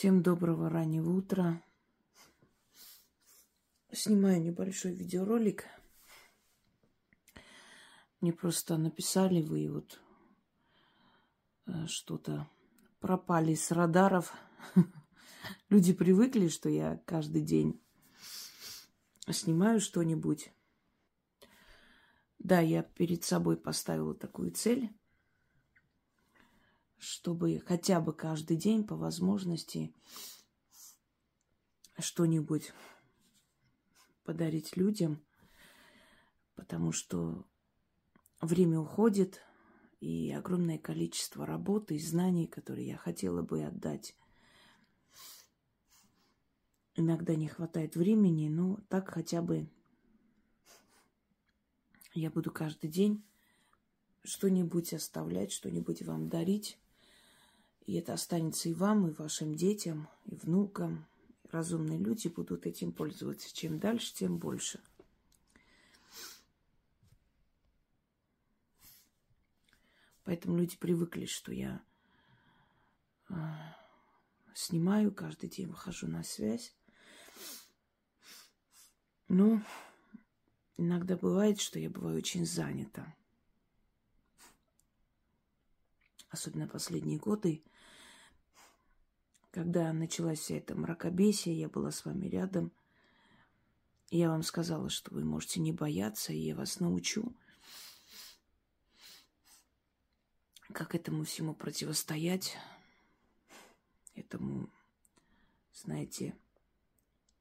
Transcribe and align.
Всем 0.00 0.22
доброго 0.22 0.70
раннего 0.70 1.10
утра. 1.10 1.62
Снимаю 3.92 4.40
небольшой 4.40 4.94
видеоролик. 4.94 5.66
Мне 8.22 8.32
просто 8.32 8.78
написали 8.78 9.42
вы 9.42 9.70
вот 9.70 10.00
э, 11.66 11.86
что-то 11.86 12.48
пропали 12.98 13.54
с 13.54 13.70
радаров. 13.72 14.32
Люди 15.68 15.92
привыкли, 15.92 16.48
что 16.48 16.70
я 16.70 16.96
каждый 17.04 17.42
день 17.42 17.78
снимаю 19.28 19.80
что-нибудь. 19.80 20.50
Да, 22.38 22.60
я 22.60 22.84
перед 22.84 23.22
собой 23.24 23.58
поставила 23.58 24.14
такую 24.14 24.52
цель 24.52 24.98
чтобы 27.00 27.60
хотя 27.66 28.00
бы 28.00 28.12
каждый 28.12 28.56
день 28.56 28.86
по 28.86 28.94
возможности 28.94 29.92
что-нибудь 31.98 32.72
подарить 34.22 34.76
людям, 34.76 35.20
потому 36.54 36.92
что 36.92 37.46
время 38.40 38.78
уходит, 38.78 39.40
и 40.00 40.30
огромное 40.32 40.78
количество 40.78 41.44
работы 41.44 41.96
и 41.96 41.98
знаний, 41.98 42.46
которые 42.46 42.88
я 42.88 42.96
хотела 42.96 43.42
бы 43.42 43.62
отдать. 43.64 44.16
Иногда 46.94 47.34
не 47.34 47.48
хватает 47.48 47.96
времени, 47.96 48.48
но 48.48 48.78
так 48.88 49.10
хотя 49.10 49.42
бы 49.42 49.68
я 52.14 52.30
буду 52.30 52.50
каждый 52.50 52.90
день 52.90 53.24
что-нибудь 54.22 54.92
оставлять, 54.92 55.52
что-нибудь 55.52 56.02
вам 56.02 56.28
дарить. 56.28 56.78
И 57.90 57.94
это 57.94 58.12
останется 58.12 58.68
и 58.68 58.72
вам, 58.72 59.08
и 59.08 59.10
вашим 59.10 59.56
детям, 59.56 60.08
и 60.24 60.36
внукам. 60.36 61.08
Разумные 61.50 61.98
люди 61.98 62.28
будут 62.28 62.64
этим 62.64 62.92
пользоваться. 62.92 63.52
Чем 63.52 63.80
дальше, 63.80 64.14
тем 64.14 64.38
больше. 64.38 64.80
Поэтому 70.22 70.56
люди 70.56 70.76
привыкли, 70.76 71.26
что 71.26 71.52
я 71.52 71.82
э, 73.28 73.34
снимаю, 74.54 75.12
каждый 75.12 75.50
день 75.50 75.66
выхожу 75.66 76.06
на 76.06 76.22
связь. 76.22 76.72
Но 79.26 79.60
иногда 80.76 81.16
бывает, 81.16 81.60
что 81.60 81.80
я 81.80 81.90
бываю 81.90 82.18
очень 82.18 82.46
занята. 82.46 83.16
Особенно 86.28 86.68
последние 86.68 87.18
годы 87.18 87.64
когда 89.50 89.92
началась 89.92 90.40
вся 90.40 90.56
эта 90.56 90.74
мракобесие, 90.74 91.58
я 91.58 91.68
была 91.68 91.90
с 91.90 92.04
вами 92.04 92.26
рядом. 92.26 92.72
Я 94.10 94.30
вам 94.30 94.42
сказала, 94.42 94.90
что 94.90 95.14
вы 95.14 95.24
можете 95.24 95.60
не 95.60 95.72
бояться, 95.72 96.32
и 96.32 96.38
я 96.38 96.56
вас 96.56 96.80
научу, 96.80 97.32
как 100.72 100.94
этому 100.94 101.24
всему 101.24 101.54
противостоять, 101.54 102.56
этому, 104.14 104.68
знаете, 105.72 106.36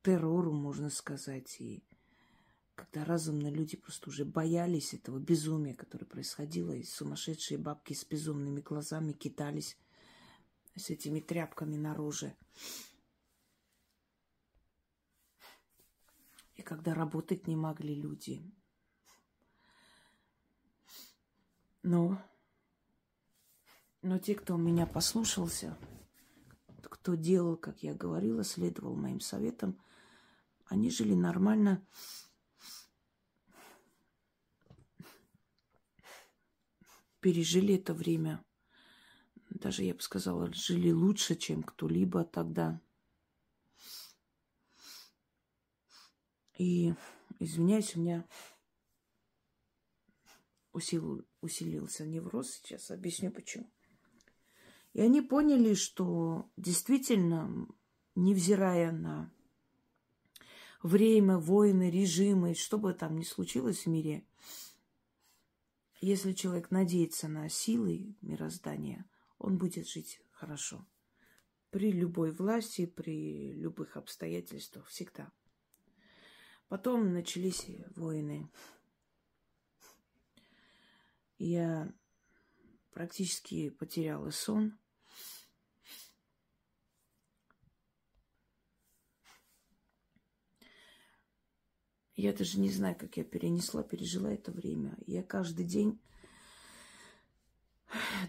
террору, 0.04 0.52
можно 0.52 0.90
сказать, 0.90 1.60
и 1.60 1.84
когда 2.76 3.04
разумные 3.04 3.52
люди 3.52 3.76
просто 3.76 4.10
уже 4.10 4.26
боялись 4.26 4.94
этого 4.94 5.20
безумия, 5.20 5.76
которое 5.76 6.06
происходило, 6.06 6.72
и 6.72 6.84
сумасшедшие 6.84 7.58
бабки 7.58 7.94
с 7.94 8.06
безумными 8.06 8.62
глазами 8.62 9.12
кидались 9.12 9.78
с 10.76 10.90
этими 10.90 11.20
тряпками 11.20 11.76
на. 11.76 12.36
И 16.56 16.62
когда 16.62 16.94
работать 16.94 17.48
не 17.48 17.56
могли 17.56 17.96
люди. 17.96 18.44
Но, 21.84 22.22
но 24.02 24.20
те, 24.20 24.36
кто 24.36 24.58
меня 24.58 24.86
послушался, 24.86 25.78
кто 26.84 27.16
делал, 27.16 27.56
как 27.56 27.82
я 27.84 27.94
говорила, 27.94 28.44
следовал 28.44 28.96
моим 28.96 29.22
советам, 29.22 29.82
они 30.66 30.90
жили 30.90 31.14
нормально, 31.14 31.86
пережили 37.22 37.76
это 37.76 37.94
время 37.94 38.44
даже, 39.60 39.84
я 39.84 39.94
бы 39.94 40.02
сказала, 40.02 40.52
жили 40.54 40.92
лучше, 40.92 41.36
чем 41.36 41.64
кто-либо 41.64 42.24
тогда. 42.24 42.82
И, 46.58 46.94
извиняюсь, 47.40 47.96
у 47.96 48.00
меня 48.00 48.28
усилил, 50.72 51.26
усилился 51.42 52.06
невроз 52.06 52.52
сейчас. 52.52 52.92
Объясню 52.92 53.32
почему. 53.32 53.70
И 54.94 55.02
они 55.02 55.22
поняли, 55.22 55.74
что 55.74 56.50
действительно, 56.58 57.68
невзирая 58.16 58.92
на 58.92 59.32
время, 60.82 61.38
войны, 61.38 61.92
режимы, 61.92 62.56
что 62.56 62.78
бы 62.78 62.94
там 62.94 63.18
ни 63.18 63.24
случилось 63.24 63.86
в 63.86 63.88
мире, 63.88 64.26
если 66.02 66.32
человек 66.32 66.72
надеется 66.72 67.28
на 67.28 67.50
силы 67.50 68.16
мироздания– 68.22 69.06
он 69.40 69.58
будет 69.58 69.88
жить 69.88 70.22
хорошо. 70.32 70.86
При 71.72 71.92
любой 71.92 72.32
власти, 72.32 72.86
при 72.86 73.54
любых 73.54 73.98
обстоятельствах, 73.98 74.88
всегда. 74.88 75.32
Потом 76.68 77.14
начались 77.14 77.66
войны. 77.96 78.52
Я 81.38 81.92
практически 82.92 83.70
потеряла 83.70 84.30
сон. 84.30 84.78
Я 92.16 92.34
даже 92.34 92.60
не 92.60 92.70
знаю, 92.70 92.98
как 92.98 93.16
я 93.16 93.24
перенесла, 93.24 93.82
пережила 93.82 94.30
это 94.30 94.52
время. 94.52 94.98
Я 95.08 95.24
каждый 95.24 95.66
день 95.66 96.02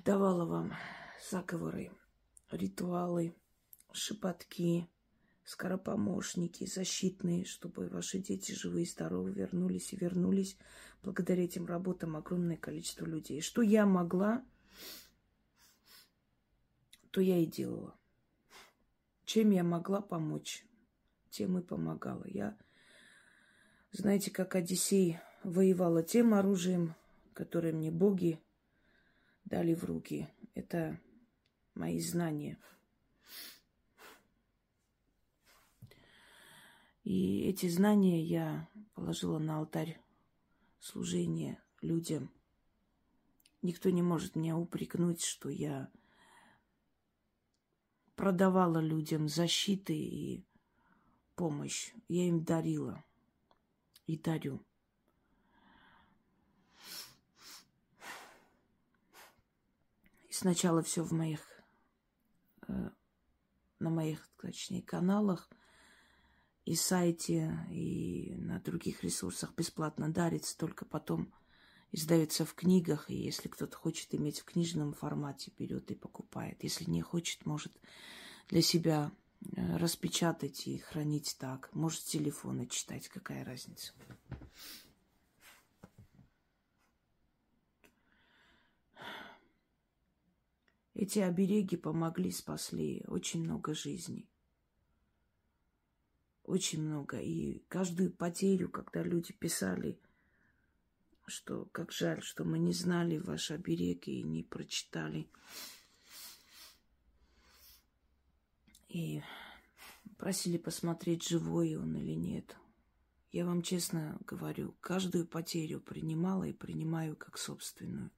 давала 0.04 0.44
вам 0.44 0.72
заговоры, 1.28 1.90
ритуалы, 2.50 3.34
шепотки, 3.92 4.88
скоропомощники, 5.44 6.66
защитные, 6.66 7.44
чтобы 7.44 7.88
ваши 7.88 8.18
дети 8.18 8.52
живые 8.52 8.84
и 8.84 8.88
здоровые 8.88 9.34
вернулись 9.34 9.92
и 9.92 9.96
вернулись. 9.96 10.56
Благодаря 11.02 11.44
этим 11.44 11.66
работам 11.66 12.16
огромное 12.16 12.56
количество 12.56 13.04
людей. 13.04 13.40
Что 13.40 13.62
я 13.62 13.86
могла, 13.86 14.44
то 17.10 17.20
я 17.20 17.38
и 17.38 17.46
делала. 17.46 17.94
Чем 19.24 19.50
я 19.50 19.64
могла 19.64 20.00
помочь, 20.00 20.64
тем 21.30 21.58
и 21.58 21.62
помогала. 21.62 22.24
Я, 22.26 22.56
знаете, 23.92 24.30
как 24.30 24.54
Одиссей 24.54 25.18
воевала 25.42 26.02
тем 26.02 26.34
оружием, 26.34 26.94
которое 27.32 27.72
мне 27.72 27.90
боги 27.90 28.38
дали 29.44 29.74
в 29.74 29.84
руки. 29.84 30.28
Это 30.54 31.00
мои 31.80 31.98
знания. 31.98 32.58
И 37.04 37.48
эти 37.48 37.68
знания 37.68 38.22
я 38.22 38.68
положила 38.94 39.38
на 39.38 39.58
алтарь 39.58 39.98
служения 40.78 41.62
людям. 41.80 42.30
Никто 43.62 43.88
не 43.88 44.02
может 44.02 44.36
меня 44.36 44.58
упрекнуть, 44.58 45.24
что 45.24 45.48
я 45.48 45.90
продавала 48.14 48.78
людям 48.78 49.26
защиты 49.28 49.94
и 49.96 50.44
помощь. 51.34 51.94
Я 52.08 52.28
им 52.28 52.44
дарила 52.44 53.02
и 54.06 54.18
дарю. 54.18 54.62
И 60.28 60.32
сначала 60.32 60.82
все 60.82 61.02
в 61.02 61.12
моих 61.12 61.49
на 63.78 63.90
моих, 63.90 64.28
точнее, 64.40 64.82
каналах 64.82 65.48
и 66.64 66.74
сайте, 66.74 67.66
и 67.70 68.34
на 68.36 68.60
других 68.60 69.02
ресурсах 69.02 69.54
бесплатно 69.54 70.12
дарится, 70.12 70.56
только 70.56 70.84
потом 70.84 71.32
издается 71.92 72.44
в 72.44 72.54
книгах, 72.54 73.10
и 73.10 73.16
если 73.16 73.48
кто-то 73.48 73.76
хочет 73.76 74.14
иметь 74.14 74.40
в 74.40 74.44
книжном 74.44 74.92
формате, 74.92 75.52
берет 75.58 75.90
и 75.90 75.94
покупает. 75.94 76.62
Если 76.62 76.84
не 76.84 77.02
хочет, 77.02 77.46
может 77.46 77.72
для 78.48 78.62
себя 78.62 79.10
э, 79.56 79.76
распечатать 79.76 80.66
и 80.66 80.78
хранить 80.78 81.36
так. 81.38 81.70
Может, 81.74 82.04
телефона 82.04 82.66
читать, 82.66 83.08
какая 83.08 83.44
разница. 83.44 83.92
Эти 91.00 91.20
обереги 91.20 91.78
помогли, 91.78 92.30
спасли 92.30 93.02
очень 93.06 93.42
много 93.42 93.72
жизней. 93.72 94.28
Очень 96.42 96.82
много. 96.82 97.18
И 97.18 97.60
каждую 97.68 98.12
потерю, 98.12 98.68
когда 98.68 99.02
люди 99.02 99.32
писали, 99.32 99.98
что 101.26 101.64
как 101.72 101.90
жаль, 101.90 102.20
что 102.20 102.44
мы 102.44 102.58
не 102.58 102.74
знали 102.74 103.16
ваш 103.16 103.50
оберег 103.50 104.08
и 104.08 104.22
не 104.22 104.42
прочитали. 104.42 105.30
И 108.90 109.22
просили 110.18 110.58
посмотреть, 110.58 111.26
живой 111.26 111.76
он 111.76 111.96
или 111.96 112.12
нет. 112.12 112.58
Я 113.32 113.46
вам 113.46 113.62
честно 113.62 114.18
говорю, 114.26 114.76
каждую 114.82 115.26
потерю 115.26 115.80
принимала 115.80 116.44
и 116.44 116.52
принимаю 116.52 117.16
как 117.16 117.38
собственную. 117.38 118.10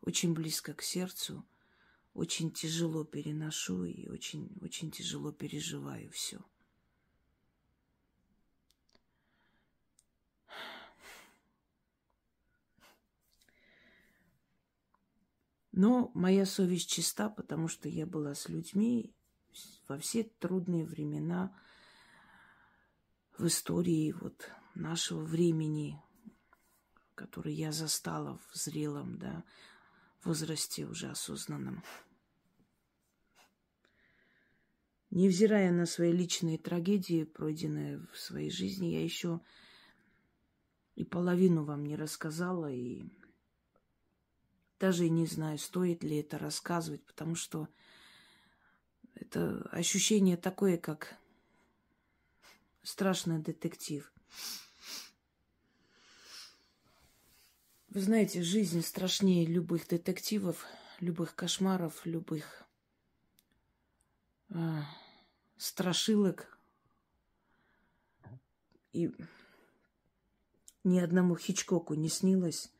Очень 0.00 0.34
близко 0.34 0.74
к 0.74 0.82
сердцу, 0.82 1.46
очень 2.14 2.50
тяжело 2.50 3.04
переношу 3.04 3.84
и 3.84 4.08
очень, 4.08 4.50
очень 4.60 4.90
тяжело 4.90 5.32
переживаю 5.32 6.10
все. 6.10 6.40
Но 15.72 16.10
моя 16.14 16.46
совесть 16.46 16.90
чиста, 16.90 17.30
потому 17.30 17.68
что 17.68 17.88
я 17.88 18.04
была 18.04 18.34
с 18.34 18.48
людьми 18.48 19.14
во 19.88 19.98
все 19.98 20.24
трудные 20.24 20.84
времена 20.84 21.56
в 23.38 23.46
истории 23.46 24.12
вот 24.12 24.50
нашего 24.74 25.22
времени, 25.22 25.98
который 27.14 27.54
я 27.54 27.72
застала 27.72 28.38
в 28.50 28.56
зрелом, 28.56 29.18
да, 29.18 29.44
возрасте 30.24 30.86
уже 30.86 31.10
осознанном. 31.10 31.82
Невзирая 35.10 35.72
на 35.72 35.86
свои 35.86 36.12
личные 36.12 36.56
трагедии, 36.56 37.24
пройденные 37.24 38.06
в 38.12 38.18
своей 38.18 38.50
жизни, 38.50 38.88
я 38.88 39.02
еще 39.02 39.40
и 40.94 41.04
половину 41.04 41.64
вам 41.64 41.84
не 41.84 41.96
рассказала, 41.96 42.70
и 42.70 43.04
даже 44.78 45.08
не 45.08 45.26
знаю, 45.26 45.58
стоит 45.58 46.04
ли 46.04 46.18
это 46.18 46.38
рассказывать, 46.38 47.04
потому 47.04 47.34
что 47.34 47.68
это 49.14 49.68
ощущение 49.72 50.36
такое, 50.36 50.78
как 50.78 51.16
страшный 52.82 53.40
детектив. 53.40 54.10
Вы 57.90 58.02
знаете, 58.02 58.40
жизнь 58.40 58.82
страшнее 58.82 59.44
любых 59.44 59.88
детективов, 59.88 60.64
любых 61.00 61.34
кошмаров, 61.34 62.06
любых 62.06 62.62
э, 64.50 64.54
страшилок. 65.56 66.56
И 68.92 69.12
ни 70.84 71.00
одному 71.00 71.36
Хичкоку 71.36 71.94
не 71.94 72.08
снилось 72.08 72.72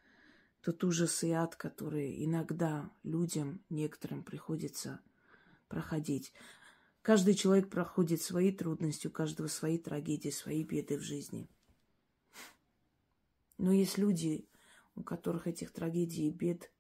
тот 0.61 0.85
ужас 0.85 1.25
и 1.25 1.33
ад, 1.33 1.57
который 1.57 2.25
иногда 2.25 2.89
людям, 3.03 3.65
некоторым 3.69 4.23
приходится 4.23 5.01
проходить. 5.67 6.33
Каждый 7.03 7.35
человек 7.35 7.69
проходит 7.69 8.23
свои 8.23 8.53
трудности, 8.53 9.09
у 9.09 9.11
каждого 9.11 9.49
свои 9.49 9.77
трагедии, 9.77 10.31
свои 10.31 10.63
беды 10.63 10.99
в 10.99 11.03
жизни. 11.03 11.49
Но 13.59 13.73
есть 13.73 13.99
люди, 13.99 14.47
у 15.01 15.03
которых 15.03 15.47
этих 15.47 15.73
трагедий 15.73 16.29
и 16.29 16.31
бед 16.31 16.71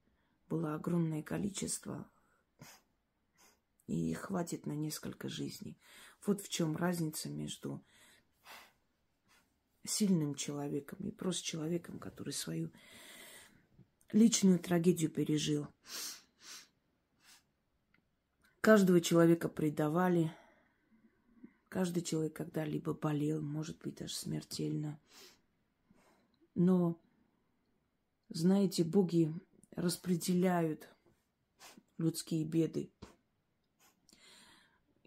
было 0.49 0.75
огромное 0.75 1.23
количество, 1.23 2.11
и 3.87 4.13
хватит 4.15 4.67
на 4.67 4.73
несколько 4.73 5.29
жизней. 5.29 5.79
Вот 6.25 6.43
в 6.43 6.49
чем 6.49 6.77
разница 6.77 7.29
между 7.29 7.85
сильным 9.85 10.35
человеком 10.35 10.99
и 11.01 11.11
просто 11.11 11.45
человеком, 11.45 11.99
который 11.99 12.33
свою 12.33 12.71
личную 14.13 14.59
трагедию 14.59 15.11
пережил. 15.11 15.67
Каждого 18.61 19.01
человека 19.01 19.49
предавали. 19.49 20.31
Каждый 21.71 22.03
человек 22.03 22.35
когда-либо 22.35 22.93
болел, 22.93 23.41
может 23.41 23.79
быть, 23.79 23.95
даже 23.97 24.15
смертельно. 24.15 25.01
Но, 26.55 27.01
знаете, 28.31 28.85
боги 28.85 29.33
распределяют 29.77 30.89
людские 31.99 32.45
беды. 32.45 32.91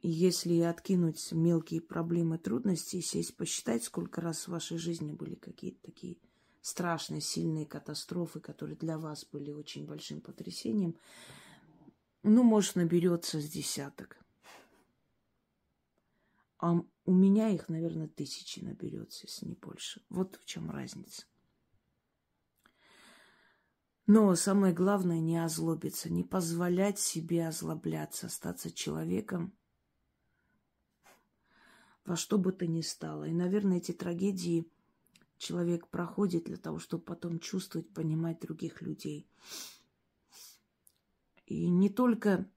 И 0.01 0.09
если 0.09 0.59
откинуть 0.59 1.31
мелкие 1.31 1.81
проблемы, 1.81 2.37
трудности, 2.37 2.99
сесть, 2.99 3.37
посчитать, 3.37 3.83
сколько 3.83 4.19
раз 4.19 4.45
в 4.47 4.51
вашей 4.51 4.77
жизни 4.77 5.13
были 5.13 5.35
какие-то 5.35 5.81
такие 5.81 6.17
страшные, 6.61 7.21
сильные 7.21 7.65
катастрофы, 7.65 8.41
которые 8.41 8.75
для 8.75 8.97
вас 8.97 9.25
были 9.25 9.51
очень 9.51 9.85
большим 9.85 10.19
потрясением, 10.19 10.97
ну, 12.21 12.43
может, 12.43 12.75
наберется 12.75 13.39
с 13.39 13.49
десяток. 13.49 14.17
А 16.57 16.81
у 17.05 17.13
меня 17.13 17.49
их, 17.49 17.67
наверное, 17.69 18.07
тысячи 18.07 18.59
наберется, 18.59 19.25
если 19.27 19.45
не 19.45 19.55
больше. 19.55 20.01
Вот 20.09 20.37
в 20.37 20.45
чем 20.45 20.69
разница. 20.69 21.25
Но 24.05 24.35
самое 24.35 24.73
главное 24.73 25.19
не 25.19 25.37
озлобиться, 25.37 26.11
не 26.11 26.23
позволять 26.23 26.99
себе 26.99 27.47
озлобляться, 27.47 28.27
остаться 28.27 28.71
человеком 28.71 29.53
во 32.05 32.17
что 32.17 32.37
бы 32.37 32.51
то 32.51 32.67
ни 32.67 32.81
стало. 32.81 33.25
И, 33.25 33.31
наверное, 33.31 33.77
эти 33.77 33.93
трагедии 33.93 34.69
человек 35.37 35.87
проходит 35.87 36.45
для 36.45 36.57
того, 36.57 36.79
чтобы 36.79 37.03
потом 37.03 37.39
чувствовать, 37.39 37.93
понимать 37.93 38.41
других 38.41 38.81
людей. 38.81 39.25
И 41.45 41.69
не 41.69 41.89
только 41.89 42.49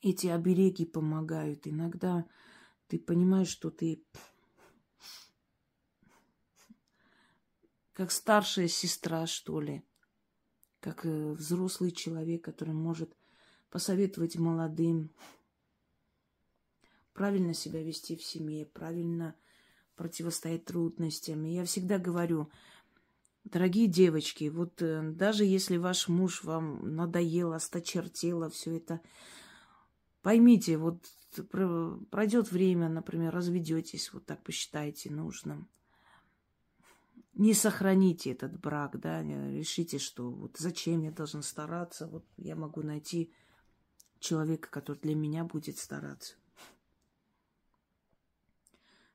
эти 0.00 0.28
обереги 0.28 0.84
помогают. 0.84 1.66
Иногда 1.66 2.26
ты 2.86 2.98
понимаешь, 2.98 3.48
что 3.48 3.70
ты 3.70 4.04
как 7.92 8.12
старшая 8.12 8.68
сестра, 8.68 9.26
что 9.26 9.60
ли, 9.60 9.84
как 10.80 11.04
э, 11.04 11.32
взрослый 11.32 11.90
человек, 11.90 12.44
который 12.44 12.74
может 12.74 13.16
посоветовать 13.70 14.36
молодым 14.36 15.10
правильно 17.12 17.52
себя 17.52 17.82
вести 17.82 18.16
в 18.16 18.22
семье, 18.22 18.64
правильно 18.64 19.34
противостоять 19.96 20.64
трудностям. 20.64 21.44
И 21.44 21.52
я 21.52 21.64
всегда 21.64 21.98
говорю, 21.98 22.48
дорогие 23.44 23.88
девочки, 23.88 24.48
вот 24.48 24.80
э, 24.82 25.02
даже 25.02 25.44
если 25.44 25.76
ваш 25.76 26.08
муж 26.08 26.44
вам 26.44 26.94
надоел, 26.94 27.52
осточертело 27.52 28.48
все 28.50 28.76
это, 28.76 29.00
поймите, 30.22 30.78
вот 30.78 31.04
пройдет 32.10 32.50
время, 32.52 32.88
например, 32.88 33.34
разведетесь, 33.34 34.12
вот 34.12 34.24
так 34.24 34.42
посчитаете 34.42 35.10
нужным. 35.10 35.68
Не 37.38 37.54
сохраните 37.54 38.32
этот 38.32 38.58
брак, 38.58 38.98
да, 38.98 39.22
решите, 39.22 40.00
что 40.00 40.28
вот 40.28 40.56
зачем 40.58 41.02
я 41.02 41.12
должен 41.12 41.44
стараться, 41.44 42.08
вот 42.08 42.26
я 42.36 42.56
могу 42.56 42.82
найти 42.82 43.32
человека, 44.18 44.68
который 44.68 44.98
для 44.98 45.14
меня 45.14 45.44
будет 45.44 45.78
стараться. 45.78 46.34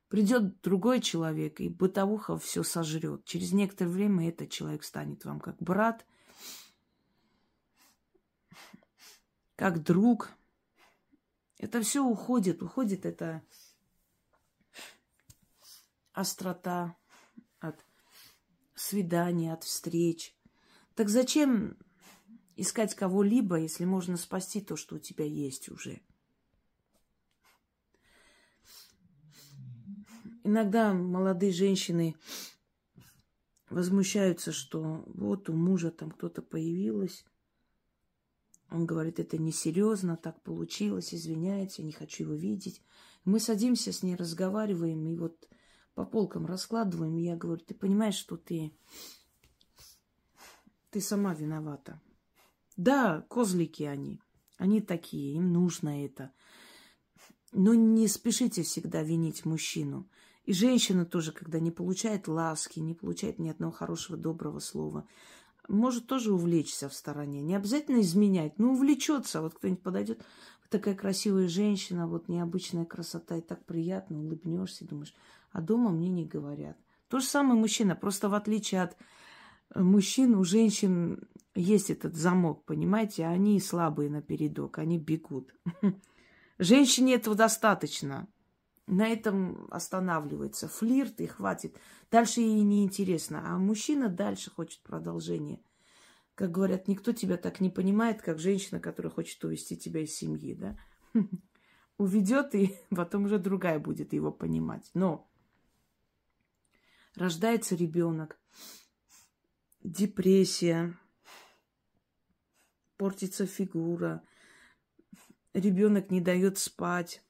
Придет 0.08 0.62
другой 0.62 1.02
человек, 1.02 1.60
и 1.60 1.68
бытовуха 1.68 2.38
все 2.38 2.62
сожрет. 2.62 3.26
Через 3.26 3.52
некоторое 3.52 3.90
время 3.90 4.30
этот 4.30 4.48
человек 4.48 4.84
станет 4.84 5.26
вам 5.26 5.38
как 5.38 5.58
брат, 5.58 6.06
как 9.54 9.82
друг. 9.82 10.30
Это 11.58 11.82
все 11.82 12.02
уходит, 12.02 12.62
уходит 12.62 13.04
это 13.04 13.42
острота 16.14 16.84
от 16.84 17.03
свиданий, 18.84 19.52
от 19.52 19.64
встреч. 19.64 20.36
Так 20.94 21.08
зачем 21.08 21.76
искать 22.56 22.94
кого-либо, 22.94 23.56
если 23.56 23.84
можно 23.84 24.16
спасти 24.16 24.60
то, 24.60 24.76
что 24.76 24.96
у 24.96 24.98
тебя 24.98 25.24
есть 25.24 25.68
уже? 25.68 26.00
Иногда 30.44 30.92
молодые 30.92 31.52
женщины 31.52 32.16
возмущаются, 33.70 34.52
что 34.52 35.02
вот 35.06 35.48
у 35.48 35.54
мужа 35.54 35.90
там 35.90 36.10
кто-то 36.10 36.42
появилась. 36.42 37.24
Он 38.70 38.84
говорит, 38.84 39.18
это 39.18 39.38
несерьезно, 39.38 40.16
так 40.16 40.42
получилось, 40.42 41.14
извиняется, 41.14 41.82
не 41.82 41.92
хочу 41.92 42.24
его 42.24 42.34
видеть. 42.34 42.82
Мы 43.24 43.40
садимся 43.40 43.90
с 43.92 44.02
ней, 44.02 44.16
разговариваем, 44.16 45.06
и 45.08 45.16
вот 45.16 45.48
по 45.94 46.04
полкам 46.04 46.46
раскладываем, 46.46 47.18
и 47.18 47.22
я 47.22 47.36
говорю, 47.36 47.62
ты 47.64 47.74
понимаешь, 47.74 48.16
что 48.16 48.36
ты, 48.36 48.72
ты 50.90 51.00
сама 51.00 51.34
виновата. 51.34 52.00
Да, 52.76 53.24
козлики 53.28 53.84
они. 53.84 54.20
Они 54.58 54.80
такие, 54.80 55.34
им 55.34 55.52
нужно 55.52 56.04
это. 56.04 56.32
Но 57.52 57.74
не 57.74 58.08
спешите 58.08 58.62
всегда 58.62 59.02
винить 59.02 59.44
мужчину. 59.44 60.08
И 60.44 60.52
женщина 60.52 61.06
тоже, 61.06 61.32
когда 61.32 61.60
не 61.60 61.70
получает 61.70 62.28
ласки, 62.28 62.80
не 62.80 62.94
получает 62.94 63.38
ни 63.38 63.48
одного 63.48 63.72
хорошего, 63.72 64.18
доброго 64.18 64.58
слова, 64.58 65.06
может 65.68 66.06
тоже 66.06 66.32
увлечься 66.32 66.88
в 66.88 66.94
стороне. 66.94 67.40
Не 67.40 67.54
обязательно 67.54 68.00
изменять, 68.00 68.58
но 68.58 68.72
увлечется. 68.72 69.40
Вот 69.40 69.54
кто-нибудь 69.54 69.82
подойдет, 69.82 70.22
такая 70.68 70.96
красивая 70.96 71.46
женщина, 71.46 72.08
вот 72.08 72.28
необычная 72.28 72.84
красота, 72.84 73.36
и 73.36 73.40
так 73.40 73.64
приятно, 73.64 74.18
улыбнешься, 74.18 74.84
думаешь, 74.84 75.14
а 75.54 75.62
дома 75.62 75.90
мне 75.90 76.08
не 76.08 76.26
говорят. 76.26 76.76
То 77.08 77.20
же 77.20 77.26
самое 77.26 77.58
мужчина, 77.58 77.94
просто 77.94 78.28
в 78.28 78.34
отличие 78.34 78.82
от 78.82 78.96
э, 79.72 79.80
мужчин, 79.80 80.34
у 80.34 80.42
женщин 80.42 81.28
есть 81.54 81.90
этот 81.90 82.16
замок, 82.16 82.64
понимаете, 82.64 83.24
они 83.24 83.60
слабые 83.60 84.10
на 84.10 84.20
передок, 84.20 84.78
они 84.78 84.98
бегут. 84.98 85.54
Женщине 86.58 87.14
этого 87.14 87.36
достаточно. 87.36 88.26
На 88.88 89.06
этом 89.08 89.68
останавливается. 89.70 90.66
Флирт 90.68 91.20
и 91.20 91.26
хватит. 91.26 91.76
Дальше 92.10 92.40
ей 92.40 92.60
не 92.62 92.84
интересно. 92.84 93.42
А 93.46 93.56
мужчина 93.56 94.08
дальше 94.08 94.50
хочет 94.50 94.82
продолжения. 94.82 95.60
Как 96.34 96.50
говорят, 96.50 96.88
никто 96.88 97.12
тебя 97.12 97.36
так 97.36 97.60
не 97.60 97.70
понимает, 97.70 98.22
как 98.22 98.40
женщина, 98.40 98.80
которая 98.80 99.12
хочет 99.12 99.42
увести 99.44 99.76
тебя 99.76 100.00
из 100.00 100.14
семьи, 100.14 100.54
да? 100.54 100.76
Уведет, 101.96 102.56
и 102.56 102.76
потом 102.90 103.26
уже 103.26 103.38
другая 103.38 103.78
будет 103.78 104.12
его 104.12 104.32
понимать. 104.32 104.90
Но 104.94 105.30
рождается 107.16 107.74
ребенок, 107.74 108.38
депрессия, 109.82 110.98
портится 112.96 113.46
фигура, 113.46 114.22
ребенок 115.52 116.10
не 116.10 116.20
дает 116.20 116.58
спать. 116.58 117.22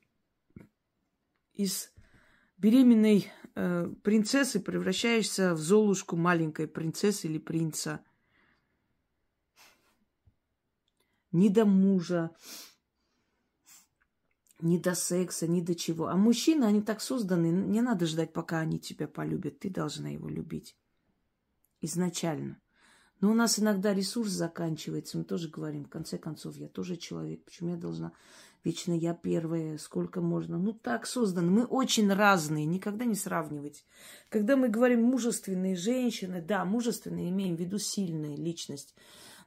Из 1.52 1.92
беременной 2.56 3.30
э, 3.54 3.86
принцессы 4.02 4.60
превращаешься 4.60 5.54
в 5.54 5.58
золушку 5.58 6.16
маленькой 6.16 6.66
принцессы 6.66 7.28
или 7.28 7.38
принца. 7.38 8.04
Ни 11.30 11.48
до 11.48 11.64
мужа, 11.64 12.30
ни 14.64 14.78
до 14.78 14.94
секса, 14.94 15.47
ни 15.47 15.61
до 15.61 15.75
чего. 15.75 16.09
А 16.09 16.16
мужчины, 16.16 16.64
они 16.64 16.83
так 16.83 17.00
созданы, 17.00 17.47
не 17.47 17.83
надо 17.83 18.06
ждать, 18.06 18.33
пока 18.33 18.61
они 18.61 18.80
тебя 18.80 19.06
полюбят. 19.06 19.61
Ты 19.61 19.71
должна 19.71 20.09
его 20.09 20.28
любить. 20.28 20.76
Изначально. 21.80 22.61
Но 23.21 23.30
у 23.30 23.35
нас 23.35 23.59
иногда 23.59 23.94
ресурс 23.94 24.30
заканчивается. 24.30 25.18
Мы 25.18 25.25
тоже 25.25 25.49
говорим, 25.49 25.85
в 25.85 25.88
конце 25.88 26.18
концов, 26.18 26.56
я 26.56 26.68
тоже 26.68 26.97
человек. 26.97 27.44
Почему 27.44 27.71
я 27.71 27.76
должна 27.76 28.12
вечно 28.64 28.92
я 28.92 29.14
первая, 29.14 29.78
сколько 29.78 30.21
можно? 30.21 30.59
Ну, 30.59 30.73
так 30.73 31.06
создано. 31.06 31.50
Мы 31.50 31.64
очень 31.64 32.12
разные, 32.12 32.64
никогда 32.64 33.04
не 33.04 33.14
сравнивать. 33.14 33.87
Когда 34.28 34.56
мы 34.56 34.68
говорим 34.68 35.02
мужественные 35.02 35.76
женщины, 35.76 36.42
да, 36.42 36.64
мужественные, 36.64 37.30
имеем 37.30 37.56
в 37.56 37.61
виду 37.61 37.78
сильная 37.78 38.37
личность. 38.37 38.94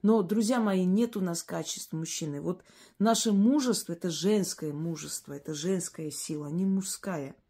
Но, 0.02 0.22
друзья 0.22 0.60
мои, 0.60 0.86
нет 0.86 1.18
у 1.18 1.22
нас 1.22 1.44
качеств 1.44 1.94
мужчины. 1.94 2.42
Вот 2.42 2.64
наше 3.00 3.32
мужество– 3.32 3.94
это 3.94 4.10
женское 4.10 4.74
мужество, 4.74 5.34
это 5.34 5.54
женская 5.54 6.12
сила, 6.12 6.48
не 6.48 6.66
мужская– 6.66 7.36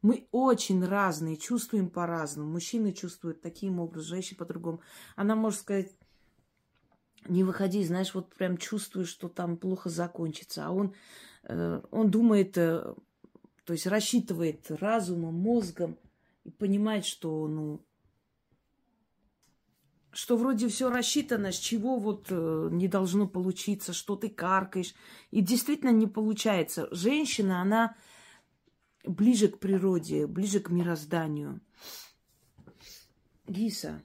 мы 0.00 0.28
очень 0.30 0.84
разные, 0.84 1.36
чувствуем 1.36 1.90
по-разному. 1.90 2.50
Мужчины 2.50 2.92
чувствуют 2.92 3.40
таким 3.40 3.80
образом, 3.80 4.08
женщины 4.08 4.38
по-другому. 4.38 4.80
Она 5.16 5.34
может 5.34 5.60
сказать, 5.60 5.90
не 7.28 7.42
выходи, 7.42 7.84
знаешь, 7.84 8.14
вот 8.14 8.34
прям 8.34 8.58
чувствуешь, 8.58 9.08
что 9.08 9.28
там 9.28 9.56
плохо 9.56 9.90
закончится. 9.90 10.66
А 10.66 10.70
он, 10.70 10.94
э, 11.42 11.82
он 11.90 12.10
думает, 12.10 12.56
э, 12.56 12.94
то 13.64 13.72
есть 13.72 13.86
рассчитывает 13.86 14.70
разумом, 14.70 15.34
мозгом 15.34 15.98
и 16.44 16.50
понимает, 16.50 17.04
что, 17.04 17.48
ну, 17.48 17.84
что 20.12 20.36
вроде 20.36 20.68
все 20.68 20.90
рассчитано, 20.90 21.52
с 21.52 21.58
чего 21.58 21.98
вот 21.98 22.26
э, 22.30 22.68
не 22.72 22.88
должно 22.88 23.28
получиться, 23.28 23.92
что 23.92 24.16
ты 24.16 24.28
каркаешь. 24.28 24.94
И 25.30 25.40
действительно 25.40 25.90
не 25.90 26.06
получается. 26.06 26.88
Женщина, 26.90 27.60
она 27.60 27.96
ближе 29.04 29.48
к 29.48 29.58
природе, 29.58 30.26
ближе 30.26 30.60
к 30.60 30.70
мирозданию. 30.70 31.60
Гиса, 33.46 34.02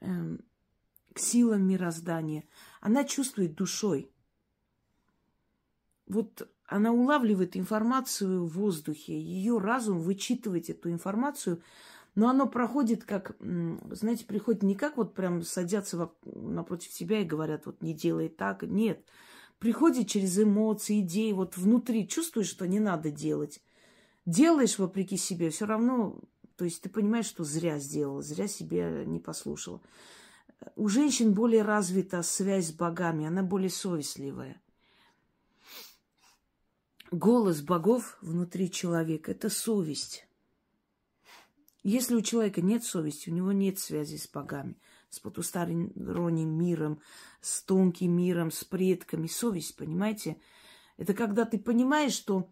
эм, 0.00 0.40
к 1.12 1.18
силам 1.18 1.66
мироздания. 1.66 2.44
Она 2.80 3.04
чувствует 3.04 3.54
душой. 3.54 4.10
Вот 6.06 6.48
она 6.66 6.92
улавливает 6.92 7.56
информацию 7.56 8.46
в 8.46 8.54
воздухе, 8.54 9.18
ее 9.18 9.58
разум 9.58 10.00
вычитывает 10.00 10.70
эту 10.70 10.90
информацию, 10.90 11.62
но 12.14 12.28
оно 12.28 12.46
проходит 12.46 13.04
как, 13.04 13.36
знаете, 13.40 14.26
приходит 14.26 14.62
не 14.62 14.74
как 14.74 14.96
вот 14.96 15.14
прям 15.14 15.42
садятся 15.42 16.10
напротив 16.24 16.92
себя 16.92 17.20
и 17.20 17.24
говорят, 17.24 17.66
вот 17.66 17.80
не 17.82 17.94
делай 17.94 18.28
так. 18.28 18.62
Нет, 18.62 19.04
приходит 19.58 20.08
через 20.08 20.38
эмоции, 20.38 21.00
идеи, 21.00 21.32
вот 21.32 21.56
внутри 21.56 22.06
чувствуешь, 22.06 22.48
что 22.48 22.66
не 22.66 22.80
надо 22.80 23.10
делать. 23.10 23.62
Делаешь 24.26 24.78
вопреки 24.78 25.16
себе, 25.16 25.50
все 25.50 25.64
равно, 25.64 26.20
то 26.56 26.64
есть 26.64 26.82
ты 26.82 26.88
понимаешь, 26.88 27.26
что 27.26 27.44
зря 27.44 27.78
сделала, 27.78 28.22
зря 28.22 28.46
себе 28.46 29.04
не 29.06 29.18
послушала. 29.18 29.80
У 30.76 30.88
женщин 30.88 31.32
более 31.32 31.62
развита 31.62 32.22
связь 32.22 32.68
с 32.68 32.72
богами, 32.72 33.26
она 33.26 33.42
более 33.42 33.70
совестливая. 33.70 34.60
Голос 37.10 37.62
богов 37.62 38.16
внутри 38.20 38.70
человека– 38.70 39.30
это 39.32 39.50
совесть. 39.50 40.26
Если 41.82 42.14
у 42.14 42.22
человека 42.22 42.62
нет 42.62 42.84
совести, 42.84 43.30
у 43.30 43.32
него 43.32 43.52
нет 43.52 43.78
связи 43.78 44.16
с 44.16 44.28
богами– 44.28 44.76
с 45.12 45.20
потусторонним 45.20 46.48
миром, 46.48 47.02
с 47.42 47.62
тонким 47.62 48.16
миром, 48.16 48.50
с 48.50 48.64
предками. 48.64 49.26
Совесть, 49.26 49.76
понимаете? 49.76 50.40
Это 50.96 51.12
когда 51.12 51.44
ты 51.44 51.58
понимаешь, 51.58 52.14
что, 52.14 52.50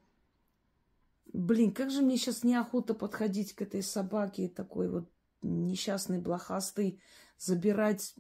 блин, 1.33 1.73
как 1.73 1.91
же 1.91 2.03
мне 2.03 2.19
сейчас 2.19 2.45
неохота 2.45 2.93
подходить 2.93 3.55
к 3.55 3.63
этой 3.63 3.83
собаке, 3.83 4.47
такой 4.47 4.91
вот 4.91 5.11
несчастный, 5.41 6.19
блохастый, 6.19 7.01
забирать. 7.39 8.15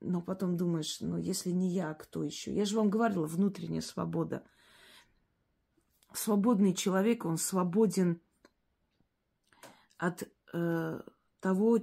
Но 0.00 0.22
потом 0.22 0.56
думаешь, 0.56 1.00
ну, 1.00 1.18
если 1.18 1.50
не 1.50 1.68
я, 1.68 1.92
кто 1.92 2.24
еще? 2.24 2.54
Я 2.54 2.64
же 2.64 2.76
вам 2.76 2.88
говорила, 2.88 3.26
внутренняя 3.26 3.82
свобода. 3.82 4.42
Свободный 6.14 6.72
человек, 6.72 7.26
он 7.26 7.36
свободен 7.36 8.22
от 9.98 10.24
э, 10.52 11.00
того, 11.40 11.78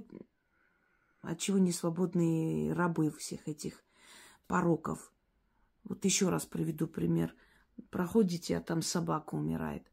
от 1.22 1.38
чего 1.38 1.58
не 1.58 1.72
свободные 1.72 2.72
рабы 2.72 3.10
всех 3.10 3.46
этих 3.48 3.82
пороков. 4.46 5.12
Вот 5.84 6.04
еще 6.04 6.28
раз 6.28 6.46
приведу 6.46 6.86
пример. 6.86 7.34
Проходите, 7.90 8.56
а 8.56 8.60
там 8.60 8.82
собака 8.82 9.34
умирает. 9.34 9.86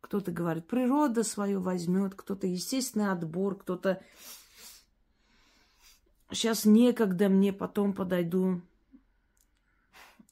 Кто-то 0.00 0.30
говорит, 0.30 0.66
природа 0.66 1.22
свое 1.22 1.58
возьмет, 1.58 2.14
кто-то 2.14 2.46
естественный 2.46 3.10
отбор, 3.10 3.56
кто-то 3.56 4.02
сейчас 6.30 6.64
некогда 6.64 7.28
мне, 7.28 7.52
потом 7.52 7.94
подойду. 7.94 8.60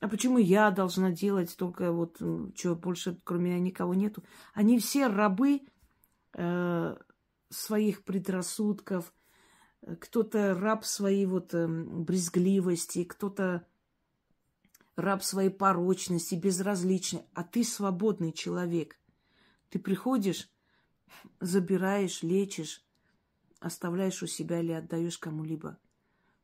А 0.00 0.08
почему 0.08 0.38
я 0.38 0.70
должна 0.70 1.10
делать 1.10 1.54
только 1.56 1.92
вот, 1.92 2.16
что 2.56 2.74
больше 2.74 3.20
кроме 3.22 3.50
меня 3.50 3.60
никого 3.60 3.94
нету? 3.94 4.22
Они 4.54 4.78
все 4.78 5.08
рабы 5.08 5.56
э, 5.56 5.60
своих 7.50 8.04
предрассудков, 8.04 9.12
кто-то 9.98 10.54
раб 10.54 10.84
своей 10.84 11.26
вот 11.26 11.54
эм, 11.54 12.04
брезгливости, 12.04 13.04
кто-то 13.04 13.66
раб 14.96 15.22
своей 15.24 15.50
порочности, 15.50 16.34
безразличный, 16.34 17.22
а 17.34 17.42
ты 17.42 17.64
свободный 17.64 18.32
человек. 18.32 18.98
Ты 19.70 19.78
приходишь, 19.78 20.50
забираешь, 21.40 22.22
лечишь, 22.22 22.84
оставляешь 23.58 24.22
у 24.22 24.26
себя 24.26 24.60
или 24.60 24.72
отдаешь 24.72 25.18
кому-либо. 25.18 25.78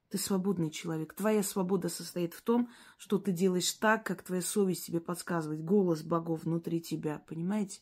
Ты 0.08 0.18
свободный 0.18 0.70
человек. 0.70 1.14
Твоя 1.14 1.42
свобода 1.42 1.88
состоит 1.88 2.32
в 2.32 2.40
том, 2.40 2.70
что 2.96 3.18
ты 3.18 3.32
делаешь 3.32 3.72
так, 3.72 4.06
как 4.06 4.22
твоя 4.22 4.42
совесть 4.42 4.86
тебе 4.86 5.00
подсказывает, 5.00 5.64
голос 5.64 6.02
богов 6.02 6.44
внутри 6.44 6.80
тебя, 6.80 7.22
понимаете? 7.26 7.80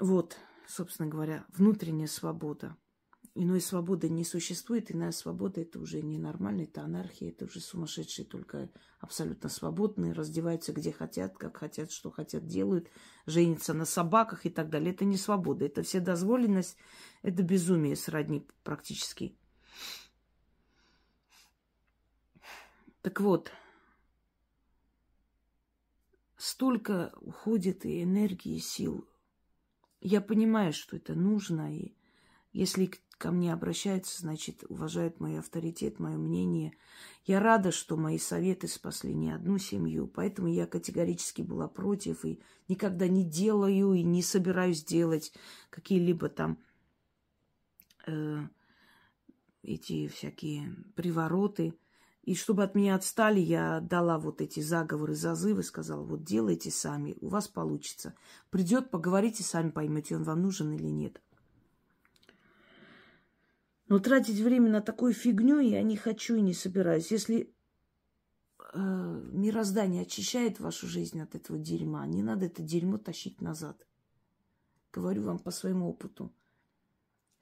Вот, 0.00 0.38
собственно 0.66 1.10
говоря, 1.10 1.44
внутренняя 1.50 2.06
свобода. 2.06 2.74
Иной 3.34 3.60
свободы 3.60 4.08
не 4.08 4.24
существует, 4.24 4.90
иная 4.90 5.12
свобода– 5.12 5.60
это 5.62 5.78
уже 5.78 6.00
ненормально, 6.00 6.62
это 6.62 6.82
анархия, 6.82 7.28
это 7.28 7.44
уже 7.44 7.60
сумасшедшие, 7.60 8.26
только 8.26 8.70
абсолютно 8.98 9.50
свободные, 9.50 10.14
раздеваются 10.14 10.72
где 10.72 10.90
хотят, 10.90 11.36
как 11.36 11.58
хотят, 11.58 11.92
что 11.92 12.10
хотят, 12.10 12.46
делают, 12.46 12.90
женятся 13.26 13.74
на 13.74 13.84
собаках 13.84 14.46
и 14.46 14.50
так 14.50 14.70
далее. 14.70 14.92
Это 14.92 15.04
не 15.04 15.18
свобода, 15.18 15.66
это 15.66 15.82
вседозволенность, 15.82 16.76
это 17.22 17.42
безумие 17.42 17.94
сродни 17.94 18.48
практически. 18.64 19.38
Так 23.02 23.20
вот, 23.20 23.52
столько 26.38 27.12
уходит 27.20 27.84
и 27.84 28.02
энергии, 28.02 28.56
и 28.56 28.60
сил 28.60 29.06
я 30.00 30.20
понимаю, 30.20 30.72
что 30.72 30.96
это 30.96 31.14
нужно, 31.14 31.76
и 31.76 31.92
если 32.52 32.90
ко 33.20 33.30
мне 33.30 33.52
обращаются, 33.52 34.18
значит, 34.20 34.64
уважают 34.70 35.20
мой 35.20 35.38
авторитет, 35.38 35.98
мое 35.98 36.16
мнение. 36.16 36.72
Я 37.26 37.38
рада, 37.38 37.70
что 37.70 37.98
мои 37.98 38.16
советы 38.16 38.66
спасли 38.66 39.12
не 39.12 39.30
одну 39.30 39.58
семью, 39.58 40.06
поэтому 40.06 40.48
я 40.48 40.66
категорически 40.66 41.42
была 41.42 41.68
против 41.68 42.24
и 42.24 42.40
никогда 42.66 43.08
не 43.08 43.24
делаю 43.24 43.92
и 43.92 44.02
не 44.02 44.22
собираюсь 44.22 44.82
делать 44.82 45.34
какие-либо 45.68 46.30
там 46.30 46.58
э, 48.06 48.38
эти 49.62 50.08
всякие 50.08 50.74
привороты. 50.96 51.74
И 52.22 52.34
чтобы 52.34 52.62
от 52.62 52.74
меня 52.74 52.94
отстали, 52.94 53.40
я 53.40 53.80
дала 53.80 54.18
вот 54.18 54.40
эти 54.40 54.60
заговоры, 54.60 55.14
зазывы, 55.14 55.62
сказала, 55.62 56.02
вот 56.04 56.22
делайте 56.22 56.70
сами, 56.70 57.16
у 57.20 57.28
вас 57.28 57.48
получится. 57.48 58.14
Придет, 58.50 58.90
поговорите 58.90 59.42
сами, 59.42 59.70
поймете, 59.70 60.16
он 60.16 60.24
вам 60.24 60.42
нужен 60.42 60.72
или 60.72 60.88
нет. 60.88 61.20
Но 63.88 63.98
тратить 63.98 64.38
время 64.38 64.70
на 64.70 64.80
такую 64.80 65.14
фигню 65.14 65.58
я 65.58 65.82
не 65.82 65.96
хочу 65.96 66.36
и 66.36 66.42
не 66.42 66.54
собираюсь. 66.54 67.10
Если 67.10 67.52
э, 68.72 69.22
мироздание 69.32 70.02
очищает 70.02 70.60
вашу 70.60 70.86
жизнь 70.86 71.20
от 71.20 71.34
этого 71.34 71.58
дерьма, 71.58 72.06
не 72.06 72.22
надо 72.22 72.46
это 72.46 72.62
дерьмо 72.62 72.98
тащить 72.98 73.40
назад. 73.40 73.86
Говорю 74.92 75.24
вам 75.24 75.38
по 75.38 75.50
своему 75.50 75.88
опыту. 75.88 76.32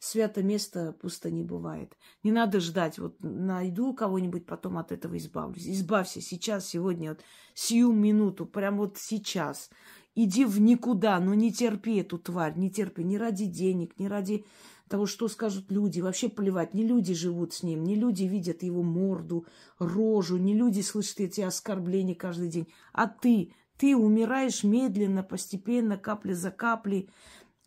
Свято 0.01 0.43
место 0.43 0.93
пусто 0.93 1.31
не 1.31 1.43
бывает. 1.43 1.97
Не 2.23 2.31
надо 2.31 2.61
ждать, 2.61 2.99
вот 2.99 3.17
найду 3.21 3.95
кого-нибудь, 3.95 4.47
потом 4.47 4.79
от 4.79 4.93
этого 4.93 5.17
избавлюсь. 5.17 5.67
Избавься 5.67 6.21
сейчас, 6.21 6.67
сегодня, 6.67 7.11
вот, 7.11 7.21
сию 7.55 7.93
минуту, 7.93 8.47
прям 8.47 8.79
вот 8.79 8.97
сейчас. 8.99 9.71
Иди 10.15 10.45
в 10.45 10.61
никуда, 10.61 11.19
но 11.21 11.35
не 11.35 11.53
терпи 11.53 11.97
эту 11.97 12.19
тварь, 12.19 12.57
не 12.57 12.71
терпи 12.71 13.03
ни 13.03 13.17
ради 13.17 13.47
денег, 13.47 13.99
ни 13.99 14.07
ради 14.07 14.45
того, 14.89 15.07
что 15.07 15.29
скажут 15.29 15.71
люди. 15.71 16.01
Вообще 16.01 16.29
плевать, 16.29 16.75
не 16.75 16.85
люди 16.85 17.15
живут 17.15 17.53
с 17.53 17.63
ним, 17.63 17.85
не 17.85 17.95
люди 17.95 18.25
видят 18.25 18.63
его 18.63 18.83
морду, 18.83 19.47
рожу, 19.79 20.37
не 20.37 20.55
люди 20.55 20.81
слышат 20.81 21.21
эти 21.21 21.41
оскорбления 21.41 22.15
каждый 22.15 22.49
день. 22.49 22.69
А 22.93 23.07
ты, 23.07 23.53
ты 23.77 23.97
умираешь 23.97 24.65
медленно, 24.65 25.23
постепенно, 25.23 25.97
капля 25.97 26.35
за 26.35 26.51
каплей. 26.51 27.11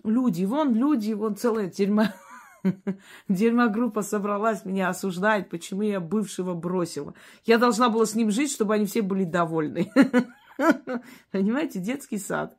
Люди, 0.03 0.46
вон 0.46 0.74
люди, 0.74 1.13
вон 1.13 1.36
целая. 1.36 1.67
Дерьма 1.67 2.13
группа 3.67 4.01
собралась, 4.01 4.65
меня 4.65 4.89
осуждает, 4.89 5.50
почему 5.50 5.84
я 5.84 6.00
бывшего 6.00 6.53
бросила. 6.53 7.13
Я 7.46 7.58
должна 7.58 7.89
была 7.89 8.05
с 8.05 8.15
ним 8.15 8.31
жить, 8.31 8.51
чтобы 8.51 8.75
они 8.75 8.86
все 8.86 9.01
были 9.01 9.24
довольны. 9.24 9.91
Понимаете, 11.31 11.79
детский 11.79 12.17
сад. 12.17 12.58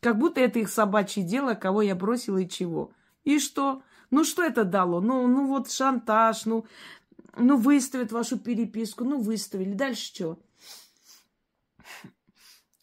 Как 0.00 0.18
будто 0.18 0.40
это 0.40 0.58
их 0.58 0.68
собачье 0.68 1.22
дело, 1.22 1.54
кого 1.54 1.82
я 1.82 1.94
бросила 1.94 2.38
и 2.38 2.48
чего. 2.48 2.92
И 3.24 3.38
что? 3.38 3.82
Ну, 4.10 4.24
что 4.24 4.42
это 4.42 4.64
дало? 4.64 5.00
Ну, 5.00 5.26
ну 5.26 5.46
вот 5.46 5.70
шантаж, 5.70 6.46
ну, 6.46 6.66
ну 7.36 7.56
выставят 7.56 8.12
вашу 8.12 8.38
переписку, 8.38 9.04
ну, 9.04 9.20
выставили. 9.20 9.74
Дальше 9.74 10.06
что? 10.06 10.38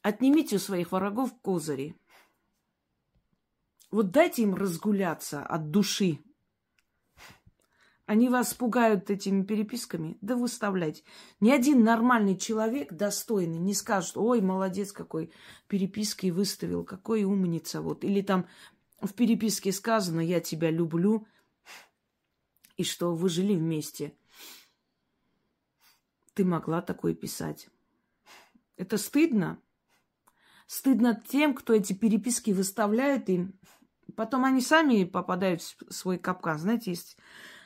Отнимите 0.01 0.57
у 0.57 0.59
своих 0.59 0.91
врагов 0.91 1.31
козыри. 1.41 1.95
Вот 3.91 4.11
дайте 4.11 4.43
им 4.43 4.55
разгуляться 4.55 5.45
от 5.45 5.69
души. 5.69 6.19
Они 8.05 8.29
вас 8.29 8.53
пугают 8.53 9.09
этими 9.09 9.43
переписками, 9.43 10.17
да 10.21 10.35
выставляйте. 10.35 11.03
Ни 11.39 11.51
один 11.51 11.83
нормальный 11.83 12.37
человек, 12.37 12.91
достойный, 12.91 13.59
не 13.59 13.73
скажет, 13.73 14.17
ой, 14.17 14.41
молодец 14.41 14.91
какой, 14.91 15.31
переписки 15.67 16.27
выставил, 16.29 16.83
какой 16.83 17.23
умница, 17.23 17.81
вот. 17.81 18.03
Или 18.03 18.21
там 18.21 18.47
в 19.01 19.13
переписке 19.13 19.71
сказано, 19.71 20.19
я 20.19 20.39
тебя 20.39 20.71
люблю, 20.71 21.25
и 22.75 22.83
что 22.83 23.15
вы 23.15 23.29
жили 23.29 23.55
вместе. 23.55 24.13
Ты 26.33 26.43
могла 26.43 26.81
такое 26.81 27.13
писать. 27.13 27.69
Это 28.77 28.97
стыдно. 28.97 29.61
Стыдно 30.65 31.21
тем, 31.29 31.53
кто 31.53 31.73
эти 31.73 31.93
переписки 31.93 32.51
выставляет 32.51 33.29
им 33.29 33.53
Потом 34.15 34.45
они 34.45 34.61
сами 34.61 35.03
попадают 35.03 35.61
в 35.61 35.91
свой 35.91 36.17
капкан. 36.17 36.57
Знаете, 36.57 36.91
есть 36.91 37.17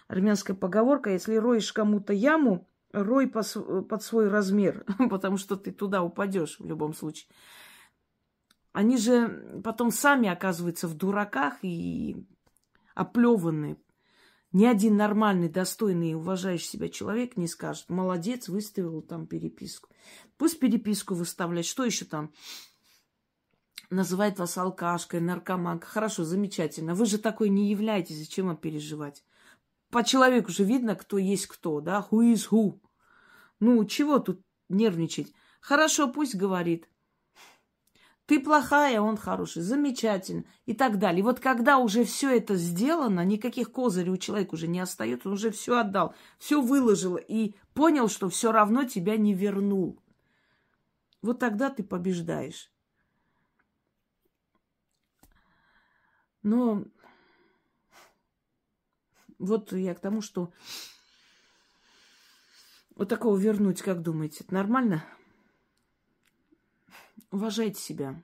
армянская 0.08 0.56
поговорка, 0.56 1.12
если 1.12 1.36
роешь 1.36 1.74
кому-то 1.74 2.14
яму, 2.14 2.68
рой 2.92 3.28
под 3.28 4.04
свой 4.04 4.28
размер, 4.30 4.86
потому 5.10 5.38
что 5.38 5.56
ты 5.56 5.72
туда 5.72 6.04
упадешь 6.04 6.60
в 6.60 6.66
любом 6.66 6.94
случае. 6.94 7.30
Они 8.72 8.98
же 8.98 9.62
потом 9.64 9.92
сами 9.92 10.28
оказываются 10.28 10.88
в 10.88 10.96
дураках 10.96 11.60
и 11.62 12.28
оплеванные. 12.94 13.78
Ни 14.52 14.66
один 14.66 14.96
нормальный, 14.96 15.50
достойный 15.50 16.12
и 16.12 16.14
уважающий 16.14 16.68
себя 16.68 16.90
человек 16.90 17.36
не 17.36 17.48
скажет, 17.48 17.90
молодец, 17.90 18.48
выставил 18.48 19.02
там 19.02 19.28
переписку. 19.28 19.90
Пусть 20.38 20.60
переписку 20.60 21.14
выставляет, 21.14 21.66
что 21.66 21.84
еще 21.84 22.06
там? 22.06 22.32
Называет 23.90 24.40
вас 24.40 24.58
алкашкой, 24.58 25.22
наркоманкой. 25.22 25.90
Хорошо, 25.90 26.24
замечательно. 26.24 26.96
Вы 26.96 27.06
же 27.06 27.18
такой 27.18 27.50
не 27.50 27.70
являетесь, 27.70 28.20
зачем 28.20 28.48
вам 28.48 28.58
переживать? 28.58 29.24
По 29.90 30.04
человеку 30.04 30.52
же 30.52 30.64
видно, 30.64 30.96
кто 30.96 31.18
есть 31.18 31.48
кто, 31.48 31.82
да? 31.82 32.06
Who 32.10 32.34
is 32.34 32.50
who? 32.50 32.80
Ну, 33.60 33.86
чего 33.86 34.20
тут 34.20 34.42
нервничать? 34.70 35.34
Хорошо, 35.62 36.08
пусть 36.08 36.36
говорит. 36.36 36.90
Ты 38.26 38.40
плохая, 38.40 39.00
он 39.02 39.18
хороший, 39.18 39.62
замечательно 39.62 40.46
и 40.66 40.74
так 40.74 40.98
далее. 40.98 41.24
Вот 41.24 41.40
когда 41.40 41.78
уже 41.78 42.04
все 42.04 42.36
это 42.36 42.56
сделано, 42.56 43.24
никаких 43.24 43.72
козырей 43.72 44.12
у 44.12 44.18
человека 44.18 44.56
уже 44.56 44.68
не 44.68 44.80
остается, 44.80 45.28
он 45.28 45.36
уже 45.36 45.52
все 45.52 45.78
отдал, 45.80 46.16
все 46.40 46.60
выложил 46.60 47.18
и 47.18 47.54
понял, 47.76 48.10
что 48.10 48.30
все 48.30 48.52
равно 48.52 48.84
тебя 48.84 49.16
не 49.18 49.36
вернул. 49.36 50.02
Вот 51.22 51.40
тогда 51.40 51.70
ты 51.70 51.84
побеждаешь. 51.84 52.72
Но 56.46 56.86
вот 59.40 59.74
я 59.74 59.96
к 59.96 60.00
тому, 60.00 60.22
что 60.22 60.54
вот 62.96 63.10
такого 63.10 63.36
вернуть, 63.36 63.82
как 63.82 64.04
думаете, 64.04 64.44
это 64.44 64.54
нормально? 64.54 65.04
Уважайте 67.32 67.82
себя. 67.82 68.24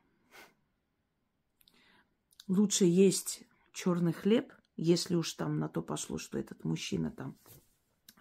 Лучше 2.48 2.86
есть 2.86 3.42
черный 3.74 4.14
хлеб, 4.14 4.54
если 4.78 5.16
уж 5.16 5.34
там 5.34 5.58
на 5.58 5.68
то 5.68 5.82
пошло, 5.82 6.20
что 6.20 6.38
этот 6.38 6.64
мужчина 6.64 7.10
там 7.10 7.36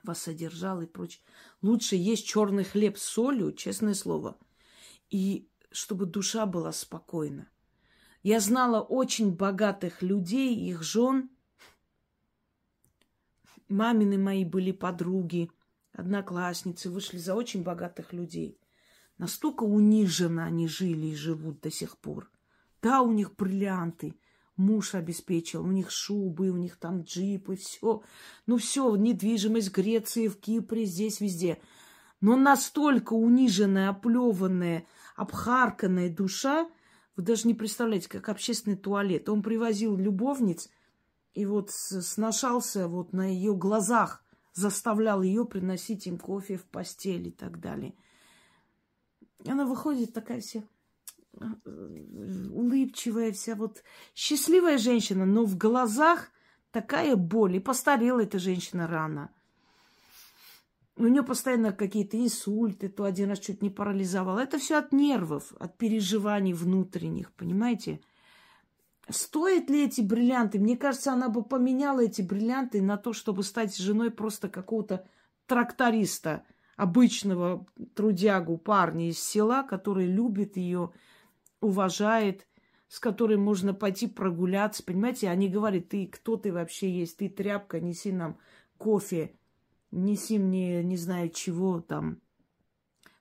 вас 0.03 0.23
содержал 0.23 0.81
и 0.81 0.87
прочее. 0.87 1.23
Лучше 1.61 1.97
есть 1.97 2.27
черный 2.27 2.65
хлеб 2.65 2.97
с 2.97 3.03
солью, 3.03 3.53
честное 3.53 3.93
слово. 3.93 4.39
И 5.11 5.47
чтобы 5.71 6.07
душа 6.07 6.47
была 6.47 6.73
спокойна. 6.73 7.51
Я 8.23 8.41
знала 8.41 8.83
очень 8.83 9.33
богатых 9.33 10.03
людей, 10.03 10.55
их 10.55 10.83
жен. 10.83 11.31
Мамины 13.69 14.19
мои 14.19 14.45
были 14.45 14.73
подруги, 14.73 15.51
одноклассницы, 15.93 16.91
вышли 16.91 17.17
за 17.17 17.35
очень 17.35 17.63
богатых 17.63 18.13
людей. 18.13 18.61
Настолько 19.17 19.65
униженно 19.65 20.45
они 20.45 20.69
жили 20.69 21.09
и 21.09 21.15
живут 21.15 21.61
до 21.61 21.71
сих 21.71 21.97
пор. 21.99 22.31
Да, 22.83 23.01
у 23.01 23.13
них 23.13 23.37
бриллианты, 23.37 24.15
муж 24.57 24.95
обеспечил, 24.95 25.63
у 25.63 25.71
них 25.71 25.91
шубы, 25.91 26.51
у 26.51 26.57
них 26.57 26.77
там 26.77 27.03
джипы, 27.03 27.57
все. 27.57 28.03
Ну 28.47 28.59
все, 28.59 28.97
недвижимость 28.97 29.69
в 29.69 29.73
Греции, 29.73 30.29
в 30.29 30.39
Кипре, 30.39 30.85
здесь, 30.85 31.21
везде. 31.21 31.59
Но 32.21 32.37
настолько 32.37 33.15
униженная, 33.15 33.89
оплеванная, 33.89 34.85
обхарканная 35.17 36.15
душа– 36.15 36.69
вы 37.17 37.23
даже 37.23 37.47
не 37.47 37.55
представляете, 37.55 38.09
как 38.09 38.29
общественный 38.29 38.77
туалет. 38.77 39.29
Он 39.29 39.43
привозил 39.43 39.97
любовниц 39.97 40.69
и 41.35 41.47
вот 41.47 41.71
сношался 41.71 42.89
вот 42.89 43.13
на 43.13 43.27
ее 43.27 43.55
глазах, 43.55 44.25
заставлял 44.53 45.23
ее 45.23 45.45
приносить 45.45 46.07
им 46.07 46.19
кофе 46.19 46.57
в 46.57 46.65
постель 46.65 47.29
и 47.29 47.31
так 47.31 47.61
далее. 47.61 47.95
Она 49.47 49.65
выходит 49.65 50.13
такая 50.13 50.41
вся 50.41 50.63
э, 51.41 51.47
улыбчивая, 52.51 53.33
вся 53.33 53.55
вот 53.55 53.83
счастливая 54.15 54.79
женщина, 54.79 55.25
но 55.25 55.45
в 55.45 55.57
глазах 55.57 56.31
такая 56.73 57.17
боль. 57.17 57.57
И 57.57 57.61
постарела 57.61 58.23
эта 58.23 58.39
женщина 58.39 58.87
рано– 58.87 59.31
у 61.01 61.09
нее 61.09 61.23
постоянно 61.23 61.73
какие-то 61.73 62.19
инсульты, 62.19 62.89
то 62.89 63.05
один 63.05 63.31
раз 63.31 63.39
чуть 63.39 63.63
не 63.63 63.71
парализовал. 63.71 64.39
Это 64.39 64.59
все 64.59 64.79
от 64.79 64.93
нервов, 64.93 65.53
от 65.59 65.79
переживаний 65.79 66.53
внутренних, 66.53 67.33
понимаете? 67.33 68.01
Стоят 69.09 69.71
ли 69.71 69.85
эти 69.85 70.03
бриллианты? 70.03 70.59
Мне 70.59 70.77
кажется, 70.77 71.13
она 71.13 71.29
бы 71.29 71.43
поменяла 71.43 72.05
эти 72.05 72.23
бриллианты 72.23 72.83
на 72.83 72.97
то, 72.97 73.13
чтобы 73.13 73.43
стать 73.43 73.77
женой 73.77 74.11
просто 74.11 74.49
какого-то 74.49 75.07
тракториста, 75.47 76.45
обычного 76.77 77.67
трудягу 77.95 78.59
парня 78.59 79.09
из 79.09 79.19
села, 79.19 79.63
который 79.63 80.07
любит 80.07 80.57
ее, 80.57 80.93
уважает, 81.61 82.47
с 82.89 83.01
которой 83.01 83.37
можно 83.37 83.75
пойти 83.75 84.07
прогуляться, 84.07 84.85
понимаете? 84.85 85.29
Они 85.29 85.49
говорят, 85.49 85.89
ты 85.89 86.07
кто 86.07 86.37
ты 86.37 86.53
вообще 86.53 86.91
есть, 86.91 87.17
ты 87.17 87.29
тряпка, 87.29 87.81
неси 87.81 88.13
нам 88.13 88.39
кофе, 88.79 89.35
неси 89.91 90.39
мне 90.39 90.83
не 90.83 90.97
знаю 90.97 91.31
чего 91.31 91.81
там, 91.81 92.21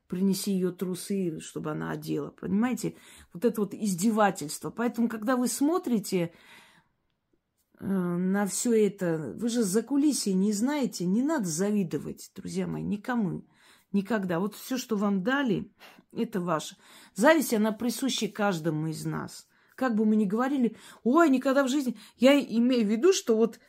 принеси 0.10 0.52
ее 0.52 0.72
трусы, 0.72 1.40
чтобы 1.40 1.72
она 1.72 1.92
одела. 1.92 2.32
Понимаете? 2.32 2.96
Вот 3.32 3.46
это 3.46 3.62
вот 3.62 3.74
издевательство. 3.74 4.72
Поэтому, 4.72 5.08
когда 5.08 5.38
вы 5.38 5.48
смотрите 5.48 6.34
э, 7.80 7.86
на 7.86 8.46
все 8.48 8.88
это, 8.88 9.34
вы 9.38 9.50
же 9.50 9.64
за 9.64 9.84
кулисье 9.84 10.34
не 10.34 10.52
знаете, 10.52 11.06
не 11.06 11.22
надо 11.22 11.46
завидовать, 11.46 12.32
друзья 12.36 12.68
мои, 12.68 12.84
никому. 12.84 13.46
Никогда. 13.92 14.40
Вот 14.40 14.56
все, 14.56 14.78
что 14.78 14.98
вам 14.98 15.24
дали, 15.24 15.72
это 16.12 16.42
ваше. 16.42 16.76
Зависть, 17.16 17.54
она 17.54 17.72
присуща 17.72 18.28
каждому 18.28 18.88
из 18.88 19.06
нас. 19.06 19.48
Как 19.76 19.96
бы 19.96 20.06
мы 20.06 20.16
ни 20.16 20.26
говорили, 20.26 20.76
ой, 21.04 21.30
никогда 21.30 21.64
в 21.64 21.70
жизни. 21.70 21.98
Я 22.18 22.40
имею 22.40 22.86
в 22.86 22.90
виду, 22.90 23.14
что 23.14 23.36
вот 23.36 23.60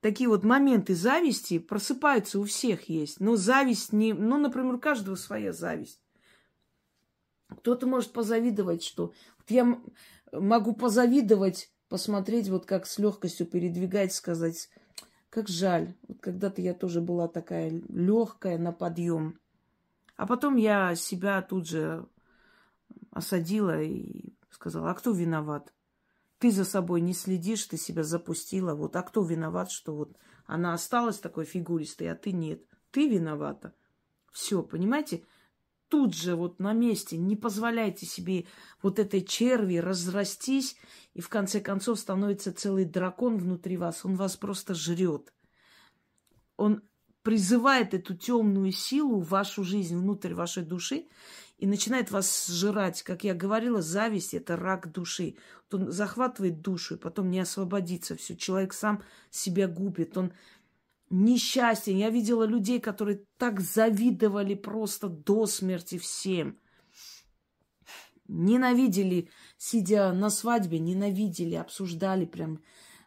такие 0.00 0.28
вот 0.28 0.44
моменты 0.44 0.94
зависти 0.94 1.58
просыпаются 1.58 2.38
у 2.38 2.44
всех 2.44 2.88
есть. 2.88 3.20
Но 3.20 3.36
зависть 3.36 3.92
не... 3.92 4.12
Ну, 4.12 4.38
например, 4.38 4.74
у 4.74 4.78
каждого 4.78 5.16
своя 5.16 5.52
зависть. 5.52 6.00
Кто-то 7.48 7.86
может 7.86 8.12
позавидовать, 8.12 8.82
что... 8.82 9.12
Вот 9.38 9.50
я 9.50 9.80
могу 10.32 10.74
позавидовать, 10.74 11.72
посмотреть, 11.88 12.48
вот 12.48 12.66
как 12.66 12.86
с 12.86 12.98
легкостью 12.98 13.46
передвигать, 13.46 14.12
сказать, 14.12 14.68
как 15.30 15.48
жаль. 15.48 15.94
Вот 16.06 16.20
когда-то 16.20 16.60
я 16.60 16.74
тоже 16.74 17.00
была 17.00 17.28
такая 17.28 17.70
легкая 17.88 18.58
на 18.58 18.72
подъем. 18.72 19.38
А 20.16 20.26
потом 20.26 20.56
я 20.56 20.94
себя 20.94 21.40
тут 21.42 21.66
же 21.66 22.06
осадила 23.10 23.80
и 23.80 24.34
сказала, 24.50 24.90
а 24.90 24.94
кто 24.94 25.12
виноват? 25.12 25.72
Ты 26.38 26.52
за 26.52 26.64
собой 26.64 27.00
не 27.00 27.14
следишь, 27.14 27.64
ты 27.64 27.76
себя 27.76 28.04
запустила. 28.04 28.74
Вот, 28.74 28.94
а 28.96 29.02
кто 29.02 29.22
виноват, 29.22 29.70
что 29.70 29.94
вот 29.94 30.16
она 30.46 30.72
осталась 30.72 31.18
такой 31.18 31.44
фигуристой, 31.44 32.10
а 32.10 32.14
ты 32.14 32.32
нет? 32.32 32.62
Ты 32.90 33.08
виновата. 33.08 33.74
Все, 34.32 34.62
понимаете? 34.62 35.24
Тут 35.88 36.14
же 36.14 36.36
вот 36.36 36.60
на 36.60 36.74
месте 36.74 37.16
не 37.16 37.34
позволяйте 37.34 38.06
себе 38.06 38.46
вот 38.82 38.98
этой 38.98 39.22
черви 39.22 39.76
разрастись, 39.76 40.76
и 41.14 41.20
в 41.20 41.28
конце 41.28 41.60
концов 41.60 41.98
становится 41.98 42.52
целый 42.52 42.84
дракон 42.84 43.38
внутри 43.38 43.76
вас. 43.76 44.04
Он 44.04 44.14
вас 44.14 44.36
просто 44.36 44.74
жрет. 44.74 45.32
Он 46.56 46.82
призывает 47.22 47.94
эту 47.94 48.14
темную 48.14 48.70
силу 48.70 49.20
в 49.20 49.30
вашу 49.30 49.64
жизнь, 49.64 49.96
внутрь 49.96 50.34
вашей 50.34 50.62
души, 50.62 51.06
и 51.58 51.66
начинает 51.66 52.10
вас 52.10 52.46
сжирать. 52.46 53.02
Как 53.02 53.24
я 53.24 53.34
говорила, 53.34 53.82
зависть– 53.82 54.32
это 54.34 54.56
рак 54.56 54.90
души. 54.92 55.36
Вот 55.70 55.82
он 55.82 55.92
захватывает 55.92 56.62
душу, 56.62 56.94
и 56.94 56.98
потом 56.98 57.30
не 57.30 57.40
освободится 57.40 58.16
все. 58.16 58.36
Человек 58.36 58.72
сам 58.72 59.02
себя 59.30 59.66
губит, 59.66 60.16
он 60.16 60.32
несчастен. 61.10 61.96
Я 61.96 62.10
видела 62.10 62.44
людей, 62.44 62.80
которые 62.80 63.24
так 63.38 63.60
завидовали 63.60 64.54
просто 64.54 65.08
до 65.08 65.46
смерти 65.46 65.98
всем. 65.98 66.58
Ненавидели, 68.28 69.30
сидя 69.56 70.12
на 70.12 70.30
свадьбе, 70.30 70.78
ненавидели, 70.78 71.54
обсуждали 71.54 72.26
прям, 72.26 72.62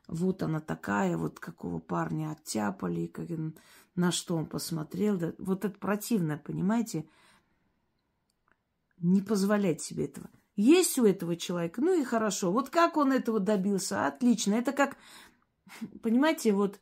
вот 0.08 0.44
она 0.44 0.60
такая, 0.60 1.16
вот 1.16 1.40
какого 1.40 1.80
парня 1.80 2.32
оттяпали, 2.32 3.06
как, 3.06 3.28
на 3.96 4.12
что 4.12 4.36
он 4.36 4.46
посмотрел. 4.46 5.18
Да, 5.18 5.34
вот 5.38 5.64
это 5.64 5.78
противно, 5.78 6.38
понимаете? 6.38 7.06
Не 9.02 9.22
позволять 9.22 9.82
себе 9.82 10.06
этого. 10.06 10.30
Есть 10.56 11.00
у 11.00 11.06
этого 11.06 11.36
человека, 11.36 11.82
ну 11.82 12.00
и 12.00 12.04
хорошо. 12.04 12.52
Вот 12.52 12.70
как 12.70 12.98
он 12.98 13.12
этого 13.12 13.40
добился? 13.40 14.06
Отлично. 14.06 14.54
Это 14.54 14.74
как, 14.74 14.96
понимаете, 16.04 16.54
вот 16.54 16.80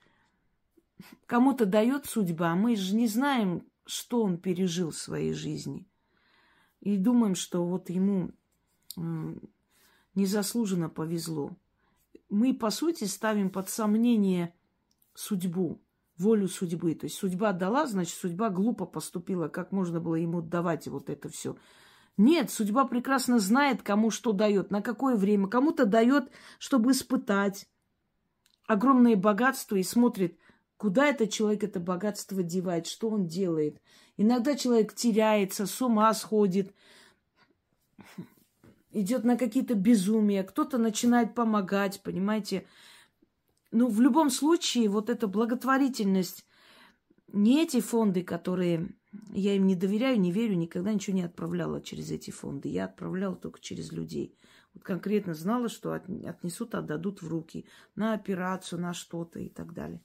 кому-то 1.26 1.66
дает 1.66 2.06
судьба, 2.06 2.52
а 2.52 2.56
мы 2.56 2.76
же 2.76 2.96
не 2.96 3.08
знаем, 3.08 3.66
что 3.86 4.24
он 4.24 4.38
пережил 4.38 4.92
в 4.92 4.98
своей 4.98 5.34
жизни. 5.34 5.88
И 6.82 6.98
думаем, 6.98 7.36
что 7.36 7.66
вот 7.66 7.90
ему 7.90 8.32
незаслуженно 10.14 10.90
повезло. 10.90 11.56
Мы, 12.30 12.54
по 12.54 12.70
сути, 12.70 13.06
ставим 13.06 13.50
под 13.50 13.70
сомнение 13.70 14.54
судьбу, 15.14 15.82
волю 16.18 16.48
судьбы. 16.48 16.96
То 16.96 17.06
есть 17.06 17.18
судьба 17.18 17.54
дала, 17.54 17.88
значит, 17.88 18.16
судьба 18.16 18.50
глупо 18.50 18.86
поступила. 18.86 19.48
Как 19.48 19.72
можно 19.72 20.00
было 20.02 20.16
ему 20.16 20.42
давать 20.42 20.88
вот 20.88 21.10
это 21.10 21.30
все? 21.30 21.56
Нет, 22.18 22.52
судьба 22.52 22.86
прекрасно 22.86 23.40
знает, 23.40 23.82
кому 23.82 24.12
что 24.12 24.34
дает, 24.34 24.72
на 24.72 24.82
какое 24.82 25.16
время. 25.16 25.48
Кому-то 25.48 25.86
дает, 25.86 26.30
чтобы 26.58 26.92
испытать 26.92 27.68
огромное 28.68 29.16
богатство 29.16 29.76
и 29.76 29.84
смотрит, 29.84 30.38
куда 30.78 31.08
этот 31.08 31.32
человек 31.32 31.64
это 31.64 31.80
богатство 31.80 32.44
девает, 32.44 32.88
что 32.88 33.10
он 33.10 33.26
делает. 33.26 33.82
Иногда 34.16 34.56
человек 34.56 34.94
теряется, 34.94 35.66
с 35.66 35.82
ума 35.82 36.14
сходит, 36.14 36.74
идет 38.92 39.24
на 39.24 39.38
какие-то 39.38 39.76
безумия, 39.76 40.44
кто-то 40.44 40.78
начинает 40.78 41.36
помогать, 41.36 42.02
понимаете. 42.04 42.68
Ну, 43.72 43.88
в 43.88 44.02
любом 44.02 44.30
случае, 44.30 44.90
вот 44.90 45.10
эта 45.10 45.28
благотворительность, 45.28 46.46
не 47.28 47.62
эти 47.62 47.82
фонды, 47.82 48.24
которые 48.24 48.90
я 49.32 49.56
им 49.56 49.66
не 49.66 49.76
доверяю, 49.76 50.20
не 50.20 50.32
верю, 50.32 50.56
никогда 50.56 50.94
ничего 50.94 51.16
не 51.16 51.24
отправляла 51.24 51.82
через 51.82 52.12
эти 52.12 52.30
фонды. 52.32 52.70
Я 52.70 52.86
отправляла 52.86 53.36
только 53.36 53.60
через 53.60 53.92
людей. 53.92 54.36
Вот 54.74 54.84
конкретно 54.84 55.34
знала, 55.34 55.68
что 55.68 55.94
отнесут, 55.94 56.76
отдадут 56.76 57.22
в 57.22 57.28
руки 57.28 57.66
на 57.96 58.14
операцию, 58.14 58.80
на 58.80 58.94
что-то 58.94 59.40
и 59.40 59.50
так 59.50 59.74
далее. 59.74 60.02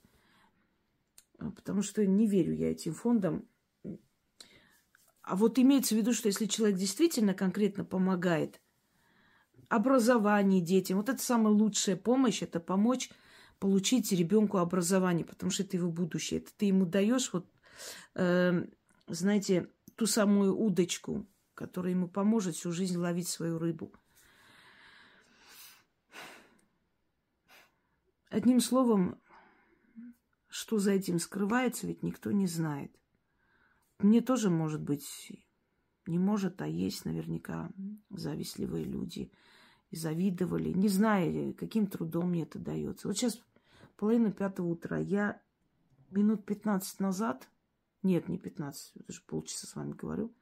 А, 1.37 1.51
потому 1.51 1.83
что 1.83 2.05
не 2.05 2.27
верю 2.27 2.53
я 2.53 2.71
этим 2.71 2.93
фондам. 2.93 3.47
А 5.21 5.35
вот 5.35 5.57
имеется 5.59 5.95
в 5.95 5.97
виду, 5.97 6.13
что 6.13 6.27
если 6.27 6.45
человек 6.45 6.77
действительно 6.77 7.33
конкретно 7.33 7.83
помогает 7.83 8.61
образованию 9.69 10.63
детям, 10.63 10.97
вот 10.97 11.09
это 11.09 11.21
самая 11.21 11.53
лучшая 11.53 11.95
помощь, 11.95 12.41
это 12.43 12.59
помочь 12.59 13.09
получить 13.59 14.11
ребенку 14.11 14.57
образование, 14.57 15.25
потому 15.25 15.51
что 15.51 15.63
это 15.63 15.77
его 15.77 15.89
будущее. 15.91 16.41
Это 16.41 16.51
ты 16.55 16.65
ему 16.65 16.85
даешь 16.85 17.31
вот 17.33 17.49
э, 18.15 18.65
знаете, 19.07 19.71
ту 19.95 20.07
самую 20.07 20.57
удочку, 20.57 21.25
которая 21.53 21.93
ему 21.93 22.07
поможет 22.07 22.55
всю 22.55 22.71
жизнь 22.71 22.97
ловить 22.97 23.27
свою 23.27 23.59
рыбу. 23.59 23.93
Одним 28.29 28.59
словом, 28.59 29.19
что 30.47 30.79
за 30.79 30.91
этим 30.91 31.19
скрывается, 31.19 31.87
ведь 31.87 32.03
никто 32.03 32.31
не 32.31 32.47
знает. 32.47 32.91
Мне 33.99 34.21
тоже, 34.21 34.49
может 34.49 34.81
быть, 34.81 35.31
не 36.05 36.19
может, 36.19 36.61
а 36.61 36.67
есть 36.67 37.05
наверняка 37.05 37.71
завистливые 38.09 38.83
люди. 38.83 39.31
И 39.91 39.95
завидовали, 39.95 40.69
не 40.69 40.89
зная, 40.89 41.53
каким 41.53 41.87
трудом 41.87 42.31
мне 42.31 42.43
это 42.43 42.59
дается. 42.59 43.07
Вот 43.07 43.17
сейчас 43.17 43.39
половина 43.95 44.31
пятого 44.31 44.67
утра. 44.67 44.97
Я 44.97 45.41
минут 46.09 46.45
пятнадцать 46.45 46.99
назад 46.99 47.47
нет, 48.05 48.29
не 48.29 48.37
15, 48.37 48.97
это 48.97 49.11
же 49.11 49.21
полчаса 49.23 49.65
с 49.67 49.75
вами 49.75 49.93
говорю. 49.93 50.33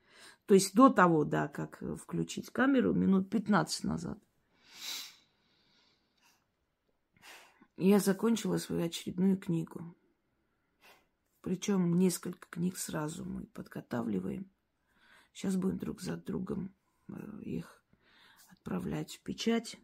То 0.46 0.54
есть 0.54 0.76
до 0.76 0.90
того, 0.90 1.24
да, 1.24 1.48
как 1.48 1.82
э, 1.82 1.96
включить 1.96 2.50
камеру, 2.50 2.94
минут 2.94 3.30
15 3.30 3.86
назад. 3.86 4.20
Я 7.78 8.00
закончила 8.00 8.58
свою 8.58 8.84
очередную 8.84 9.38
книгу. 9.38 9.96
Причем 11.42 11.98
несколько 11.98 12.48
книг 12.50 12.78
сразу 12.78 13.24
мы 13.26 13.46
подготавливаем. 13.46 14.52
Сейчас 15.32 15.56
будем 15.56 15.80
друг 15.80 16.02
за 16.02 16.18
другом 16.18 16.76
э, 17.08 17.14
их 17.44 17.84
отправлять 18.48 19.16
в 19.16 19.24
печать. 19.24 19.78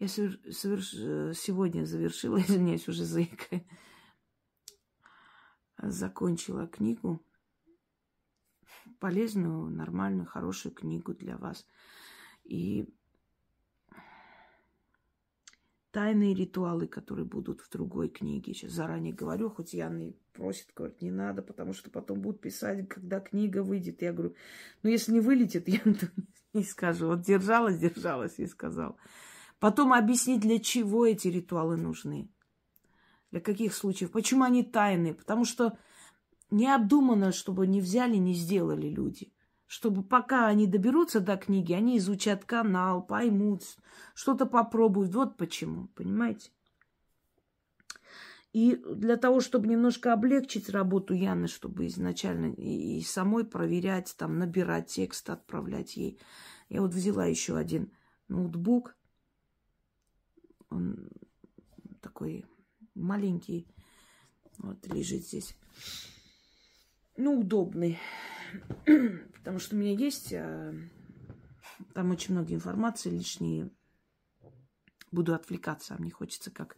Я 0.00 0.08
соверш... 0.08 0.94
Э, 0.94 1.32
сегодня 1.34 1.84
завершила, 1.84 2.40
извиняюсь, 2.40 2.88
уже 2.88 3.04
заикая 3.04 3.64
закончила 5.82 6.66
книгу, 6.66 7.22
полезную, 8.98 9.70
нормальную, 9.70 10.26
хорошую 10.26 10.74
книгу 10.74 11.14
для 11.14 11.36
вас. 11.36 11.66
И 12.44 12.88
тайные 15.90 16.34
ритуалы, 16.34 16.86
которые 16.86 17.24
будут 17.24 17.60
в 17.60 17.70
другой 17.70 18.08
книге. 18.08 18.54
Сейчас 18.54 18.72
заранее 18.72 19.12
говорю, 19.12 19.50
хоть 19.50 19.74
Яна 19.74 20.12
просит, 20.32 20.68
говорит, 20.74 21.02
не 21.02 21.10
надо, 21.10 21.42
потому 21.42 21.72
что 21.72 21.90
потом 21.90 22.20
будут 22.20 22.40
писать, 22.40 22.88
когда 22.88 23.20
книга 23.20 23.62
выйдет. 23.62 24.02
Я 24.02 24.12
говорю, 24.12 24.34
ну 24.82 24.90
если 24.90 25.12
не 25.12 25.20
вылетит, 25.20 25.68
я 25.68 25.80
не 26.52 26.62
скажу. 26.62 27.08
Вот 27.08 27.22
держалась, 27.22 27.78
держалась 27.78 28.38
и 28.38 28.46
сказал. 28.46 28.96
Потом 29.58 29.92
объяснить, 29.92 30.40
для 30.40 30.58
чего 30.58 31.06
эти 31.06 31.28
ритуалы 31.28 31.76
нужны. 31.76 32.28
Для 33.30 33.40
каких 33.40 33.74
случаев? 33.74 34.10
Почему 34.10 34.44
они 34.44 34.62
тайные? 34.62 35.14
Потому 35.14 35.44
что 35.44 35.78
необдуманно, 36.50 37.32
чтобы 37.32 37.66
не 37.66 37.80
взяли, 37.80 38.16
не 38.16 38.34
сделали 38.34 38.88
люди. 38.88 39.32
Чтобы 39.66 40.02
пока 40.02 40.48
они 40.48 40.66
доберутся 40.66 41.20
до 41.20 41.36
книги, 41.36 41.72
они 41.72 41.98
изучат 41.98 42.44
канал, 42.44 43.06
поймут, 43.06 43.62
что-то 44.14 44.46
попробуют. 44.46 45.14
Вот 45.14 45.36
почему, 45.36 45.86
понимаете? 45.94 46.50
И 48.52 48.82
для 48.84 49.16
того, 49.16 49.38
чтобы 49.40 49.68
немножко 49.68 50.12
облегчить 50.12 50.70
работу 50.70 51.14
Яны, 51.14 51.46
чтобы 51.46 51.86
изначально 51.86 52.52
и, 52.52 53.00
самой 53.02 53.44
проверять, 53.44 54.12
там, 54.18 54.40
набирать 54.40 54.88
текст, 54.88 55.30
отправлять 55.30 55.96
ей, 55.96 56.18
я 56.68 56.82
вот 56.82 56.92
взяла 56.92 57.26
еще 57.26 57.56
один 57.56 57.92
ноутбук. 58.26 58.96
Он 60.68 61.10
такой 62.00 62.44
маленький. 63.00 63.66
Вот 64.58 64.86
лежит 64.86 65.26
здесь. 65.26 65.56
Ну, 67.16 67.40
удобный. 67.40 67.98
Потому 68.84 69.58
что 69.58 69.76
у 69.76 69.78
меня 69.78 69.92
есть 69.92 70.32
а, 70.32 70.74
там 71.94 72.10
очень 72.10 72.34
много 72.34 72.54
информации 72.54 73.10
лишней. 73.10 73.70
Буду 75.12 75.34
отвлекаться, 75.34 75.96
мне 75.98 76.10
хочется 76.10 76.50
как 76.50 76.76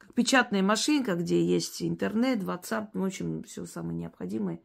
как 0.00 0.14
печатная 0.14 0.62
машинка, 0.62 1.14
где 1.14 1.44
есть 1.44 1.82
интернет, 1.82 2.42
WhatsApp, 2.42 2.88
ну, 2.94 3.02
в 3.02 3.04
общем, 3.04 3.42
все 3.44 3.66
самое 3.66 3.98
необходимое. 3.98 4.62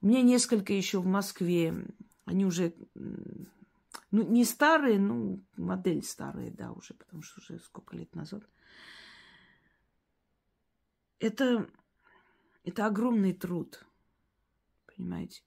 У 0.00 0.06
меня 0.06 0.22
несколько 0.22 0.72
еще 0.72 0.98
в 0.98 1.06
Москве. 1.06 1.74
Они 2.24 2.46
уже, 2.46 2.74
ну, 2.94 4.22
не 4.22 4.44
старые, 4.44 4.98
ну, 4.98 5.44
модель 5.56 6.02
старые, 6.02 6.50
да, 6.50 6.72
уже, 6.72 6.94
потому 6.94 7.22
что 7.22 7.40
уже 7.40 7.58
сколько 7.62 7.96
лет 7.96 8.14
назад. 8.14 8.44
Это, 11.22 11.68
это 12.64 12.86
огромный 12.86 13.32
труд, 13.32 13.86
понимаете. 14.88 15.40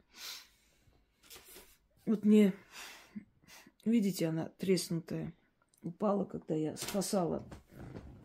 Вот 2.05 2.23
мне, 2.23 2.53
видите, 3.83 4.27
она 4.27 4.47
треснутая, 4.57 5.33
упала, 5.81 6.23
когда 6.23 6.55
я 6.55 6.77
спасала 6.77 7.45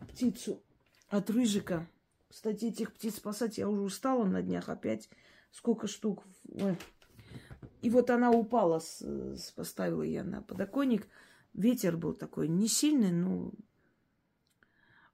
птицу 0.07 0.63
от 1.09 1.29
рыжика. 1.29 1.89
Кстати, 2.29 2.65
этих 2.65 2.93
птиц 2.93 3.17
спасать 3.17 3.57
я 3.57 3.67
уже 3.67 3.81
устала 3.81 4.23
на 4.23 4.41
днях 4.41 4.69
опять. 4.69 5.09
Сколько 5.51 5.87
штук. 5.87 6.23
Ой. 6.53 6.77
И 7.81 7.89
вот 7.89 8.11
она 8.11 8.31
упала, 8.31 8.79
с, 8.79 9.01
с, 9.01 9.51
поставила 9.51 10.03
я 10.03 10.23
на 10.23 10.41
подоконник. 10.41 11.05
Ветер 11.53 11.97
был 11.97 12.13
такой 12.13 12.47
не 12.47 12.69
сильный, 12.69 13.11
но 13.11 13.51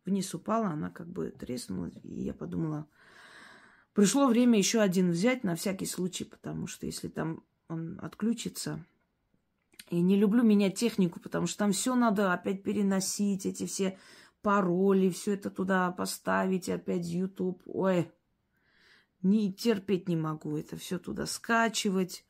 вниз 0.07 0.33
упала, 0.33 0.69
она 0.69 0.89
как 0.89 1.07
бы 1.07 1.29
треснула. 1.29 1.91
И 2.03 2.21
я 2.21 2.33
подумала, 2.33 2.87
пришло 3.93 4.27
время 4.27 4.57
еще 4.57 4.79
один 4.79 5.11
взять 5.11 5.43
на 5.43 5.55
всякий 5.55 5.85
случай, 5.85 6.23
потому 6.23 6.65
что 6.65 6.85
если 6.85 7.07
там 7.07 7.43
он 7.67 7.99
отключится, 8.01 8.83
и 9.89 10.01
не 10.01 10.17
люблю 10.17 10.43
менять 10.43 10.75
технику, 10.75 11.19
потому 11.19 11.47
что 11.47 11.59
там 11.59 11.71
все 11.71 11.95
надо 11.95 12.33
опять 12.33 12.63
переносить, 12.63 13.45
эти 13.45 13.65
все 13.65 13.97
пароли, 14.41 15.09
все 15.09 15.33
это 15.33 15.49
туда 15.49 15.91
поставить, 15.91 16.69
опять 16.69 17.05
YouTube. 17.05 17.61
Ой, 17.65 18.11
не 19.21 19.53
терпеть 19.53 20.09
не 20.09 20.15
могу 20.15 20.57
это 20.57 20.75
все 20.77 20.99
туда 20.99 21.25
скачивать. 21.25 22.25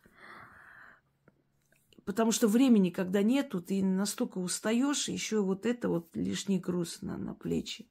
Потому 2.08 2.32
что 2.32 2.48
времени, 2.48 2.90
когда 2.90 3.22
нету, 3.22 3.62
ты 3.62 3.84
настолько 3.84 4.38
устаешь, 4.38 5.10
еще 5.10 5.42
вот 5.42 5.66
это 5.66 5.90
вот 5.90 6.16
лишний 6.16 6.58
груз 6.58 7.02
на, 7.02 7.18
на 7.18 7.34
плечи. 7.34 7.86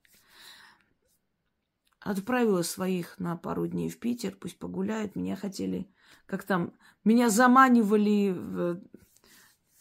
Отправила 2.01 2.63
своих 2.63 3.19
на 3.19 3.37
пару 3.37 3.67
дней 3.67 3.91
в 3.91 3.99
Питер, 3.99 4.35
пусть 4.35 4.59
погуляют. 4.59 5.17
Меня 5.17 5.37
хотели, 5.37 5.87
как 6.25 6.45
там, 6.45 6.73
меня 7.05 7.29
заманивали 7.29 8.81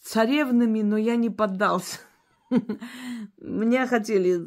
царевнами, 0.01 0.81
но 0.81 0.97
я 0.97 1.15
не 1.15 1.29
поддался. 1.29 1.99
Меня 3.37 3.87
хотели, 3.87 4.37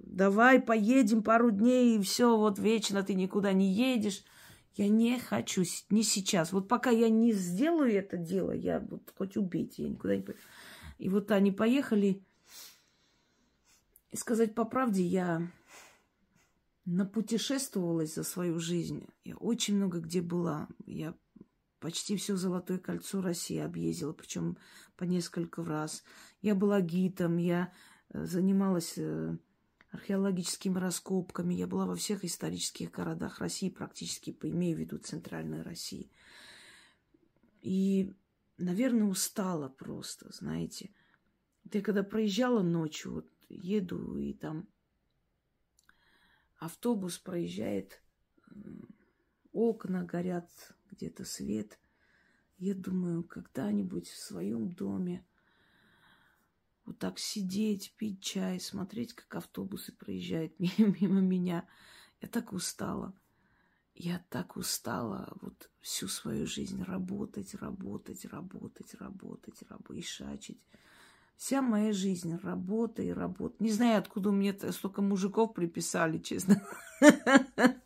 давай 0.00 0.60
поедем 0.60 1.22
пару 1.22 1.50
дней, 1.50 1.96
и 1.96 2.02
все, 2.02 2.36
вот 2.36 2.58
вечно 2.58 3.02
ты 3.02 3.14
никуда 3.14 3.54
не 3.54 3.72
едешь. 3.72 4.24
Я 4.74 4.88
не 4.88 5.18
хочу, 5.20 5.62
не 5.90 6.02
сейчас. 6.02 6.52
Вот 6.52 6.68
пока 6.68 6.90
я 6.90 7.08
не 7.08 7.32
сделаю 7.32 7.92
это 7.92 8.16
дело, 8.16 8.50
я 8.50 8.80
вот 8.80 9.12
хоть 9.16 9.36
убейте, 9.36 9.84
я 9.84 9.88
никуда 9.88 10.16
не 10.16 10.22
пойду. 10.22 10.40
И 10.98 11.08
вот 11.08 11.30
они 11.30 11.52
поехали. 11.52 12.22
И 14.10 14.16
сказать 14.16 14.54
по 14.54 14.64
правде, 14.64 15.02
я 15.02 15.48
напутешествовалась 16.84 18.14
за 18.14 18.24
свою 18.24 18.58
жизнь. 18.58 19.06
Я 19.24 19.36
очень 19.36 19.76
много 19.76 20.00
где 20.00 20.20
была. 20.20 20.68
Я 20.86 21.14
почти 21.78 22.16
все 22.16 22.36
Золотое 22.36 22.78
кольцо 22.78 23.20
России 23.20 23.58
объездила, 23.58 24.12
причем 24.12 24.56
по 24.96 25.04
несколько 25.04 25.64
раз. 25.64 26.02
Я 26.42 26.54
была 26.54 26.80
гидом, 26.80 27.36
я 27.36 27.72
э, 28.10 28.24
занималась 28.24 28.94
э, 28.96 29.36
археологическими 29.94 30.78
раскопками, 30.78 31.54
я 31.54 31.68
была 31.68 31.86
во 31.86 31.94
всех 31.94 32.24
исторических 32.24 32.90
городах 32.90 33.38
России, 33.38 33.70
практически, 33.70 34.36
имею 34.42 34.76
в 34.76 34.80
виду 34.80 34.98
Центральной 34.98 35.62
России. 35.62 36.10
И, 37.62 38.12
наверное, 38.58 39.06
устала 39.06 39.68
просто, 39.68 40.32
знаете. 40.32 40.90
Я 41.72 41.80
когда 41.80 42.02
проезжала 42.02 42.62
ночью, 42.62 43.12
вот 43.12 43.30
еду, 43.48 44.18
и 44.18 44.34
там 44.34 44.68
автобус 46.58 47.18
проезжает, 47.18 48.02
окна 49.52 50.02
горят, 50.02 50.50
где-то 50.90 51.24
свет. 51.24 51.78
Я 52.58 52.74
думаю, 52.74 53.22
когда-нибудь 53.22 54.08
в 54.08 54.18
своем 54.18 54.72
доме 54.72 55.24
вот 56.84 56.98
так 56.98 57.18
сидеть, 57.18 57.94
пить 57.96 58.22
чай, 58.22 58.60
смотреть, 58.60 59.14
как 59.14 59.34
автобусы 59.36 59.92
проезжают 59.92 60.58
мимо 60.58 61.20
меня. 61.20 61.66
Я 62.20 62.28
так 62.28 62.52
устала. 62.52 63.14
Я 63.94 64.24
так 64.28 64.56
устала 64.56 65.32
вот 65.40 65.70
всю 65.80 66.08
свою 66.08 66.46
жизнь 66.46 66.82
работать, 66.82 67.54
работать, 67.54 68.24
работать, 68.24 68.94
работать, 68.94 69.62
работать. 69.68 70.58
Вся 71.36 71.62
моя 71.62 71.92
жизнь 71.92 72.36
работа 72.42 73.02
и 73.02 73.10
работа. 73.10 73.54
Не 73.58 73.70
знаю, 73.70 73.98
откуда 73.98 74.32
мне 74.32 74.52
столько 74.72 75.02
мужиков 75.02 75.54
приписали, 75.54 76.18
честно. 76.18 76.62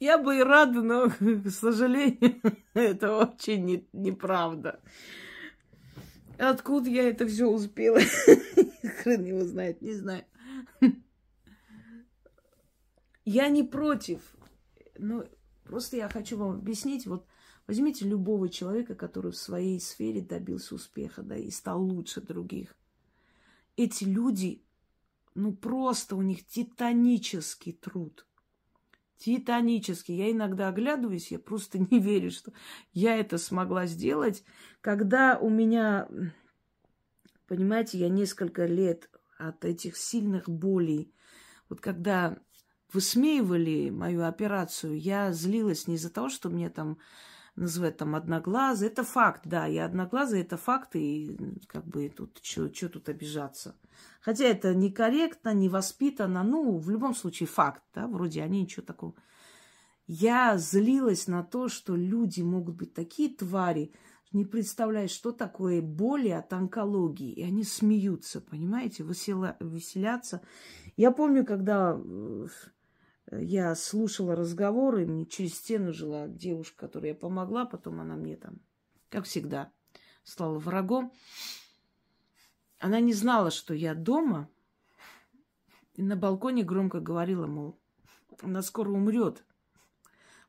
Я 0.00 0.18
бы 0.18 0.36
и 0.38 0.42
рада, 0.42 0.82
но, 0.82 1.08
к 1.08 1.50
сожалению, 1.50 2.40
это 2.74 3.34
не, 3.46 3.88
неправда. 3.92 4.80
Откуда 6.38 6.90
я 6.90 7.08
это 7.08 7.26
все 7.26 7.46
успела? 7.46 8.00
Хрен 9.02 9.24
его 9.24 9.44
знает, 9.44 9.80
не 9.82 9.94
знаю. 9.94 10.24
Я 13.24 13.48
не 13.48 13.62
против. 13.62 14.20
Но 14.98 15.24
просто 15.64 15.96
я 15.96 16.08
хочу 16.08 16.36
вам 16.36 16.56
объяснить. 16.56 17.06
Вот 17.06 17.26
возьмите 17.66 18.04
любого 18.04 18.48
человека, 18.48 18.94
который 18.94 19.32
в 19.32 19.36
своей 19.36 19.80
сфере 19.80 20.20
добился 20.20 20.74
успеха, 20.74 21.22
да, 21.22 21.36
и 21.36 21.50
стал 21.50 21.82
лучше 21.82 22.20
других. 22.20 22.76
Эти 23.76 24.04
люди, 24.04 24.62
ну 25.34 25.52
просто 25.52 26.16
у 26.16 26.22
них 26.22 26.46
титанический 26.46 27.72
труд. 27.72 28.26
Титанический. 29.24 30.16
Я 30.16 30.30
иногда 30.30 30.68
оглядываюсь, 30.68 31.32
я 31.32 31.38
просто 31.38 31.78
не 31.90 31.98
верю, 31.98 32.30
что 32.30 32.52
я 32.92 33.16
это 33.16 33.38
смогла 33.38 33.86
сделать. 33.86 34.44
Когда 34.82 35.38
у 35.38 35.48
меня, 35.48 36.08
понимаете, 37.46 37.96
я 37.96 38.10
несколько 38.10 38.66
лет 38.66 39.08
от 39.38 39.64
этих 39.64 39.96
сильных 39.96 40.50
болей, 40.50 41.10
вот 41.70 41.80
когда 41.80 42.38
высмеивали 42.92 43.88
мою 43.88 44.24
операцию, 44.24 45.00
я 45.00 45.32
злилась 45.32 45.88
не 45.88 45.94
из-за 45.94 46.10
того, 46.10 46.28
что 46.28 46.50
мне 46.50 46.68
там 46.68 46.98
называют 47.56 47.96
там 47.96 48.14
одноглазый. 48.14 48.88
Это 48.88 49.04
факт, 49.04 49.42
да, 49.44 49.66
я 49.66 49.84
одноглазый, 49.84 50.40
это 50.40 50.56
факт, 50.56 50.96
и 50.96 51.38
как 51.66 51.86
бы 51.86 52.08
тут, 52.08 52.40
что 52.42 52.68
тут 52.68 53.08
обижаться. 53.08 53.76
Хотя 54.20 54.44
это 54.44 54.74
некорректно, 54.74 55.54
невоспитанно, 55.54 56.42
ну, 56.42 56.78
в 56.78 56.90
любом 56.90 57.14
случае 57.14 57.46
факт, 57.46 57.82
да, 57.94 58.06
вроде 58.06 58.42
они 58.42 58.62
ничего 58.62 58.84
такого. 58.84 59.14
Я 60.06 60.58
злилась 60.58 61.28
на 61.28 61.42
то, 61.42 61.68
что 61.68 61.96
люди 61.96 62.42
могут 62.42 62.76
быть 62.76 62.92
такие 62.92 63.34
твари, 63.34 63.92
не 64.34 64.44
представляешь, 64.44 65.12
что 65.12 65.30
такое 65.30 65.80
боли 65.80 66.28
от 66.28 66.52
онкологии. 66.52 67.32
И 67.32 67.42
они 67.42 67.62
смеются, 67.62 68.40
понимаете, 68.40 69.04
весела, 69.04 69.56
веселятся. 69.60 70.42
Я 70.96 71.12
помню, 71.12 71.46
когда 71.46 71.96
э, 71.96 72.46
я 73.40 73.74
слушала 73.74 74.36
разговоры, 74.36 75.06
мне 75.06 75.26
через 75.26 75.54
стену 75.56 75.92
жила 75.92 76.28
девушка, 76.28 76.86
которой 76.86 77.08
я 77.08 77.14
помогла, 77.14 77.64
потом 77.64 78.00
она 78.00 78.16
мне 78.16 78.36
там, 78.36 78.60
как 79.08 79.24
всегда, 79.24 79.72
стала 80.22 80.58
врагом. 80.58 81.12
Она 82.78 83.00
не 83.00 83.12
знала, 83.12 83.50
что 83.50 83.74
я 83.74 83.94
дома, 83.94 84.48
и 85.94 86.02
на 86.02 86.16
балконе 86.16 86.64
громко 86.64 87.00
говорила, 87.00 87.46
мол, 87.46 87.78
она 88.42 88.62
скоро 88.62 88.90
умрет. 88.90 89.44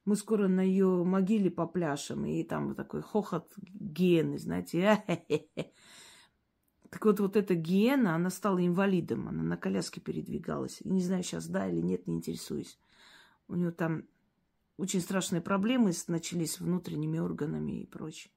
Мы 0.03 0.15
скоро 0.15 0.47
на 0.47 0.61
ее 0.61 1.03
могиле 1.03 1.49
попляшем. 1.49 2.25
И 2.25 2.43
там 2.43 2.75
такой 2.75 3.01
хохот 3.01 3.51
гены, 3.57 4.37
знаете. 4.37 5.03
Так 6.89 7.05
вот, 7.05 7.19
вот 7.19 7.35
эта 7.35 7.55
гиена, 7.55 8.15
она 8.15 8.29
стала 8.29 8.65
инвалидом. 8.65 9.27
Она 9.27 9.43
на 9.43 9.57
коляске 9.57 10.01
передвигалась. 10.01 10.81
Не 10.83 11.01
знаю, 11.01 11.23
сейчас 11.23 11.47
да 11.47 11.67
или 11.67 11.81
нет, 11.81 12.07
не 12.07 12.15
интересуюсь. 12.15 12.79
У 13.47 13.55
нее 13.55 13.71
там 13.71 14.03
очень 14.77 15.01
страшные 15.01 15.41
проблемы 15.41 15.91
начались 16.07 16.53
с 16.53 16.59
внутренними 16.59 17.17
органами 17.17 17.81
и 17.81 17.85
прочее. 17.85 18.31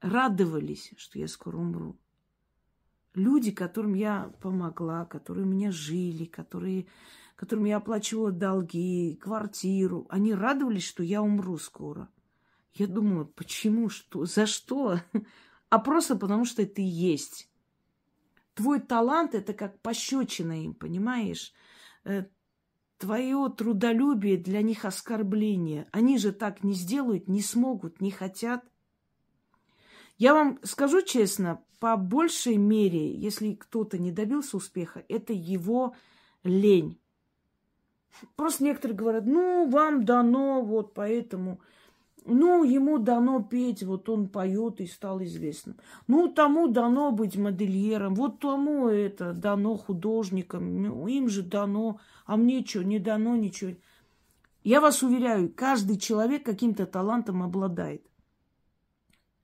Радовались, 0.00 0.92
что 0.96 1.18
я 1.18 1.28
скоро 1.28 1.56
умру. 1.56 1.98
Люди, 3.14 3.52
которым 3.52 3.94
я 3.94 4.32
помогла, 4.42 5.06
которые 5.06 5.46
у 5.46 5.48
меня 5.48 5.70
жили, 5.70 6.24
которые, 6.24 6.86
которым 7.36 7.64
я 7.64 7.76
оплачивала 7.76 8.32
долги, 8.32 9.16
квартиру, 9.20 10.06
они 10.10 10.34
радовались, 10.34 10.84
что 10.84 11.02
я 11.02 11.22
умру 11.22 11.56
скоро. 11.58 12.10
Я 12.74 12.88
думала, 12.88 13.24
почему, 13.24 13.88
что, 13.88 14.26
за 14.26 14.46
что? 14.46 15.00
А 15.74 15.80
просто 15.80 16.14
потому, 16.14 16.44
что 16.44 16.64
ты 16.64 16.82
есть. 16.86 17.50
Твой 18.54 18.78
талант– 18.78 19.34
это 19.34 19.52
как 19.54 19.80
пощечина 19.80 20.62
им, 20.62 20.72
понимаешь? 20.72 21.52
Э, 22.04 22.26
Твое 22.98 23.52
трудолюбие 23.58 24.36
для 24.36 24.62
них 24.62 24.84
оскорбление. 24.84 25.88
Они 25.90 26.16
же 26.16 26.30
так 26.30 26.62
не 26.62 26.74
сделают, 26.74 27.26
не 27.26 27.42
смогут, 27.42 28.00
не 28.00 28.12
хотят. 28.12 28.64
Я 30.16 30.34
вам 30.34 30.60
скажу 30.62 31.02
честно, 31.02 31.60
по 31.80 31.96
большей 31.96 32.56
мере, 32.56 33.12
если 33.12 33.54
кто-то 33.54 33.98
не 33.98 34.12
добился 34.12 34.58
успеха, 34.58 35.04
это 35.08 35.32
его 35.32 35.96
лень. 36.44 37.00
Просто 38.36 38.62
некоторые 38.62 38.96
говорят, 38.96 39.26
ну, 39.26 39.68
вам 39.68 40.04
дано, 40.04 40.62
вот 40.62 40.94
поэтому 40.94 41.60
ну, 42.24 42.64
ему 42.64 42.98
дано 42.98 43.42
петь, 43.42 43.82
вот 43.82 44.08
он 44.08 44.28
поет 44.28 44.80
и 44.80 44.86
стал 44.86 45.22
известным. 45.22 45.76
Ну, 46.06 46.32
тому 46.32 46.68
дано 46.68 47.12
быть 47.12 47.36
модельером, 47.36 48.14
вот 48.14 48.40
тому 48.40 48.88
это 48.88 49.34
дано 49.34 49.76
художникам, 49.76 50.82
ну, 50.82 51.06
им 51.06 51.28
же 51.28 51.42
дано, 51.42 52.00
а 52.24 52.36
мне 52.36 52.64
что, 52.64 52.82
не 52.82 52.98
дано 52.98 53.36
ничего. 53.36 53.74
Я 54.62 54.80
вас 54.80 55.02
уверяю, 55.02 55.52
каждый 55.54 55.98
человек 55.98 56.44
каким-то 56.44 56.86
талантом 56.86 57.42
обладает. 57.42 58.06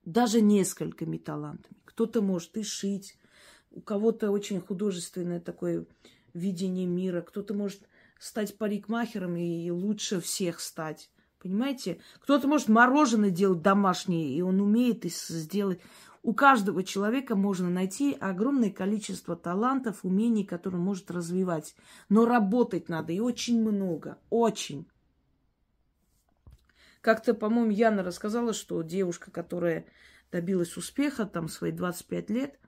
Даже 0.06 0.40
несколькими 0.40 1.18
талантами. 1.18 1.76
Кто-то 1.84 2.22
может 2.22 2.56
и 2.56 2.62
шить, 2.62 3.18
у 3.70 3.82
кого-то 3.82 4.30
очень 4.30 4.60
художественное 4.60 5.40
такое 5.40 5.84
видение 6.32 6.86
мира, 6.86 7.20
кто-то 7.20 7.52
может 7.52 7.82
стать 8.18 8.56
парикмахером 8.56 9.36
и 9.36 9.70
лучше 9.70 10.20
всех 10.20 10.60
стать. 10.60 11.10
Понимаете? 11.40 12.00
Кто-то 12.20 12.46
может 12.46 12.68
мороженое 12.68 13.30
делать 13.30 13.62
домашнее, 13.62 14.36
и 14.36 14.42
он 14.42 14.60
умеет 14.60 15.04
сделать. 15.04 15.80
У 16.22 16.34
каждого 16.34 16.84
человека 16.84 17.34
можно 17.34 17.70
найти 17.70 18.12
огромное 18.12 18.70
количество 18.70 19.36
талантов, 19.36 20.00
умений, 20.02 20.44
которые 20.44 20.80
он 20.80 20.84
может 20.84 21.10
развивать. 21.10 21.74
Но 22.10 22.26
работать 22.26 22.90
надо, 22.90 23.14
и 23.14 23.20
очень 23.20 23.62
много. 23.62 24.18
Очень. 24.28 24.86
Как-то, 27.00 27.32
по-моему, 27.32 27.70
Яна 27.70 28.02
рассказала, 28.02 28.52
что 28.52 28.82
девушка, 28.82 29.30
которая 29.30 29.86
добилась 30.30 30.76
успеха, 30.76 31.24
там, 31.24 31.48
свои 31.48 31.72
25 31.72 32.28
лет, 32.28 32.60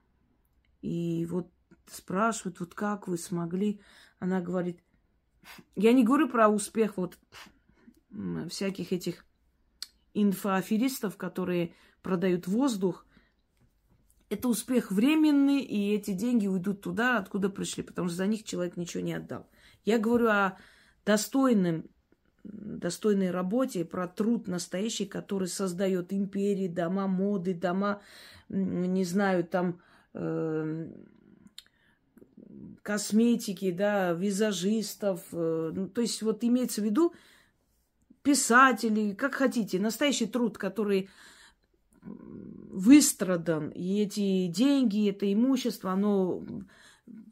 и 0.81 1.27
вот 1.29 1.51
спрашивают, 1.85 2.59
вот 2.59 2.73
как 2.73 3.07
вы 3.07 3.19
смогли, 3.19 3.81
она 4.17 4.41
говорит, 4.41 4.79
я 5.75 5.93
не 5.93 6.03
говорю 6.03 6.27
про 6.27 6.49
успех 6.49 6.97
вот 6.97 7.19
всяких 8.49 8.91
этих 8.91 9.25
инфоаферистов, 10.13 11.17
которые 11.17 11.73
продают 12.01 12.47
воздух, 12.47 13.05
это 14.29 14.47
успех 14.47 14.91
временный, 14.91 15.61
и 15.61 15.93
эти 15.93 16.11
деньги 16.11 16.47
уйдут 16.47 16.81
туда, 16.81 17.17
откуда 17.17 17.49
пришли, 17.49 17.83
потому 17.83 18.07
что 18.07 18.17
за 18.17 18.27
них 18.27 18.43
человек 18.43 18.77
ничего 18.77 19.03
не 19.03 19.13
отдал. 19.13 19.47
Я 19.85 19.99
говорю 19.99 20.27
о 20.27 20.57
достойном, 21.05 21.85
достойной 22.43 23.31
работе, 23.31 23.85
про 23.85 24.07
труд 24.07 24.47
настоящий, 24.47 25.05
который 25.05 25.47
создает 25.47 26.11
империи, 26.11 26.67
дома 26.67 27.07
моды, 27.07 27.53
дома, 27.53 28.01
не 28.49 29.05
знаю, 29.05 29.43
там 29.43 29.81
э, 30.13 30.89
косметики, 32.81 33.71
да, 33.71 34.13
визажистов. 34.13 35.21
Э, 35.31 35.71
ну, 35.73 35.87
то 35.87 36.01
есть 36.01 36.21
вот 36.21 36.43
имеется 36.43 36.81
в 36.81 36.85
виду 36.85 37.13
писатели, 38.23 39.13
как 39.13 39.35
хотите, 39.35 39.79
настоящий 39.79 40.25
труд, 40.25 40.57
который 40.57 41.09
выстрадан, 42.01 43.69
и 43.69 44.01
эти 44.01 44.47
деньги, 44.47 45.09
это 45.09 45.31
имущество, 45.31 45.91
оно 45.91 46.43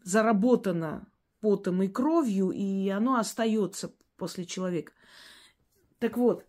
заработано 0.04 1.08
потом 1.40 1.82
и 1.84 1.88
кровью, 1.88 2.52
и 2.52 2.88
оно 2.90 3.16
остается 3.16 3.94
после 4.18 4.46
человека. 4.46 4.94
Так 6.00 6.18
вот, 6.18 6.46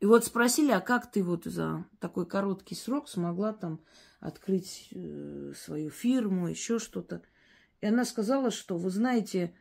и 0.00 0.06
вот 0.06 0.24
спросили, 0.24 0.70
а 0.70 0.80
как 0.80 1.10
ты 1.10 1.22
вот 1.22 1.44
за 1.44 1.84
такой 1.98 2.26
короткий 2.26 2.74
срок 2.74 3.08
смогла 3.08 3.52
там 3.52 3.80
открыть 4.18 4.88
э, 4.92 5.52
свою 5.54 5.90
фирму, 5.90 6.48
еще 6.48 6.78
что-то? 6.78 7.22
И 7.82 7.86
она 7.86 8.04
сказала, 8.04 8.50
что, 8.50 8.76
вы 8.76 8.90
знаете, 8.90 9.54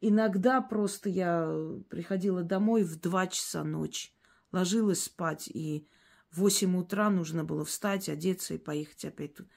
Иногда 0.00 0.60
просто 0.60 1.08
я 1.08 1.50
приходила 1.88 2.42
домой 2.42 2.84
в 2.84 3.00
два 3.00 3.26
часа 3.26 3.64
ночи, 3.64 4.10
ложилась 4.52 5.04
спать, 5.04 5.48
и 5.48 5.88
в 6.30 6.40
восемь 6.40 6.76
утра 6.76 7.08
нужно 7.08 7.44
было 7.44 7.64
встать, 7.64 8.08
одеться 8.08 8.54
и 8.54 8.58
поехать 8.58 9.04
опять 9.06 9.34
тут. 9.34 9.48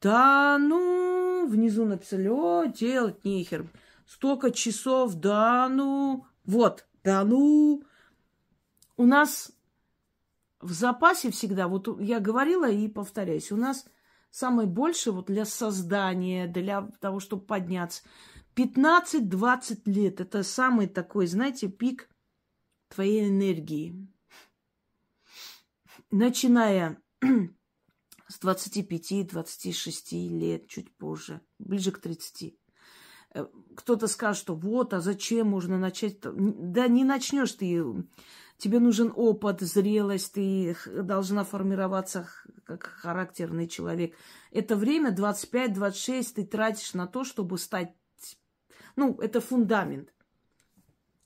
Да 0.00 0.58
ну, 0.58 1.46
внизу 1.48 1.86
написали, 1.86 2.28
о, 2.28 2.66
делать 2.66 3.24
нехер. 3.24 3.70
Столько 4.06 4.50
часов, 4.50 5.14
да 5.14 5.68
ну, 5.70 6.26
вот, 6.44 6.86
да 7.02 7.24
ну. 7.24 7.82
У 8.98 9.06
нас 9.06 9.52
в 10.60 10.72
запасе 10.72 11.30
всегда, 11.30 11.66
вот 11.66 12.00
я 12.00 12.20
говорила 12.20 12.70
и 12.70 12.88
повторяюсь, 12.88 13.50
у 13.50 13.56
нас 13.56 13.86
самое 14.30 14.68
большее 14.68 15.14
вот 15.14 15.26
для 15.26 15.46
создания, 15.46 16.46
для 16.46 16.90
того, 17.00 17.20
чтобы 17.20 17.46
подняться– 17.46 18.02
15-20 18.54 19.82
лет– 19.86 20.20
это 20.20 20.42
самый 20.42 20.86
такой, 20.86 21.26
знаете, 21.26 21.68
пик 21.68 22.08
твоей 22.88 23.28
энергии. 23.28 24.08
Начиная 26.10 27.00
с 28.28 28.40
25-26 28.42 30.28
лет, 30.28 30.68
чуть 30.68 30.94
позже, 30.96 31.40
ближе 31.58 31.92
к 31.92 31.98
30. 31.98 32.54
Э, 33.34 33.46
кто-то 33.76 34.06
скажет, 34.06 34.42
что 34.42 34.54
вот, 34.54 34.92
а 34.92 35.00
зачем 35.00 35.48
можно 35.48 35.78
начать? 35.78 36.18
Да 36.20 36.88
не 36.88 37.04
начнешь 37.04 37.52
ты. 37.52 37.82
Тебе 38.58 38.78
нужен 38.78 39.12
опыт, 39.14 39.60
зрелость, 39.60 40.34
ты 40.34 40.76
должна 40.86 41.44
формироваться 41.44 42.28
как 42.64 42.84
характерный 42.84 43.66
человек. 43.66 44.14
Это 44.50 44.76
время 44.76 45.10
25-26 45.14 46.32
ты 46.34 46.46
тратишь 46.46 46.94
на 46.94 47.06
то, 47.06 47.24
чтобы 47.24 47.58
стать 47.58 47.94
ну, 48.96 49.16
это 49.20 49.40
фундамент. 49.40 50.12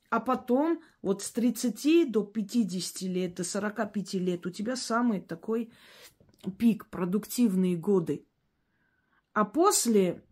А 0.08 0.20
потом 0.20 0.80
вот 1.02 1.22
с 1.22 1.30
30 1.32 2.10
до 2.10 2.22
50 2.22 3.02
лет, 3.02 3.34
до 3.34 3.44
45 3.44 4.14
лет 4.14 4.46
у 4.46 4.50
тебя 4.50 4.76
самый 4.76 5.20
такой 5.20 5.70
пик, 6.58 6.86
продуктивные 6.86 7.76
годы. 7.76 8.24
А 9.32 9.44
после 9.44 10.22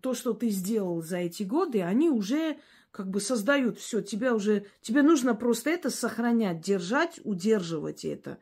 то, 0.00 0.14
что 0.14 0.34
ты 0.34 0.50
сделал 0.50 1.02
за 1.02 1.18
эти 1.18 1.42
годы, 1.42 1.82
они 1.82 2.10
уже 2.10 2.58
как 2.90 3.08
бы 3.08 3.20
создают 3.20 3.78
все. 3.78 4.00
Тебя 4.00 4.34
уже, 4.34 4.66
тебе 4.80 5.02
нужно 5.02 5.34
просто 5.34 5.70
это 5.70 5.90
сохранять, 5.90 6.60
держать, 6.60 7.20
удерживать 7.24 8.04
это 8.04 8.38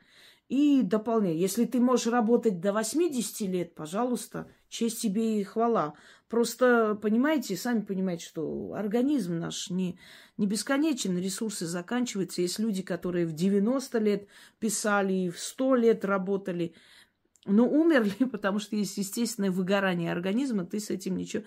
и 0.48 0.82
дополнять. 0.82 1.36
Если 1.36 1.66
ты 1.66 1.80
можешь 1.80 2.06
работать 2.06 2.60
до 2.60 2.72
80 2.72 3.40
лет, 3.42 3.74
пожалуйста, 3.74 4.50
честь 4.68 5.02
тебе 5.02 5.40
и 5.40 5.44
хвала. 5.44 5.94
Просто, 6.28 6.94
понимаете, 7.00 7.56
сами 7.56 7.80
понимаете, 7.80 8.26
что 8.26 8.74
организм 8.74 9.38
наш 9.38 9.70
не, 9.70 9.98
не 10.36 10.46
бесконечен, 10.46 11.16
ресурсы 11.16 11.66
заканчиваются. 11.66 12.42
Есть 12.42 12.58
люди, 12.58 12.82
которые 12.82 13.24
в 13.26 13.32
90 13.32 13.98
лет 13.98 14.28
писали, 14.58 15.30
в 15.30 15.38
100 15.38 15.74
лет 15.76 16.04
работали, 16.04 16.74
но 17.46 17.66
умерли, 17.66 18.24
потому 18.32 18.58
что 18.58 18.76
есть 18.76 18.98
естественное 18.98 19.50
выгорание 19.50 20.12
организма, 20.12 20.66
ты 20.66 20.80
с 20.80 20.90
этим 20.90 21.16
ничего... 21.16 21.44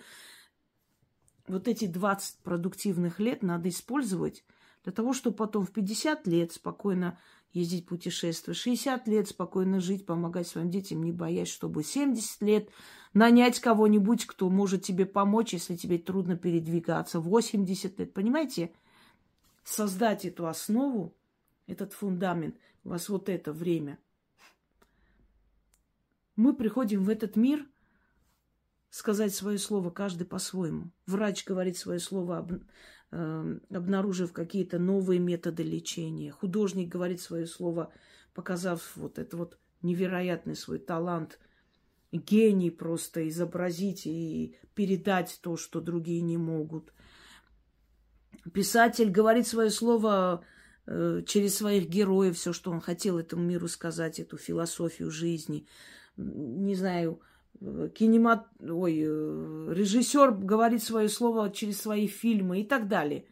Вот 1.46 1.68
эти 1.68 1.86
20 1.86 2.38
продуктивных 2.38 3.20
лет 3.20 3.42
надо 3.42 3.68
использовать 3.68 4.44
для 4.84 4.92
того, 4.92 5.12
чтобы 5.12 5.36
потом 5.36 5.64
в 5.64 5.72
50 5.72 6.26
лет 6.26 6.52
спокойно 6.52 7.20
ездить 7.52 7.86
путешествовать, 7.86 8.58
60 8.58 9.06
лет 9.08 9.28
спокойно 9.28 9.80
жить, 9.80 10.06
помогать 10.06 10.48
своим 10.48 10.70
детям, 10.70 11.02
не 11.02 11.12
боясь, 11.12 11.48
чтобы 11.48 11.84
70 11.84 12.42
лет 12.42 12.70
нанять 13.14 13.60
кого-нибудь, 13.60 14.26
кто 14.26 14.48
может 14.50 14.82
тебе 14.82 15.06
помочь, 15.06 15.52
если 15.52 15.76
тебе 15.76 15.98
трудно 15.98 16.36
передвигаться, 16.36 17.20
80 17.20 17.98
лет, 17.98 18.14
понимаете? 18.14 18.72
создать 19.64 20.24
эту 20.24 20.46
основу, 20.46 21.14
этот 21.66 21.92
фундамент, 21.92 22.56
у 22.84 22.90
вас 22.90 23.08
вот 23.08 23.28
это 23.28 23.52
время. 23.52 23.98
Мы 26.36 26.54
приходим 26.54 27.04
в 27.04 27.08
этот 27.08 27.36
мир 27.36 27.66
сказать 28.90 29.34
свое 29.34 29.58
слово, 29.58 29.90
каждый 29.90 30.26
по-своему. 30.26 30.90
Врач 31.06 31.44
говорит 31.44 31.76
свое 31.76 32.00
слово, 32.00 32.38
об, 32.38 32.52
э, 33.10 33.58
обнаружив 33.70 34.32
какие-то 34.32 34.78
новые 34.78 35.20
методы 35.20 35.62
лечения. 35.62 36.32
Художник 36.32 36.88
говорит 36.88 37.20
свое 37.20 37.46
слово, 37.46 37.92
показав 38.34 38.96
вот 38.96 39.18
это 39.18 39.36
вот 39.36 39.58
невероятный 39.82 40.56
свой 40.56 40.78
талант, 40.78 41.38
гений 42.12 42.70
просто 42.70 43.28
изобразить 43.28 44.06
и 44.06 44.54
передать 44.74 45.38
то, 45.42 45.56
что 45.56 45.80
другие 45.80 46.20
не 46.20 46.36
могут. 46.36 46.92
Писатель 48.52 49.10
говорит 49.10 49.46
свое 49.46 49.70
слово 49.70 50.44
э, 50.86 51.22
через 51.26 51.56
своих 51.56 51.88
героев, 51.88 52.36
все, 52.36 52.52
что 52.52 52.70
он 52.70 52.80
хотел 52.80 53.18
этому 53.18 53.42
миру 53.42 53.68
сказать, 53.68 54.20
эту 54.20 54.36
философию 54.36 55.10
жизни. 55.10 55.66
Не 56.16 56.74
знаю, 56.74 57.20
э, 57.60 57.88
кинемат... 57.94 58.46
Ой, 58.60 59.00
э, 59.00 59.72
режиссер 59.72 60.32
говорит 60.32 60.82
свое 60.82 61.08
слово 61.08 61.50
через 61.50 61.80
свои 61.80 62.06
фильмы 62.06 62.60
и 62.60 62.64
так 62.64 62.88
далее. 62.88 63.26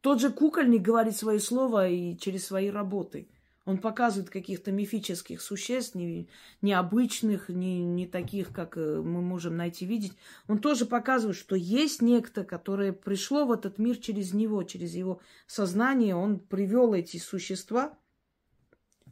Тот 0.00 0.20
же 0.20 0.30
кукольник 0.30 0.80
говорит 0.80 1.14
свое 1.14 1.38
слово 1.38 1.88
и 1.88 2.16
через 2.16 2.46
свои 2.46 2.70
работы– 2.70 3.28
он 3.66 3.78
показывает 3.78 4.30
каких-то 4.30 4.72
мифических 4.72 5.42
существ, 5.42 5.94
не, 5.94 6.28
необычных, 6.62 7.50
не, 7.50 7.84
не 7.84 8.06
таких, 8.06 8.52
как 8.52 8.76
э, 8.76 9.00
мы 9.02 9.20
можем 9.20 9.56
найти, 9.56 9.84
видеть. 9.84 10.16
Он 10.48 10.58
тоже 10.58 10.86
показывает, 10.86 11.36
что 11.36 11.54
есть 11.56 12.00
некто, 12.00 12.42
которое 12.44 12.92
пришло 12.92 13.44
в 13.44 13.52
этот 13.52 13.78
мир 13.78 13.98
через 13.98 14.32
него, 14.32 14.62
через 14.62 14.94
его 14.94 15.20
сознание. 15.46 16.14
Он 16.14 16.38
привел 16.38 16.94
эти 16.94 17.18
существа 17.18 17.98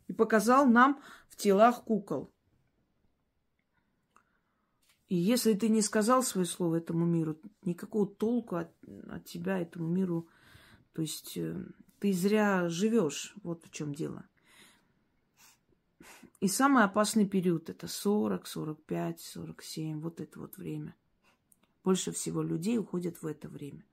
и 0.07 0.15
показал 0.15 0.67
нам 0.67 1.03
в 1.29 1.37
телах 1.37 1.85
кукол. 1.85 2.33
И 5.09 5.17
если 5.17 5.55
ты 5.55 5.69
не 5.69 5.83
сказал 5.83 6.23
свое 6.23 6.47
слово 6.47 6.77
этому 6.77 7.07
миру, 7.07 7.39
никакого 7.63 8.07
толку 8.07 8.57
от, 8.57 8.71
от 9.09 9.25
тебя 9.25 9.59
этому 9.59 9.89
миру, 9.89 10.29
то 10.95 11.03
есть 11.03 11.37
э, 11.37 11.55
ты 11.99 12.13
зря 12.13 12.69
живешь. 12.69 13.35
Вот 13.43 13.65
в 13.65 13.71
чем 13.71 13.95
дело. 13.95 14.27
И 16.41 16.47
самый 16.47 16.85
опасный 16.85 17.27
период 17.27 17.69
это 17.69 17.89
40, 17.89 18.47
45, 18.47 19.21
47, 19.21 20.01
вот 20.01 20.21
это 20.21 20.39
вот 20.39 20.57
время. 20.57 20.95
Больше 21.83 22.13
всего 22.13 22.43
людей 22.43 22.79
уходят 22.79 23.23
в 23.23 23.27
это 23.27 23.49
время. 23.49 23.85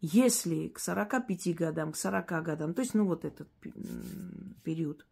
Если 0.00 0.68
к 0.68 0.78
45 0.78 1.54
годам, 1.54 1.92
к 1.92 1.96
40 1.96 2.42
годам, 2.42 2.74
то 2.74 2.82
есть, 2.82 2.94
ну, 2.94 3.04
вот 3.04 3.24
этот 3.24 3.48
период, 4.64 5.06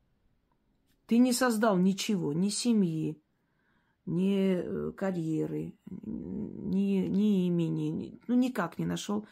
ты 1.06 1.18
не 1.18 1.32
создал 1.32 1.76
ничего, 1.76 2.32
ни 2.32 2.48
семьи, 2.48 3.20
ни 4.06 4.36
э, 4.36 4.92
карьеры, 4.92 5.74
ни, 5.86 7.06
ни 7.06 7.46
имени, 7.46 8.20
ну, 8.26 8.34
никак 8.34 8.78
не 8.78 8.86
нашел. 8.86 9.26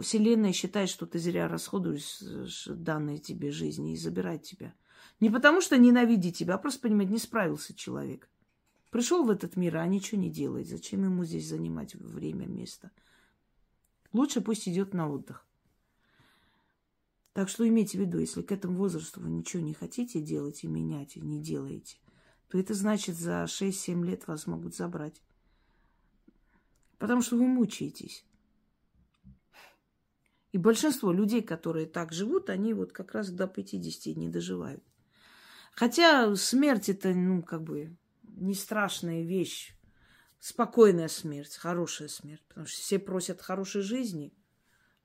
Вселенная 0.00 0.52
считает, 0.52 0.88
что 0.88 1.06
ты 1.06 1.18
зря 1.18 1.48
расходуешь 1.48 2.66
данные 2.66 3.18
тебе 3.18 3.50
жизни 3.50 3.92
и 3.92 3.96
забирает 3.96 4.42
тебя. 4.42 4.74
Не 5.20 5.28
потому 5.28 5.60
что 5.60 5.76
ненавидит 5.76 6.36
тебя, 6.36 6.54
а 6.54 6.58
просто 6.58 6.80
понимает, 6.80 7.10
не 7.10 7.18
справился 7.18 7.74
человек. 7.74 8.28
Пришел 8.90 9.22
в 9.24 9.30
этот 9.30 9.54
мир, 9.56 9.76
а 9.76 9.86
ничего 9.86 10.20
не 10.20 10.30
делает. 10.30 10.66
Зачем 10.66 11.04
ему 11.04 11.24
здесь 11.24 11.46
занимать 11.46 11.94
время, 11.94 12.46
место? 12.46 12.90
Лучше 14.12 14.40
пусть 14.40 14.66
идет 14.68 14.94
на 14.94 15.08
отдых. 15.08 15.46
Так 17.34 17.48
что 17.48 17.68
имейте 17.68 17.98
в 17.98 18.00
виду, 18.00 18.18
если 18.18 18.42
к 18.42 18.50
этому 18.50 18.78
возрасту 18.78 19.20
вы 19.20 19.30
ничего 19.30 19.62
не 19.62 19.74
хотите 19.74 20.20
делать 20.20 20.64
и 20.64 20.68
менять, 20.68 21.16
и 21.16 21.20
не 21.20 21.40
делаете, 21.40 21.98
то 22.48 22.58
это 22.58 22.74
значит, 22.74 23.16
за 23.16 23.44
6-7 23.44 24.04
лет 24.04 24.26
вас 24.26 24.48
могут 24.48 24.74
забрать. 24.74 25.22
Потому 26.98 27.22
что 27.22 27.36
вы 27.36 27.46
мучаетесь. 27.46 28.26
И 30.50 30.58
большинство 30.58 31.12
людей, 31.12 31.42
которые 31.42 31.86
так 31.86 32.12
живут, 32.12 32.50
они 32.50 32.74
вот 32.74 32.90
как 32.90 33.12
раз 33.12 33.30
до 33.30 33.46
50 33.46 34.16
не 34.16 34.28
доживают. 34.28 34.82
Хотя 35.70 36.34
смерть 36.36 36.88
это, 36.88 37.14
ну, 37.14 37.42
как 37.42 37.62
бы, 37.62 37.96
не 38.22 38.54
страшная 38.54 39.22
вещь. 39.22 39.74
Спокойная 40.38 41.08
смерть, 41.08 41.56
хорошая 41.56 42.08
смерть. 42.08 42.42
Потому 42.48 42.66
что 42.66 42.80
все 42.80 42.98
просят 42.98 43.40
хорошей 43.42 43.82
жизни. 43.82 44.32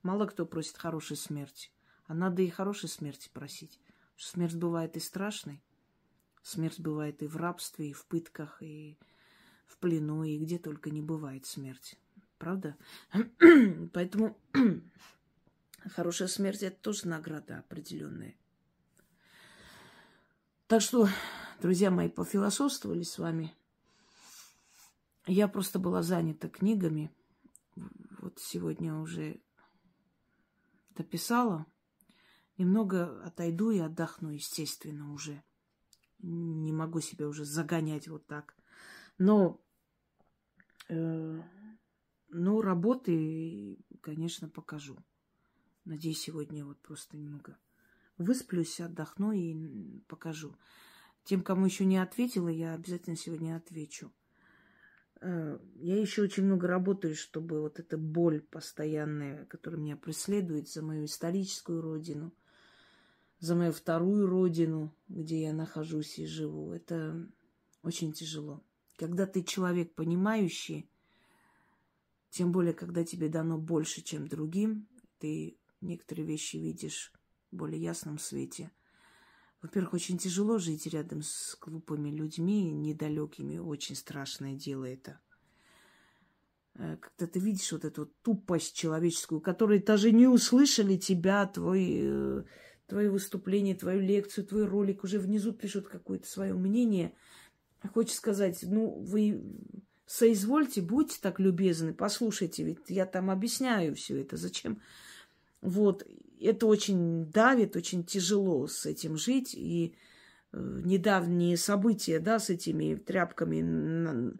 Мало 0.01 0.25
кто 0.25 0.45
просит 0.45 0.77
хорошей 0.77 1.17
смерти. 1.17 1.71
А 2.05 2.13
надо 2.13 2.41
и 2.41 2.49
хорошей 2.49 2.89
смерти 2.89 3.29
просить. 3.33 3.79
Потому 3.79 4.17
что 4.17 4.29
смерть 4.31 4.55
бывает 4.55 4.95
и 4.97 4.99
страшной. 4.99 5.61
Смерть 6.41 6.79
бывает 6.79 7.23
и 7.23 7.27
в 7.27 7.37
рабстве, 7.37 7.89
и 7.89 7.93
в 7.93 8.05
пытках, 8.05 8.61
и 8.61 8.97
в 9.65 9.77
плену, 9.77 10.23
и 10.23 10.37
где 10.37 10.59
только 10.59 10.89
не 10.91 11.01
бывает 11.01 11.45
смерть. 11.45 11.97
Правда? 12.37 12.77
Поэтому 13.93 14.37
хорошая 15.95 16.27
смерть 16.27 16.63
это 16.63 16.77
тоже 16.79 17.07
награда 17.07 17.59
определенная. 17.59 18.35
Так 20.67 20.81
что, 20.81 21.07
друзья 21.61 21.91
мои, 21.91 22.09
пофилософствовали 22.09 23.03
с 23.03 23.19
вами. 23.19 23.55
Я 25.27 25.47
просто 25.47 25.77
была 25.77 26.01
занята 26.01 26.49
книгами. 26.49 27.11
Вот 28.17 28.39
сегодня 28.39 28.95
уже 28.95 29.39
дописала. 30.89 31.67
Немного 32.57 33.23
отойду 33.23 33.69
и 33.69 33.77
отдохну, 33.77 34.31
естественно, 34.31 35.13
уже. 35.13 35.43
Не 36.17 36.71
могу 36.71 36.99
себя 36.99 37.27
уже 37.27 37.45
загонять 37.45 38.07
вот 38.07 38.25
так. 38.25 38.57
Но, 39.19 39.63
э, 40.89 41.41
ну, 42.29 42.61
работы, 42.61 43.77
конечно, 44.01 44.49
покажу. 44.49 44.97
Надеюсь, 45.83 46.21
сегодня 46.21 46.65
вот 46.65 46.81
просто 46.81 47.17
немного 47.17 47.55
Высплюсь, 48.17 48.79
отдохну 48.79 49.31
и 49.31 49.99
покажу. 50.07 50.55
Тем, 51.25 51.41
кому 51.41 51.65
еще 51.65 51.85
не 51.85 51.97
ответила, 51.97 52.47
я 52.47 52.73
обязательно 52.73 53.15
сегодня 53.15 53.55
отвечу. 53.57 54.11
Э, 55.21 55.57
я 55.75 55.99
еще 55.99 56.21
очень 56.21 56.43
много 56.45 56.67
работаю, 56.67 57.15
чтобы 57.15 57.61
вот 57.61 57.79
эта 57.79 57.97
боль 57.97 58.41
постоянная, 58.41 59.45
которая 59.45 59.81
меня 59.81 59.97
преследует 59.97 60.69
за 60.69 60.81
мою 60.81 61.05
историческую 61.05 61.81
родину, 61.81 62.33
за 63.39 63.55
мою 63.55 63.71
вторую 63.71 64.27
родину, 64.27 64.95
где 65.07 65.41
я 65.41 65.53
нахожусь 65.53 66.19
и 66.19 66.25
живу, 66.25 66.71
это 66.71 67.27
очень 67.83 68.13
тяжело. 68.13 68.63
Когда 68.97 69.25
ты 69.25 69.43
человек 69.43 69.93
понимающий, 69.93 70.89
тем 72.29 72.51
более, 72.51 72.73
когда 72.73 73.03
тебе 73.03 73.29
дано 73.29 73.57
больше, 73.57 74.01
чем 74.01 74.27
другим, 74.27 74.87
ты 75.19 75.57
некоторые 75.81 76.25
вещи 76.25 76.57
видишь 76.57 77.13
более 77.55 77.81
ясном 77.81 78.19
свете. 78.19 78.71
Во-первых, 79.61 79.95
очень 79.95 80.17
тяжело 80.17 80.59
жить 80.59 80.85
рядом 80.87 81.23
с 81.23 81.57
глупыми 81.59 82.09
людьми, 82.09 82.71
недалекими. 82.71 83.57
Очень 83.57 83.95
страшное 83.95 84.55
дело 84.55 84.85
это. 84.85 85.19
Э, 86.75 86.97
когда 86.97 87.31
ты 87.31 87.39
видишь 87.39 87.71
вот 87.71 87.85
эту 87.85 88.07
тупость 88.21 88.75
человеческую, 88.75 89.41
которые 89.41 89.81
даже 89.81 90.11
не 90.11 90.27
услышали 90.27 90.97
тебя, 90.97 91.47
твой, 91.47 91.99
э, 91.99 92.43
твое 92.87 93.09
выступление, 93.09 93.75
твою 93.75 94.01
лекцию, 94.01 94.45
твой 94.45 94.65
ролик, 94.65 95.03
уже 95.03 95.19
внизу 95.19 95.53
пишут 95.53 95.87
какое-то 95.87 96.27
свое 96.27 96.53
мнение. 96.53 97.15
Хочешь 97.93 98.15
сказать, 98.15 98.59
ну, 98.63 98.99
вы 98.99 99.41
соизвольте, 100.05 100.81
будьте 100.81 101.17
так 101.21 101.39
любезны, 101.39 101.93
послушайте, 101.93 102.63
ведь 102.63 102.89
я 102.89 103.05
там 103.05 103.29
объясняю 103.31 103.95
все 103.95 104.21
это. 104.21 104.37
Зачем? 104.37 104.81
Вот 105.61 106.05
это 106.45 106.67
очень 106.67 107.25
давит, 107.25 107.75
очень 107.75 108.03
тяжело 108.03 108.67
с 108.67 108.85
этим 108.85 109.17
жить. 109.17 109.53
И 109.53 109.95
э, 110.51 110.81
недавние 110.83 111.57
события, 111.57 112.19
да, 112.19 112.39
с 112.39 112.49
этими 112.49 112.95
тряпками 112.95 113.61
на, 113.61 114.33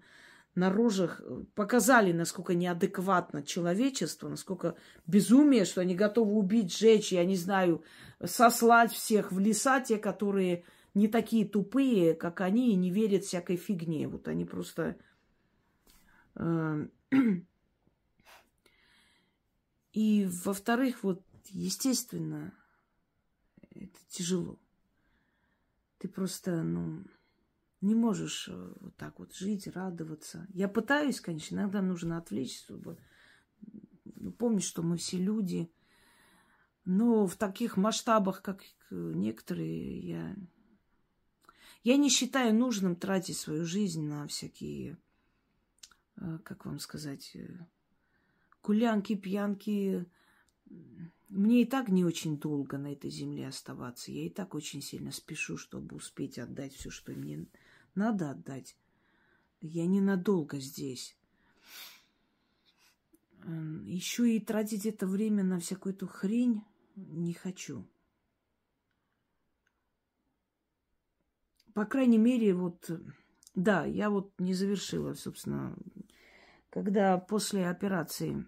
на 0.56 0.70
рожах 0.70 1.22
показали, 1.56 2.12
насколько 2.12 2.54
неадекватно 2.54 3.44
человечество, 3.44 4.30
насколько 4.30 4.76
безумие, 5.08 5.66
что 5.66 5.82
они 5.82 5.96
готовы 5.96 6.34
убить, 6.34 6.72
сжечь, 6.72 7.12
я 7.12 7.26
не 7.26 7.36
знаю, 7.36 7.84
сослать 8.24 8.92
всех 8.92 9.32
в 9.32 9.40
леса, 9.40 9.82
те, 9.82 9.98
которые 9.98 10.64
не 10.94 11.08
такие 11.08 11.46
тупые, 11.46 12.14
как 12.14 12.42
они, 12.42 12.72
и 12.72 12.76
не 12.76 12.90
верят 12.90 13.24
всякой 13.24 13.58
фигне. 13.58 14.08
Вот 14.08 14.28
они 14.28 14.46
просто... 14.46 14.96
Э, 16.36 16.88
и, 19.94 20.30
во-вторых, 20.44 21.04
вот 21.04 21.22
естественно, 21.50 22.54
это 23.72 23.98
тяжело. 24.10 24.60
Ты 25.98 26.08
просто, 26.08 26.64
ну, 26.64 27.04
не 27.82 27.96
можешь 27.96 28.48
э, 28.50 28.74
вот 28.80 28.96
так 28.98 29.20
вот 29.20 29.34
жить, 29.34 29.68
радоваться. 29.68 30.48
Я 30.54 30.68
пытаюсь, 30.68 31.22
конечно, 31.22 31.56
иногда 31.56 31.82
нужно 31.82 32.18
отвлечься, 32.18 32.64
чтобы 32.64 32.98
ну, 34.16 34.32
помнить, 34.32 34.64
что 34.64 34.82
мы 34.82 34.98
все 34.98 35.18
люди, 35.18 35.72
Но 36.84 37.28
в 37.28 37.36
таких 37.36 37.78
масштабах, 37.78 38.42
как 38.42 38.64
некоторые, 38.90 40.00
я, 40.00 40.36
я 41.84 41.98
не 41.98 42.10
считаю 42.10 42.56
нужным 42.56 42.96
тратить 42.96 43.38
свою 43.38 43.66
жизнь 43.66 44.04
на 44.08 44.28
всякие, 44.28 44.98
э, 46.18 46.40
как 46.44 46.66
вам 46.66 46.80
сказать, 46.80 47.32
э, 47.36 47.48
гулянки, 48.64 49.16
пьянки. 49.16 50.06
Мне 51.30 51.64
и 51.64 51.66
так 51.66 51.90
не 51.90 52.06
очень 52.06 52.38
долго 52.38 52.78
на 52.78 52.94
этой 52.94 53.10
земле 53.10 53.48
оставаться. 53.48 54.12
Я 54.12 54.26
и 54.26 54.30
так 54.30 54.54
очень 54.54 54.82
сильно 54.82 55.12
спешу, 55.12 55.58
чтобы 55.58 55.96
успеть 55.96 56.38
отдать 56.38 56.74
все, 56.74 56.90
что 56.90 57.14
мне 57.14 57.46
надо 57.96 58.32
отдать. 58.32 58.78
Я 59.62 59.88
ненадолго 59.88 60.60
здесь. 60.60 61.18
Еще 63.86 64.36
и 64.36 64.40
тратить 64.40 64.86
это 64.86 65.08
время 65.08 65.44
на 65.44 65.60
всякую 65.60 65.94
эту 65.94 66.08
хрень 66.08 66.64
не 66.96 67.34
хочу. 67.34 67.86
По 71.74 71.86
крайней 71.86 72.18
мере, 72.18 72.54
вот, 72.54 72.90
да, 73.54 73.86
я 73.86 74.10
вот 74.10 74.32
не 74.40 74.54
завершила, 74.54 75.14
собственно, 75.14 75.76
когда 76.70 77.18
после 77.18 77.68
операции, 77.68 78.46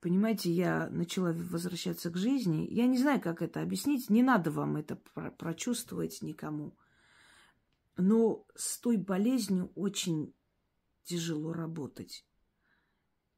понимаете, 0.00 0.50
я 0.50 0.88
начала 0.90 1.32
возвращаться 1.32 2.10
к 2.10 2.16
жизни. 2.16 2.66
Я 2.70 2.86
не 2.86 2.98
знаю, 2.98 3.20
как 3.20 3.42
это 3.42 3.62
объяснить, 3.62 4.10
не 4.10 4.22
надо 4.22 4.50
вам 4.50 4.76
это 4.76 4.96
прочувствовать 5.38 6.22
никому. 6.22 6.76
Но 7.96 8.46
с 8.54 8.78
той 8.78 8.96
болезнью 8.96 9.72
очень 9.74 10.34
тяжело 11.04 11.52
работать. 11.52 12.24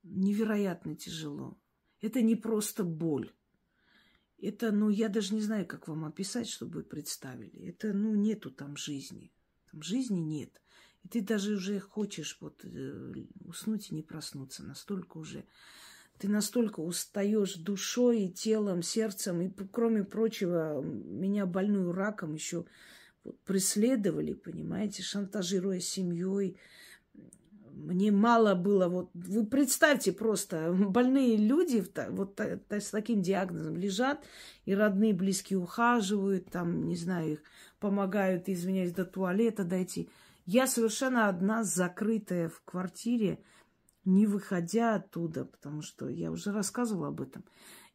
Невероятно 0.02 0.96
тяжело. 0.96 1.58
Это 2.00 2.20
не 2.20 2.36
просто 2.36 2.84
боль. 2.84 3.32
Это, 4.38 4.72
ну, 4.72 4.88
я 4.88 5.08
даже 5.08 5.34
не 5.34 5.40
знаю, 5.40 5.66
как 5.66 5.86
вам 5.86 6.04
описать, 6.04 6.48
чтобы 6.48 6.76
вы 6.76 6.82
представили. 6.82 7.68
Это, 7.68 7.92
ну, 7.92 8.14
нету 8.14 8.50
там 8.50 8.76
жизни. 8.76 9.32
Там 9.70 9.82
жизни 9.82 10.18
нет. 10.18 10.60
И 11.04 11.08
ты 11.08 11.20
даже 11.20 11.54
уже 11.54 11.78
хочешь 11.78 12.38
вот 12.40 12.64
э, 12.64 13.12
уснуть 13.44 13.90
и 13.90 13.94
не 13.94 14.02
проснуться. 14.02 14.64
Настолько 14.64 15.18
уже... 15.18 15.46
Ты 16.22 16.28
настолько 16.28 16.78
устаешь 16.78 17.56
душой, 17.56 18.26
и 18.26 18.32
телом, 18.32 18.82
сердцем. 18.82 19.40
И, 19.40 19.50
кроме 19.72 20.04
прочего, 20.04 20.80
меня 20.80 21.46
больную 21.46 21.90
раком 21.90 22.34
еще 22.34 22.64
преследовали, 23.44 24.32
понимаете, 24.32 25.02
шантажируя 25.02 25.80
семьей, 25.80 26.56
мне 27.72 28.12
мало 28.12 28.54
было, 28.54 28.86
вот 28.86 29.10
вы 29.14 29.44
представьте 29.44 30.12
просто, 30.12 30.72
больные 30.78 31.36
люди 31.36 31.84
вот 32.10 32.38
с 32.38 32.90
таким 32.90 33.20
диагнозом 33.20 33.76
лежат, 33.76 34.24
и 34.64 34.76
родные, 34.76 35.14
близкие 35.14 35.58
ухаживают, 35.58 36.52
там, 36.52 36.86
не 36.86 36.94
знаю, 36.94 37.32
их 37.32 37.42
помогают, 37.80 38.48
извиняюсь, 38.48 38.92
до 38.92 39.04
туалета 39.04 39.64
дойти. 39.64 40.08
Я 40.46 40.68
совершенно 40.68 41.28
одна, 41.28 41.64
закрытая 41.64 42.48
в 42.48 42.62
квартире, 42.64 43.40
не 44.04 44.26
выходя 44.26 44.96
оттуда, 44.96 45.44
потому 45.44 45.82
что 45.82 46.08
я 46.08 46.30
уже 46.30 46.52
рассказывала 46.52 47.08
об 47.08 47.20
этом. 47.20 47.44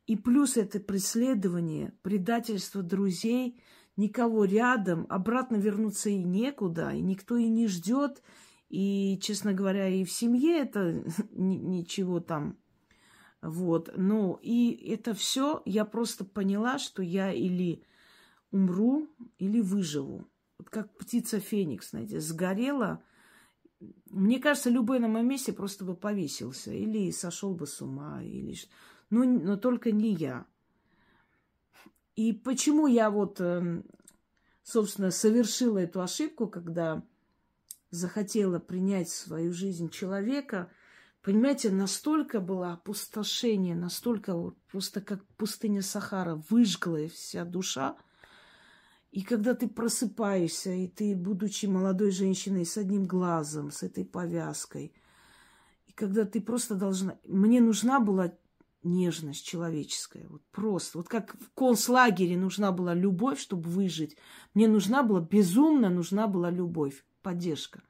И 0.05 0.15
плюс 0.15 0.55
это 0.55 0.79
преследование, 0.79 1.93
предательство 2.01 2.81
друзей, 2.81 3.61
никого 3.97 4.45
рядом, 4.45 5.05
обратно 5.09 5.57
вернуться 5.57 6.09
и 6.09 6.23
некуда, 6.23 6.91
и 6.91 7.01
никто 7.01 7.35
и 7.35 7.47
не 7.49 7.67
ждет, 7.67 8.21
и, 8.69 9.19
честно 9.21 9.53
говоря, 9.53 9.87
и 9.89 10.03
в 10.03 10.11
семье 10.11 10.59
это 10.59 11.03
ничего 11.31 12.19
там. 12.19 12.57
Вот. 13.41 13.91
Ну, 13.95 14.39
и 14.41 14.71
это 14.91 15.13
все 15.13 15.61
я 15.65 15.85
просто 15.85 16.25
поняла, 16.25 16.79
что 16.79 17.03
я 17.03 17.31
или 17.31 17.83
умру, 18.51 19.07
или 19.37 19.61
выживу. 19.61 20.27
Вот 20.57 20.69
как 20.69 20.97
птица 20.97 21.39
Феникс, 21.39 21.91
знаете, 21.91 22.19
сгорела. 22.19 23.03
Мне 24.09 24.39
кажется, 24.39 24.69
любой 24.69 24.99
на 24.99 25.07
моем 25.07 25.27
месте 25.27 25.53
просто 25.53 25.85
бы 25.85 25.95
повесился. 25.95 26.71
Или 26.71 27.11
сошел 27.11 27.53
бы 27.53 27.67
с 27.67 27.81
ума, 27.81 28.21
или... 28.23 28.55
Ну, 29.09 29.39
но 29.39 29.57
только 29.57 29.91
не 29.91 30.13
я. 30.13 30.45
И 32.15 32.33
почему 32.33 32.87
я 32.87 33.11
вот, 33.11 33.39
эм, 33.39 33.85
собственно, 34.63 35.11
совершила 35.11 35.77
эту 35.77 36.01
ошибку, 36.01 36.47
когда 36.47 37.03
захотела 37.91 38.59
принять 38.59 39.07
в 39.07 39.15
свою 39.15 39.53
жизнь 39.53 39.89
человека, 39.89 40.71
понимаете, 41.21 41.71
настолько 41.71 42.39
было 42.39 42.73
опустошение, 42.73 43.75
настолько 43.75 44.33
вот 44.33 44.57
просто 44.71 44.99
как 44.99 45.23
пустыня 45.37 45.81
Сахара, 45.81 46.41
выжгла 46.49 47.07
вся 47.07 47.45
душа. 47.45 47.97
И 49.17 49.23
когда 49.23 49.55
ты 49.55 49.67
просыпаешься, 49.67 50.69
и 50.69 50.87
ты, 50.87 51.15
будучи 51.15 51.65
молодой 51.65 52.11
женщиной 52.11 52.67
с 52.67 52.77
одним 52.77 53.07
глазом, 53.07 53.71
с 53.71 53.81
этой 53.81 54.05
повязкой, 54.05 54.93
и 55.87 55.91
когда 55.91 56.23
ты 56.23 56.39
просто 56.39 56.75
должна... 56.75 57.17
Мне 57.25 57.59
нужна 57.59 57.99
была 57.99 58.31
нежность 58.83 59.43
человеческая. 59.43 60.27
Вот 60.29 60.43
просто. 60.51 60.99
Вот 60.99 61.07
как 61.07 61.33
в 61.33 61.51
концлагере 61.55 62.37
нужна 62.37 62.71
была 62.71 62.93
любовь, 62.93 63.39
чтобы 63.39 63.67
выжить. 63.67 64.17
Мне 64.53 64.67
нужна 64.67 65.01
была, 65.01 65.21
безумно 65.21 65.89
нужна 65.89 66.27
была 66.27 66.51
любовь 66.51 67.03
поддержка. 67.23 67.81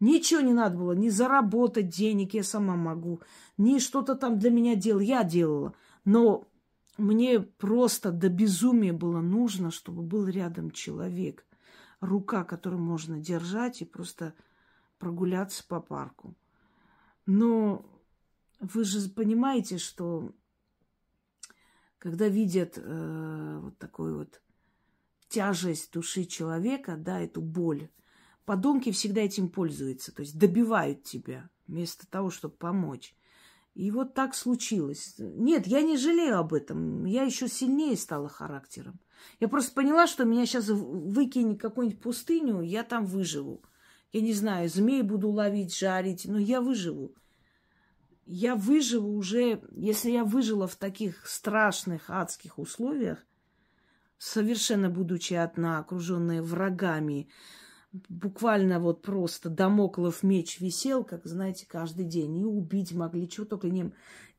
Ничего 0.00 0.40
не 0.40 0.52
надо 0.52 0.78
было, 0.78 0.92
ни 0.94 1.10
заработать 1.10 1.90
денег, 1.90 2.34
я 2.34 2.42
сама 2.42 2.74
могу, 2.74 3.20
ни 3.56 3.78
что-то 3.78 4.16
там 4.16 4.40
для 4.40 4.50
меня 4.50 4.74
делал, 4.74 4.98
я 4.98 5.22
делала. 5.22 5.74
Но 6.04 6.49
мне 7.00 7.40
просто 7.40 8.12
до 8.12 8.28
безумия 8.28 8.92
было 8.92 9.20
нужно, 9.20 9.70
чтобы 9.70 10.02
был 10.02 10.26
рядом 10.26 10.70
человек, 10.70 11.44
рука, 12.00 12.44
которую 12.44 12.82
можно 12.82 13.18
держать 13.18 13.82
и 13.82 13.84
просто 13.84 14.34
прогуляться 14.98 15.64
по 15.66 15.80
парку. 15.80 16.34
Но 17.26 17.84
вы 18.60 18.84
же 18.84 19.08
понимаете, 19.08 19.78
что 19.78 20.32
когда 21.98 22.28
видят 22.28 22.74
э, 22.76 23.60
вот 23.62 23.78
такую 23.78 24.18
вот 24.18 24.42
тяжесть 25.28 25.92
души 25.92 26.24
человека, 26.24 26.96
да, 26.96 27.20
эту 27.20 27.40
боль, 27.40 27.88
Подонки 28.50 28.90
всегда 28.90 29.20
этим 29.20 29.48
пользуются, 29.48 30.12
то 30.12 30.22
есть 30.22 30.36
добивают 30.36 31.04
тебя 31.04 31.48
вместо 31.68 32.04
того, 32.08 32.30
чтобы 32.30 32.56
помочь. 32.56 33.14
И 33.74 33.90
вот 33.90 34.14
так 34.14 34.34
случилось. 34.34 35.14
Нет, 35.18 35.66
я 35.66 35.82
не 35.82 35.96
жалею 35.96 36.38
об 36.38 36.52
этом. 36.52 37.04
Я 37.04 37.22
еще 37.22 37.48
сильнее 37.48 37.96
стала 37.96 38.28
характером. 38.28 39.00
Я 39.38 39.48
просто 39.48 39.74
поняла, 39.74 40.06
что 40.06 40.24
меня 40.24 40.46
сейчас 40.46 40.68
выкинь 40.68 41.56
какую-нибудь 41.56 42.00
пустыню, 42.00 42.62
я 42.62 42.82
там 42.82 43.04
выживу. 43.04 43.62
Я 44.12 44.22
не 44.22 44.32
знаю, 44.32 44.68
змей 44.68 45.02
буду 45.02 45.30
ловить, 45.30 45.76
жарить, 45.76 46.24
но 46.24 46.38
я 46.38 46.60
выживу. 46.60 47.14
Я 48.26 48.54
выживу 48.56 49.16
уже, 49.16 49.62
если 49.72 50.10
я 50.10 50.24
выжила 50.24 50.66
в 50.66 50.76
таких 50.76 51.26
страшных 51.26 52.10
адских 52.10 52.58
условиях, 52.58 53.24
совершенно 54.18 54.88
будучи 54.88 55.34
одна, 55.34 55.78
окруженная 55.78 56.42
врагами, 56.42 57.28
буквально 57.92 58.78
вот 58.78 59.02
просто 59.02 59.48
домоклов 59.50 60.22
меч 60.22 60.60
висел, 60.60 61.04
как, 61.04 61.26
знаете, 61.26 61.66
каждый 61.66 62.04
день. 62.04 62.38
И 62.38 62.44
убить 62.44 62.92
могли, 62.92 63.28
чего 63.28 63.46
только 63.46 63.68
не... 63.68 63.92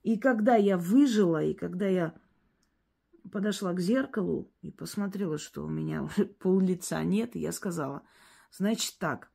И 0.04 0.18
когда 0.18 0.56
я 0.56 0.78
выжила, 0.78 1.44
и 1.44 1.54
когда 1.54 1.88
я 1.88 2.16
подошла 3.32 3.74
к 3.74 3.80
зеркалу 3.80 4.52
и 4.62 4.72
посмотрела, 4.72 5.38
что 5.38 5.64
у 5.64 5.68
меня 5.68 6.10
пол 6.40 6.60
лица 6.60 7.04
нет, 7.04 7.36
я 7.36 7.52
сказала, 7.52 8.04
значит 8.52 8.98
так, 8.98 9.30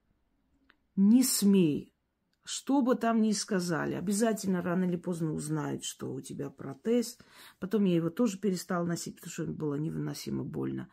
не 0.97 1.23
смей, 1.23 1.95
что 2.43 2.81
бы 2.81 2.95
там 2.95 3.21
ни 3.21 3.33
сказали, 3.33 3.95
обязательно 3.95 4.63
рано 4.63 4.85
или 4.85 4.97
поздно 4.97 5.33
узнают, 5.33 5.85
что 5.85 6.13
у 6.13 6.21
тебя 6.21 6.49
протез. 6.49 7.19
Потом 7.59 7.85
я 7.85 7.97
его 7.97 8.09
тоже 8.09 8.39
перестала 8.39 8.85
носить, 8.85 9.17
потому 9.17 9.33
что 9.33 9.47
было 9.47 9.75
невыносимо 9.75 10.45
больно. 10.45 10.89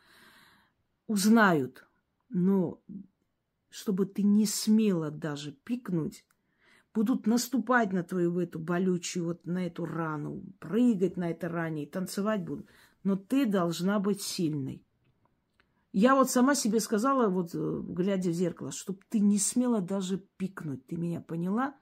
Узнают, 1.07 1.87
но 2.29 2.81
чтобы 3.73 4.05
ты 4.05 4.21
не 4.21 4.45
смела 4.45 5.09
даже 5.09 5.51
пикнуть, 5.51 6.27
будут 6.93 7.25
наступать 7.25 7.91
на 7.91 8.03
твою 8.03 8.39
эту 8.39 8.59
болючую, 8.59 9.25
вот 9.25 9.47
на 9.47 9.65
эту 9.65 9.85
рану, 9.85 10.43
прыгать 10.59 11.17
на 11.17 11.31
этой 11.31 11.49
ране 11.49 11.85
и 11.85 11.89
танцевать 11.89 12.45
будут. 12.45 12.69
Но 13.01 13.15
ты 13.15 13.47
должна 13.47 13.97
быть 13.99 14.21
сильной. 14.21 14.85
Я 15.91 16.13
вот 16.13 16.29
сама 16.29 16.53
себе 16.53 16.79
сказала, 16.79 17.29
вот 17.29 17.55
э, 17.55 17.81
глядя 17.81 18.29
в 18.29 18.33
зеркало, 18.33 18.71
чтобы 18.71 18.99
ты 19.09 19.19
не 19.19 19.39
смела 19.39 19.81
даже 19.81 20.19
пикнуть. 20.37 20.85
Ты 20.85 20.95
меня 20.95 21.19
поняла? 21.19 21.75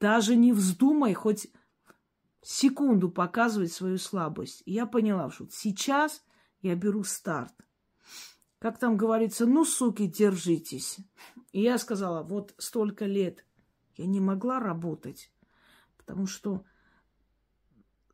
Даже 0.00 0.34
не 0.34 0.52
вздумай 0.52 1.14
хоть 1.14 1.46
секунду 2.42 3.08
показывать 3.08 3.70
свою 3.70 3.98
слабость. 3.98 4.64
И 4.66 4.72
я 4.72 4.86
поняла, 4.86 5.30
что 5.30 5.46
сейчас 5.48 6.24
я 6.60 6.74
беру 6.74 7.04
старт 7.04 7.54
как 8.64 8.78
там 8.78 8.96
говорится, 8.96 9.44
ну, 9.44 9.66
суки, 9.66 10.06
держитесь. 10.06 10.96
И 11.52 11.60
я 11.60 11.76
сказала, 11.76 12.22
вот 12.22 12.54
столько 12.56 13.04
лет 13.04 13.44
я 13.96 14.06
не 14.06 14.20
могла 14.20 14.58
работать, 14.58 15.30
потому 15.98 16.26
что 16.26 16.64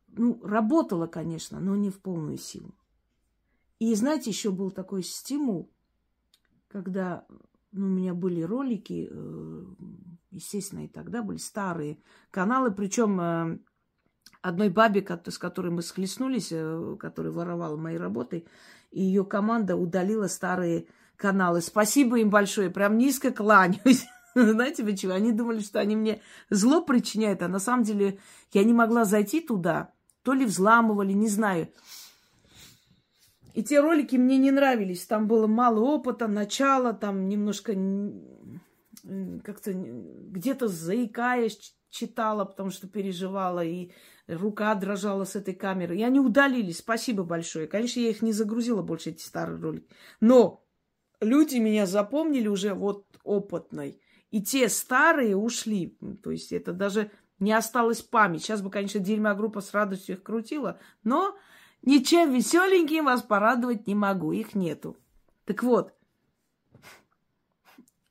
ну, 0.09 0.43
работала, 0.43 1.07
конечно, 1.07 1.61
но 1.61 1.77
не 1.77 1.89
в 1.89 2.01
полную 2.01 2.37
силу. 2.37 2.75
И 3.79 3.95
знаете, 3.95 4.29
еще 4.29 4.51
был 4.51 4.71
такой 4.71 5.03
стимул, 5.03 5.71
когда 6.67 7.25
ну, 7.71 7.85
у 7.85 7.89
меня 7.89 8.13
были 8.13 8.41
ролики, 8.41 9.07
э, 9.09 9.65
естественно, 10.31 10.83
и 10.83 10.89
тогда 10.89 11.23
были 11.23 11.37
старые 11.37 12.03
каналы, 12.29 12.71
причем 12.71 13.21
э, 13.21 13.59
одной 14.41 14.67
бабе, 14.67 15.01
с 15.01 15.37
которой 15.37 15.71
мы 15.71 15.81
схлестнулись, 15.81 16.51
э, 16.51 16.97
которая 16.99 17.31
воровала 17.31 17.77
мои 17.77 17.95
работы, 17.95 18.45
и 18.91 19.01
ее 19.01 19.25
команда 19.25 19.75
удалила 19.75 20.27
старые 20.27 20.85
каналы. 21.15 21.61
Спасибо 21.61 22.19
им 22.19 22.29
большое, 22.29 22.69
прям 22.69 22.97
низко 22.97 23.31
кланяюсь. 23.31 24.05
Знаете 24.35 24.83
почему? 24.83 25.13
Они 25.13 25.31
думали, 25.31 25.59
что 25.59 25.79
они 25.79 25.95
мне 25.95 26.21
зло 26.49 26.81
причиняют, 26.81 27.41
а 27.41 27.47
на 27.47 27.59
самом 27.59 27.83
деле 27.83 28.19
я 28.53 28.63
не 28.63 28.73
могла 28.73 29.05
зайти 29.05 29.39
туда. 29.39 29.93
То 30.23 30.33
ли 30.33 30.45
взламывали, 30.45 31.13
не 31.13 31.27
знаю. 31.27 31.67
И 33.53 33.63
те 33.63 33.81
ролики 33.81 34.15
мне 34.15 34.37
не 34.37 34.51
нравились. 34.51 35.05
Там 35.05 35.27
было 35.27 35.47
мало 35.47 35.79
опыта, 35.79 36.27
начала, 36.27 36.93
там 36.93 37.27
немножко 37.27 37.73
как-то 39.43 39.73
где-то 39.73 40.67
заикаясь 40.67 41.75
читала, 41.89 42.45
потому 42.45 42.69
что 42.69 42.87
переживала, 42.87 43.63
и 43.63 43.91
рука 44.35 44.73
дрожала 44.75 45.25
с 45.25 45.35
этой 45.35 45.53
камеры. 45.53 45.97
И 45.97 46.03
они 46.03 46.19
удалились. 46.19 46.79
Спасибо 46.79 47.23
большое. 47.23 47.67
Конечно, 47.67 47.99
я 47.99 48.09
их 48.09 48.21
не 48.21 48.31
загрузила 48.31 48.81
больше, 48.81 49.11
эти 49.11 49.23
старые 49.23 49.59
ролики. 49.59 49.87
Но 50.19 50.63
люди 51.19 51.57
меня 51.57 51.85
запомнили 51.85 52.47
уже 52.47 52.73
вот 52.73 53.05
опытной. 53.23 54.01
И 54.29 54.41
те 54.41 54.69
старые 54.69 55.35
ушли. 55.35 55.97
То 56.23 56.31
есть 56.31 56.51
это 56.51 56.73
даже 56.73 57.11
не 57.39 57.51
осталась 57.51 58.01
память. 58.01 58.43
Сейчас 58.43 58.61
бы, 58.61 58.69
конечно, 58.69 58.99
дерьма 58.99 59.35
группа 59.35 59.61
с 59.61 59.73
радостью 59.73 60.15
их 60.15 60.23
крутила, 60.23 60.79
но 61.03 61.35
ничем 61.81 62.31
веселеньким 62.31 63.05
вас 63.05 63.23
порадовать 63.23 63.87
не 63.87 63.95
могу, 63.95 64.31
их 64.31 64.55
нету. 64.55 64.95
Так 65.45 65.63
вот, 65.63 65.93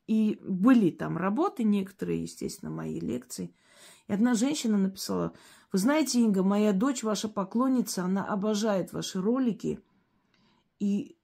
и 0.06 0.40
были 0.42 0.90
там 0.90 1.16
работы 1.16 1.62
некоторые, 1.62 2.22
естественно, 2.22 2.70
мои 2.70 2.98
лекции. 2.98 3.54
И 4.08 4.12
одна 4.12 4.34
женщина 4.34 4.76
написала, 4.76 5.32
вы 5.72 5.78
знаете, 5.78 6.20
Инга, 6.20 6.42
моя 6.42 6.72
дочь 6.72 7.02
ваша 7.02 7.28
поклонница, 7.28 8.04
она 8.04 8.26
обожает 8.26 8.92
ваши 8.92 9.20
ролики. 9.20 9.80
И 10.80 11.16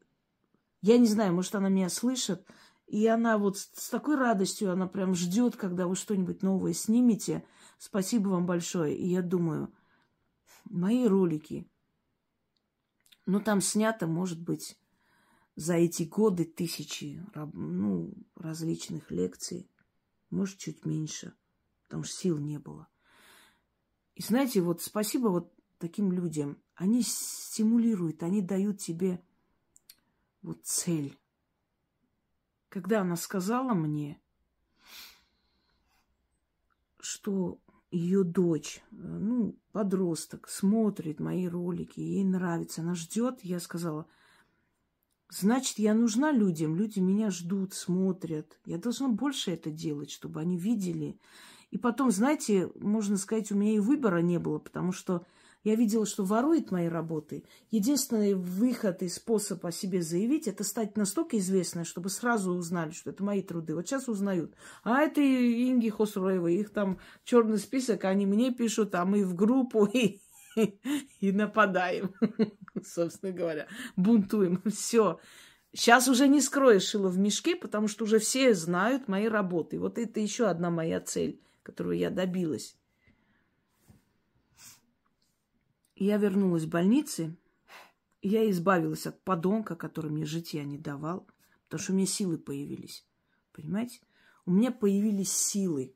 я 0.83 0.99
не 0.99 1.07
знаю, 1.07 1.35
может, 1.35 1.55
она 1.57 1.69
меня 1.69 1.89
слышит. 1.89 2.47
И 2.87 3.05
она 3.09 3.39
вот 3.39 3.59
с 3.59 3.89
такой 3.91 4.17
радостью, 4.17 4.71
она 4.71 4.87
прям 4.87 5.15
ждет, 5.15 5.57
когда 5.57 5.89
вы 5.89 5.97
что-нибудь 5.97 6.43
новое 6.43 6.73
снимете. 6.73 7.45
Спасибо 7.79 8.29
вам 8.29 8.47
большое. 8.47 8.97
И 8.97 9.09
я 9.09 9.23
думаю, 9.23 9.75
мои 10.65 11.07
ролики, 11.07 11.69
ну, 13.27 13.41
там 13.41 13.61
снято, 13.61 14.07
может 14.07 14.41
быть, 14.41 14.79
за 15.57 15.75
эти 15.75 16.05
годы 16.05 16.45
тысячи 16.45 17.21
ну, 17.35 18.15
различных 18.37 19.11
лекций, 19.11 19.69
может, 20.31 20.59
чуть 20.59 20.85
меньше, 20.85 21.35
потому 21.87 22.05
что 22.05 22.15
сил 22.15 22.39
не 22.39 22.59
было. 22.59 22.89
И 24.17 24.23
знаете, 24.23 24.63
вот 24.63 24.83
спасибо 24.83 25.29
вот 25.29 25.53
таким 25.79 26.11
людям. 26.11 26.59
Они 26.75 27.03
стимулируют, 27.03 28.23
они 28.23 28.43
дают 28.43 28.79
тебе 28.79 29.23
вот 30.43 30.65
цель. 30.65 31.19
Когда 32.71 33.03
она 33.03 33.17
сказала 33.17 33.75
мне, 33.75 34.21
что 36.99 37.61
ее 37.91 38.25
дочь, 38.25 38.83
ну, 38.91 39.59
подросток, 39.73 40.49
смотрит 40.49 41.21
мои 41.21 41.47
ролики, 41.47 42.01
ей 42.01 42.25
нравится, 42.25 42.81
она 42.81 42.95
ждет, 42.95 43.41
я 43.43 43.61
сказала, 43.61 44.07
значит, 45.29 45.79
я 45.79 45.95
нужна 45.95 46.33
людям, 46.33 46.75
люди 46.75 47.01
меня 47.01 47.31
ждут, 47.31 47.75
смотрят. 47.75 48.59
Я 48.65 48.79
должна 48.79 49.09
больше 49.09 49.53
это 49.53 49.71
делать, 49.71 50.11
чтобы 50.11 50.41
они 50.41 50.59
видели. 50.59 51.19
И 51.71 51.79
потом, 51.79 52.11
знаете, 52.11 52.71
можно 52.77 53.17
сказать, 53.17 53.51
у 53.51 53.57
меня 53.57 53.75
и 53.75 53.81
выбора 53.81 54.19
не 54.19 54.39
было, 54.39 54.59
потому 54.59 54.93
что 54.93 55.27
я 55.67 55.75
видела, 55.75 56.07
что 56.07 56.25
ворует 56.25 56.71
мои 56.71 56.87
работы. 56.87 57.43
Единственный 57.73 58.35
выход 58.35 59.03
и 59.03 59.09
способ 59.09 59.67
о 59.67 59.73
себе 59.73 60.01
заявить, 60.01 60.47
это 60.47 60.63
стать 60.63 60.97
настолько 60.97 61.39
известной, 61.39 61.85
чтобы 61.85 62.09
сразу 62.09 62.53
узнали, 62.53 62.93
что 62.93 63.11
это 63.11 63.25
мои 63.25 63.43
труды. 63.43 63.75
Вот 63.75 63.89
сейчас 63.89 64.09
узнают. 64.09 64.55
А 64.85 65.01
это 65.01 65.21
Инги 65.21 65.89
Хосроевой, 65.89 66.55
их 66.55 66.71
там 66.71 67.01
черный 67.25 67.59
список, 67.59 68.05
они 68.05 68.27
мне 68.27 68.53
пишут, 68.53 68.95
а 68.95 69.05
мы 69.05 69.25
в 69.25 69.35
группу 69.35 69.87
и, 69.93 70.21
и 71.19 71.33
нападаем, 71.33 72.15
собственно 72.85 73.33
говоря, 73.33 73.67
бунтуем. 73.97 74.63
Все. 74.71 75.19
Сейчас 75.73 76.07
уже 76.07 76.29
не 76.29 76.41
скроешь 76.41 76.85
шило 76.85 77.09
в 77.09 77.19
мешке, 77.19 77.57
потому 77.57 77.89
что 77.89 78.05
уже 78.05 78.21
все 78.21 78.55
знают 78.55 79.09
мои 79.09 79.27
работы. 79.27 79.81
Вот 79.81 79.99
это 79.99 80.21
еще 80.21 80.47
одна 80.47 80.71
моя 80.71 81.01
цель, 81.01 81.41
которую 81.67 81.99
я 81.99 82.11
добилась. 82.11 82.77
Я 85.97 86.17
вернулась 86.17 86.63
в 86.63 86.69
больнице, 86.69 87.37
я 88.23 88.49
избавилась 88.49 89.09
от 89.09 89.21
подонка, 89.25 89.75
который 89.75 90.13
мне 90.13 90.25
житья 90.27 90.63
не 90.63 90.79
давал, 90.79 91.27
потому 91.65 91.83
что 91.83 91.93
у 91.93 91.97
меня 91.97 92.07
силы 92.07 92.39
появились. 92.39 93.05
Понимаете? 93.53 94.01
У 94.45 94.53
меня 94.53 94.71
появились 94.71 95.33
силы 95.33 95.93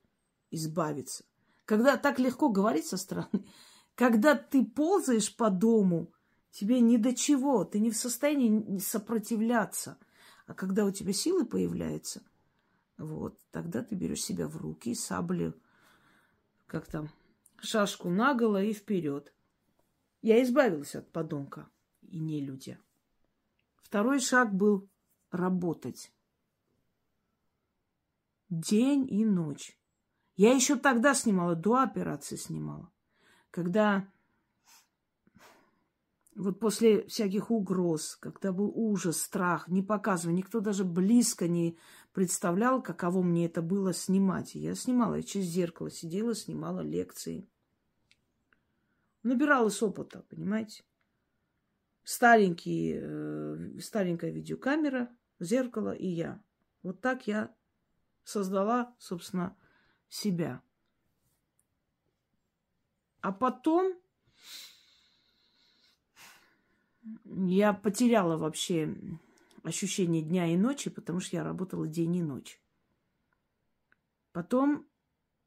избавиться. 0.51 1.25
Когда 1.67 1.97
так 1.97 2.19
легко 2.19 2.49
говорить 2.49 2.87
со 2.87 2.97
стороны, 2.97 3.47
когда 3.95 4.35
ты 4.35 4.65
ползаешь 4.65 5.37
по 5.37 5.51
дому, 5.51 6.13
тебе 6.51 6.81
ни 6.81 6.97
до 6.97 7.15
чего, 7.15 7.63
ты 7.63 7.79
не 7.79 7.93
в 7.93 7.97
состоянии 7.97 8.79
сопротивляться. 8.79 9.99
А 10.49 10.55
когда 10.55 10.85
у 10.85 10.91
тебя 10.91 11.13
силы 11.13 11.47
появляются, 11.47 12.23
вот, 13.01 13.39
тогда 13.51 13.83
ты 13.83 13.95
берешь 13.95 14.23
себя 14.23 14.47
в 14.47 14.57
руки, 14.59 14.95
саблю, 14.95 15.55
как 16.67 16.87
там, 16.87 17.09
шашку 17.59 18.11
наголо 18.11 18.63
и 18.63 18.73
вперед. 18.75 19.33
Я 20.23 20.43
избавилась 20.43 20.95
от 20.95 21.11
подонка 21.11 21.69
и 22.03 22.21
нелюдя. 22.21 22.79
Второй 23.83 24.21
шаг 24.21 24.55
был 24.55 24.89
работать. 25.31 26.13
День 28.51 29.07
и 29.11 29.25
ночь. 29.25 29.79
Я 30.37 30.55
еще 30.55 30.77
тогда 30.77 31.15
снимала, 31.15 31.55
до 31.55 31.77
операции 31.77 32.37
снимала. 32.37 32.93
Когда 33.51 34.07
вот 36.37 36.59
после 36.61 37.07
всяких 37.07 37.51
угроз, 37.51 38.17
когда 38.17 38.53
был 38.53 38.73
ужас, 38.75 39.21
страх, 39.21 39.69
не 39.69 39.83
показывая, 39.83 40.35
никто 40.35 40.61
даже 40.61 40.85
близко 40.85 41.49
не 41.49 41.79
представлял, 42.13 42.83
каково 42.83 43.23
мне 43.23 43.47
это 43.47 43.63
было 43.63 43.93
снимать. 43.93 44.55
я 44.55 44.75
снимала, 44.75 45.17
я 45.17 45.23
через 45.23 45.47
зеркало 45.47 45.91
сидела, 45.91 46.35
снимала 46.35 46.81
лекции. 46.81 47.49
Набиралась 49.23 49.83
опыта, 49.83 50.25
понимаете? 50.29 50.83
Старенький, 52.03 52.99
э, 53.01 53.81
старенькая 53.81 54.31
видеокамера, 54.31 55.15
зеркало 55.39 55.93
и 55.93 56.07
я. 56.07 56.43
Вот 56.83 57.01
так 57.01 57.27
я 57.27 57.55
создала, 58.25 58.95
собственно, 58.99 59.57
себя. 60.09 60.63
А 63.21 63.33
потом 63.33 64.01
я 67.25 67.75
потеряла 67.75 68.37
вообще 68.37 68.95
ощущение 69.63 70.23
дня 70.23 70.47
и 70.47 70.57
ночи, 70.57 70.91
потому 70.91 71.21
что 71.21 71.37
я 71.37 71.45
работала 71.45 71.87
день 71.87 72.17
и 72.17 72.23
ночь. 72.23 72.61
Потом 74.33 74.87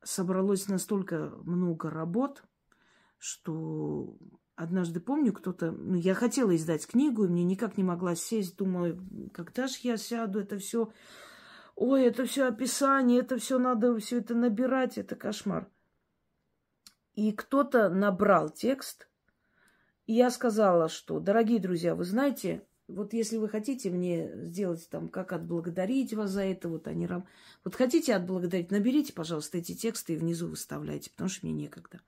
собралось 0.03 0.67
настолько 0.67 1.31
много 1.43 1.89
работ, 1.89 2.43
что 3.17 4.17
однажды 4.55 4.99
помню, 4.99 5.33
кто-то... 5.33 5.71
Ну, 5.71 5.95
я 5.95 6.13
хотела 6.13 6.55
издать 6.55 6.85
книгу, 6.85 7.25
и 7.25 7.29
мне 7.29 7.43
никак 7.43 7.77
не 7.77 7.83
могла 7.83 8.15
сесть. 8.15 8.57
Думаю, 8.57 9.29
когда 9.33 9.67
же 9.67 9.77
я 9.83 9.97
сяду, 9.97 10.39
это 10.39 10.57
все... 10.57 10.91
Ой, 11.75 12.03
это 12.03 12.25
все 12.25 12.47
описание, 12.47 13.21
это 13.21 13.37
все 13.37 13.57
надо 13.57 13.97
все 13.97 14.19
это 14.19 14.35
набирать, 14.35 14.97
это 14.97 15.15
кошмар. 15.15 15.71
И 17.13 17.31
кто-то 17.31 17.89
набрал 17.89 18.49
текст, 18.49 19.07
и 20.05 20.13
я 20.13 20.29
сказала, 20.29 20.89
что, 20.89 21.19
дорогие 21.19 21.59
друзья, 21.59 21.95
вы 21.95 22.03
знаете, 22.03 22.67
вот 22.93 23.13
если 23.13 23.37
вы 23.37 23.49
хотите 23.49 23.89
мне 23.89 24.29
сделать 24.45 24.87
там, 24.89 25.09
как 25.09 25.33
отблагодарить 25.33 26.13
вас 26.13 26.31
за 26.31 26.43
это, 26.43 26.69
вот 26.69 26.87
они 26.87 27.07
рам... 27.07 27.27
Вот 27.63 27.75
хотите 27.75 28.15
отблагодарить, 28.15 28.71
наберите, 28.71 29.13
пожалуйста, 29.13 29.57
эти 29.57 29.75
тексты 29.75 30.13
и 30.13 30.17
внизу 30.17 30.47
выставляйте, 30.47 31.09
потому 31.11 31.29
что 31.29 31.45
мне 31.45 31.53
некогда 31.53 32.01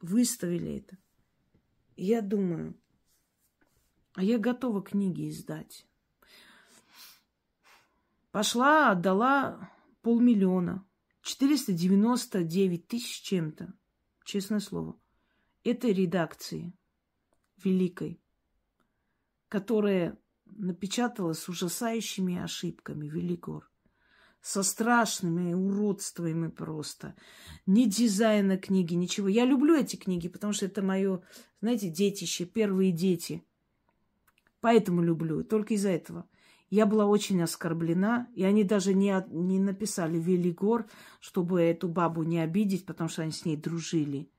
выставили 0.00 0.76
это. 0.78 0.96
я 1.96 2.22
думаю, 2.22 2.78
а 4.14 4.22
я 4.22 4.38
готова 4.38 4.82
книги 4.82 5.28
издать. 5.28 5.86
Пошла, 8.30 8.92
отдала 8.92 9.70
полмиллиона. 10.02 10.84
499 11.22 12.86
тысяч 12.86 13.22
чем-то. 13.22 13.74
Честное 14.24 14.60
слово. 14.60 14.98
этой 15.64 15.92
редакции 15.92 16.72
великой, 17.62 18.20
которая 19.48 20.18
напечатала 20.46 21.32
с 21.32 21.48
ужасающими 21.48 22.38
ошибками 22.38 23.06
Велигор 23.06 23.68
со 24.40 24.62
страшными 24.62 25.52
уродствами 25.52 26.48
просто. 26.48 27.14
Ни 27.66 27.84
дизайна 27.84 28.56
книги, 28.56 28.94
ничего. 28.94 29.28
Я 29.28 29.44
люблю 29.44 29.76
эти 29.76 29.96
книги, 29.96 30.28
потому 30.28 30.52
что 30.52 30.66
это 30.66 30.80
мое, 30.80 31.22
знаете, 31.60 31.90
детище, 31.90 32.44
первые 32.44 32.92
дети. 32.92 33.44
Поэтому 34.60 35.02
люблю, 35.02 35.44
только 35.44 35.74
из-за 35.74 35.90
этого. 35.90 36.28
Я 36.70 36.84
была 36.86 37.06
очень 37.06 37.42
оскорблена, 37.42 38.28
и 38.34 38.44
они 38.44 38.62
даже 38.62 38.92
не, 38.92 39.24
не 39.30 39.58
написали 39.58 40.18
Велигор, 40.18 40.86
чтобы 41.20 41.62
эту 41.62 41.88
бабу 41.88 42.22
не 42.22 42.40
обидеть, 42.40 42.84
потому 42.84 43.08
что 43.08 43.22
они 43.22 43.32
с 43.32 43.44
ней 43.44 43.56
дружили. 43.56 44.30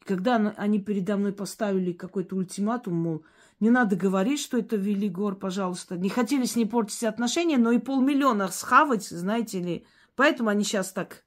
И 0.00 0.04
когда 0.04 0.36
они 0.56 0.80
передо 0.80 1.16
мной 1.16 1.32
поставили 1.32 1.92
какой-то 1.92 2.36
ультиматум, 2.36 2.94
мол, 2.94 3.24
не 3.60 3.68
надо 3.68 3.94
говорить, 3.94 4.40
что 4.40 4.58
это 4.58 4.76
Велигор, 4.76 5.36
пожалуйста. 5.36 5.98
Не 5.98 6.08
хотели 6.08 6.46
с 6.46 6.56
ней 6.56 6.64
портить 6.64 7.04
отношения, 7.04 7.58
но 7.58 7.70
и 7.70 7.78
полмиллиона 7.78 8.48
схавать, 8.48 9.04
знаете 9.04 9.60
ли. 9.60 9.86
Поэтому 10.16 10.48
они 10.48 10.64
сейчас 10.64 10.92
так, 10.92 11.24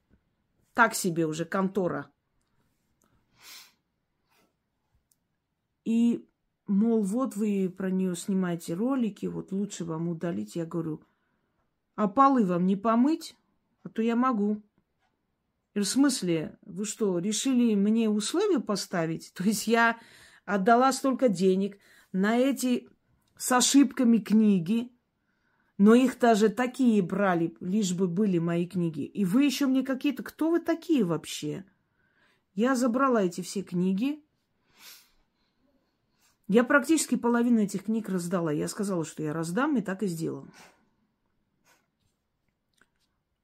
так 0.74 0.96
себе 0.96 1.28
уже, 1.28 1.46
контора. 1.46 2.10
И, 5.86 6.28
мол, 6.66 7.04
вот 7.04 7.36
вы 7.36 7.72
про 7.76 7.92
нее 7.92 8.16
снимаете 8.16 8.74
ролики, 8.74 9.28
вот 9.28 9.52
лучше 9.52 9.86
вам 9.86 10.10
удалить. 10.10 10.56
Я 10.56 10.66
говорю, 10.66 11.04
а 11.96 12.08
полы 12.08 12.46
вам 12.46 12.66
не 12.66 12.76
помыть? 12.76 13.36
А 13.84 13.90
то 13.90 14.02
я 14.02 14.16
могу. 14.16 14.64
в 15.76 15.84
смысле, 15.84 16.58
вы 16.64 16.86
что, 16.86 17.20
решили 17.20 17.76
мне 17.76 18.10
условия 18.10 18.60
поставить? 18.60 19.34
То 19.36 19.44
есть 19.44 19.68
я 19.68 20.00
отдала 20.46 20.92
столько 20.92 21.30
денег– 21.30 21.78
на 22.14 22.38
эти 22.38 22.88
с 23.36 23.52
ошибками 23.52 24.20
книги, 24.20 24.92
но 25.78 25.96
их 25.96 26.18
даже 26.20 26.50
такие 26.50 27.02
брали, 27.02 27.58
лишь 27.60 27.94
бы 27.94 28.08
были 28.08 28.38
мои 28.38 28.68
книги. 28.68 29.02
И 29.02 29.26
вы 29.26 29.44
еще 29.44 29.66
мне 29.66 29.84
какие-то... 29.84 30.24
Кто 30.24 30.52
вы 30.52 30.62
такие 30.62 31.04
вообще? 31.04 31.66
Я 32.54 32.76
забрала 32.76 33.24
эти 33.24 33.42
все 33.42 33.64
книги. 33.64 34.24
Я 36.48 36.64
практически 36.64 37.16
половину 37.16 37.62
этих 37.62 37.86
книг 37.86 38.08
раздала. 38.08 38.52
Я 38.52 38.68
сказала, 38.68 39.04
что 39.04 39.24
я 39.24 39.34
раздам, 39.34 39.76
и 39.78 39.82
так 39.82 40.04
и 40.04 40.08
сделала. 40.08 40.48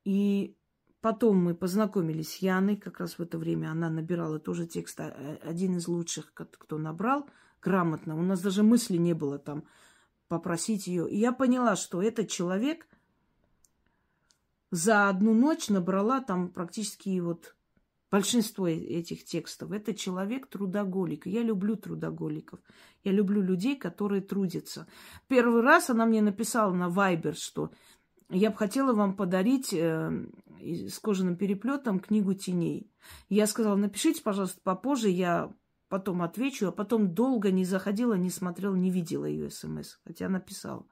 И 0.05 0.55
потом 1.01 1.37
мы 1.37 1.55
познакомились 1.55 2.33
с 2.33 2.37
Яной. 2.37 2.77
Как 2.77 2.99
раз 2.99 3.17
в 3.17 3.21
это 3.21 3.39
время 3.39 3.71
она 3.71 3.89
набирала 3.89 4.37
тоже 4.37 4.67
текст. 4.67 4.99
А, 4.99 5.39
один 5.41 5.77
из 5.77 5.87
лучших, 5.87 6.31
кто 6.35 6.77
набрал– 6.77 7.27
грамотно. 7.61 8.17
У 8.17 8.21
нас 8.21 8.41
даже 8.41 8.63
мысли 8.63 8.97
не 8.97 9.13
было 9.13 9.37
там 9.37 9.63
попросить 10.27 10.87
ее. 10.87 11.09
И 11.09 11.17
я 11.17 11.31
поняла, 11.31 11.75
что 11.75 12.01
этот 12.01 12.29
человек 12.29 12.87
за 14.71 15.09
одну 15.09 15.33
ночь 15.33 15.69
набрала 15.69 16.21
там 16.21 16.49
практически 16.49 17.19
вот 17.19 17.55
большинство 18.11 18.67
э, 18.67 18.73
этих 18.75 19.25
текстов. 19.25 19.71
Это 19.71 19.93
человек 19.93 20.47
трудоголик. 20.47 21.25
Я 21.25 21.43
люблю 21.43 21.75
трудоголиков. 21.75 22.59
Я 23.03 23.11
люблю 23.11 23.41
людей, 23.41 23.75
которые 23.75 24.21
трудятся. 24.21 24.87
Первый 25.27 25.61
раз 25.61 25.89
она 25.89 26.05
мне 26.05 26.21
написала 26.21 26.73
на 26.73 26.89
Вайбер, 26.89 27.35
что 27.35 27.71
я 28.29 28.51
бы 28.51 28.57
хотела 28.57 28.93
вам 28.93 29.15
подарить 29.15 29.73
э, 29.73 30.11
с 30.61 30.99
кожаным 30.99 31.35
переплетом 31.35 31.99
книгу 31.99 32.33
теней. 32.33 32.91
Я 33.27 33.47
сказала, 33.47 33.75
напишите, 33.75 34.21
пожалуйста, 34.21 34.59
попозже, 34.63 35.09
я 35.09 35.51
потом 35.89 36.21
отвечу, 36.21 36.67
а 36.67 36.71
потом 36.71 37.13
долго 37.13 37.51
не 37.51 37.65
заходила, 37.65 38.13
не 38.13 38.29
смотрела, 38.29 38.75
не 38.75 38.91
видела 38.91 39.25
ее 39.25 39.49
смс, 39.49 39.97
хотя 40.05 40.29
написала. 40.29 40.85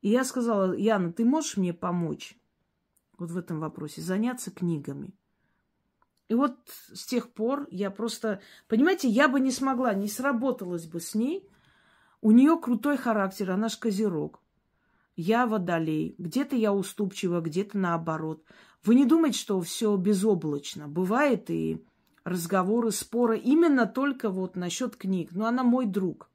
И 0.00 0.08
я 0.08 0.24
сказала, 0.24 0.72
Яна, 0.72 1.12
ты 1.12 1.24
можешь 1.24 1.56
мне 1.56 1.74
помочь 1.74 2.38
вот 3.18 3.30
в 3.30 3.36
этом 3.36 3.60
вопросе, 3.60 4.00
заняться 4.00 4.50
книгами? 4.50 5.14
И 6.28 6.34
вот 6.34 6.56
с 6.92 7.04
тех 7.06 7.32
пор 7.32 7.68
я 7.70 7.90
просто, 7.90 8.40
понимаете, 8.68 9.08
я 9.08 9.28
бы 9.28 9.40
не 9.40 9.50
смогла, 9.50 9.94
не 9.94 10.08
сработалась 10.08 10.86
бы 10.86 11.00
с 11.00 11.14
ней. 11.14 11.48
У 12.20 12.32
нее 12.32 12.58
крутой 12.58 12.96
характер, 12.96 13.52
она 13.52 13.68
ж 13.68 13.76
козерог. 13.76 14.40
Я 15.14 15.46
водолей. 15.46 16.14
Где-то 16.18 16.56
я 16.56 16.72
уступчива, 16.72 17.40
где-то 17.40 17.78
наоборот. 17.78 18.44
Вы 18.84 18.96
не 18.96 19.04
думаете, 19.04 19.38
что 19.38 19.60
все 19.60 19.96
безоблачно. 19.96 20.88
Бывает 20.88 21.48
и 21.50 21.84
разговоры, 22.26 22.90
споры 22.90 23.38
именно 23.38 23.86
только 23.86 24.30
вот 24.30 24.56
насчет 24.56 24.96
книг. 24.96 25.30
Но 25.30 25.46
она 25.46 25.62
мой 25.62 25.86
друг. 25.86 26.28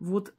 Вот 0.00 0.34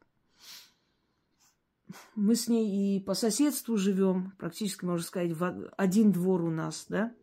мы 2.16 2.36
с 2.36 2.50
ней 2.50 2.98
и 2.98 3.00
по 3.00 3.14
соседству 3.14 3.78
живем, 3.78 4.34
практически, 4.38 4.84
можно 4.84 5.06
сказать, 5.06 5.32
в 5.32 5.72
один 5.78 6.12
двор 6.12 6.44
у 6.44 6.52
нас, 6.52 6.86
да. 6.90 7.16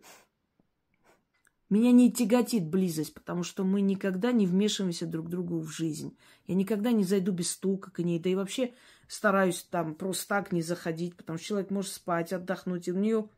Меня 1.69 1.93
не 1.93 2.11
тяготит 2.11 2.67
близость, 2.67 3.13
потому 3.13 3.43
что 3.43 3.63
мы 3.65 3.83
никогда 3.83 4.33
не 4.33 4.47
вмешиваемся 4.47 5.05
друг 5.05 5.29
другу 5.29 5.59
в 5.59 5.69
жизнь. 5.69 6.17
Я 6.47 6.55
никогда 6.55 6.93
не 6.93 7.05
зайду 7.05 7.33
без 7.33 7.51
стука 7.51 7.91
к 7.91 7.99
ней, 7.99 8.19
да 8.19 8.31
и 8.31 8.35
вообще 8.35 8.73
стараюсь 9.07 9.63
там 9.65 9.97
просто 9.97 10.29
так 10.29 10.53
не 10.53 10.63
заходить, 10.63 11.15
потому 11.15 11.39
что 11.39 11.47
человек 11.49 11.71
может 11.71 11.93
спать, 11.93 12.33
отдохнуть, 12.33 12.89
и 12.89 12.93
у 12.93 12.97
нее 12.97 13.29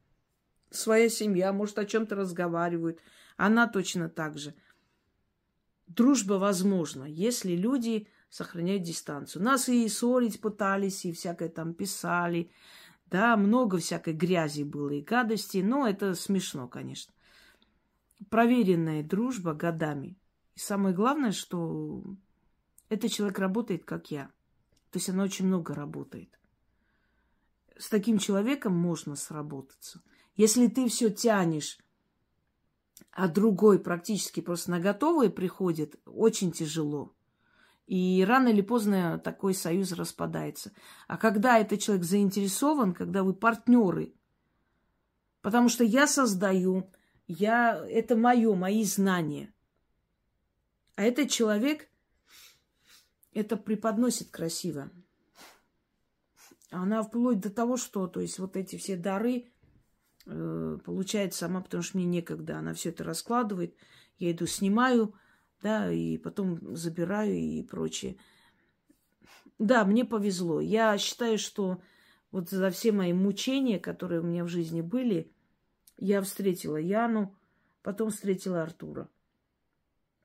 своя 0.70 1.09
семья, 1.09 1.52
может, 1.52 1.78
о 1.78 1.86
чем-то 1.86 2.14
разговаривают. 2.14 3.00
Она 3.39 3.68
точно 3.68 4.11
так 4.11 4.36
же. 4.36 4.55
Дружба 5.86 6.34
возможна, 6.34 7.05
если 7.05 7.55
люди 7.55 8.09
сохраняют 8.28 8.82
дистанцию. 8.82 9.45
Нас 9.45 9.68
и 9.68 9.89
ссорить 9.89 10.41
пытались, 10.41 11.05
и 11.05 11.12
всякое 11.12 11.49
там 11.49 11.72
писали. 11.72 12.51
Да, 13.07 13.36
много 13.36 13.78
всякой 13.78 14.12
грязи 14.12 14.64
было 14.64 14.91
и 14.91 15.01
гадости, 15.01 15.59
но 15.59 15.89
это 15.89 16.14
смешно, 16.14 16.66
конечно. 16.66 17.14
Проверенная 18.28 19.05
дружба 19.05 19.55
годами. 19.55 20.18
И 20.57 20.59
самое 20.59 20.95
главное, 20.95 21.30
что 21.30 22.03
этот 22.89 23.12
человек 23.12 23.39
работает, 23.39 23.84
как 23.84 24.11
я. 24.11 24.26
То 24.91 24.99
есть 24.99 25.09
она 25.11 25.22
очень 25.22 25.47
много 25.47 25.74
работает. 25.74 26.39
С 27.78 27.89
таким 27.89 28.18
человеком 28.18 28.74
можно 28.74 29.14
сработаться. 29.14 30.03
Если 30.34 30.66
ты 30.66 30.89
все 30.89 31.09
тянешь 31.09 31.78
а 33.11 33.28
другой 33.28 33.78
практически 33.78 34.40
просто 34.40 34.70
на 34.70 34.80
готовые 34.80 35.30
приходит, 35.30 35.96
очень 36.05 36.53
тяжело. 36.53 37.14
И 37.86 38.24
рано 38.26 38.49
или 38.49 38.61
поздно 38.61 39.18
такой 39.18 39.55
союз 39.55 39.92
распадается. 39.92 40.72
А 41.07 41.16
когда 41.16 41.59
этот 41.59 41.80
человек 41.80 42.05
заинтересован, 42.05 42.92
когда 42.92 43.22
вы 43.22 43.32
партнеры, 43.32 44.14
потому 45.40 45.68
что 45.68 45.84
я 45.84 46.07
создаю, 46.07 46.90
я, 47.26 47.82
это 47.88 48.14
мое, 48.14 48.55
мои 48.55 48.84
знания. 48.84 49.55
А 50.96 51.03
этот 51.03 51.30
человек 51.30 51.88
это 53.32 53.57
преподносит 53.57 54.30
красиво. 54.30 54.90
Она 56.70 57.03
вплоть 57.03 57.40
до 57.40 57.51
того, 57.51 57.76
что, 57.76 58.07
то 58.07 58.20
есть 58.20 58.38
вот 58.38 58.57
эти 58.57 58.76
все 58.76 58.96
дары, 58.96 59.51
э, 60.29 60.79
получает 60.85 61.35
сама, 61.35 61.61
потому 61.61 61.83
что 61.83 61.97
мне 61.97 62.07
некогда. 62.07 62.59
Она 62.59 62.74
все 62.74 62.91
это 62.91 63.05
раскладывает. 63.05 63.74
Я 64.18 64.33
иду, 64.33 64.47
снимаю, 64.47 65.14
да, 65.62 65.91
и 65.91 66.18
потом 66.18 66.76
забираю 66.76 67.35
и 67.35 67.62
прочее. 67.62 68.16
Да, 69.59 69.85
мне 69.85 70.05
повезло. 70.05 70.61
Я 70.61 70.97
считаю, 70.99 71.39
что 71.39 71.81
вот 72.31 72.51
за 72.51 72.70
все 72.70 72.93
мои 72.93 73.12
мучения, 73.12 73.79
которые 73.79 74.20
у 74.20 74.24
меня 74.24 74.45
в 74.45 74.49
жизни 74.49 74.83
были, 74.83 75.33
я 75.97 76.22
встретила 76.22 76.76
Яну, 76.76 77.37
потом 77.83 78.11
встретила 78.11 78.62
Артура. 78.62 79.09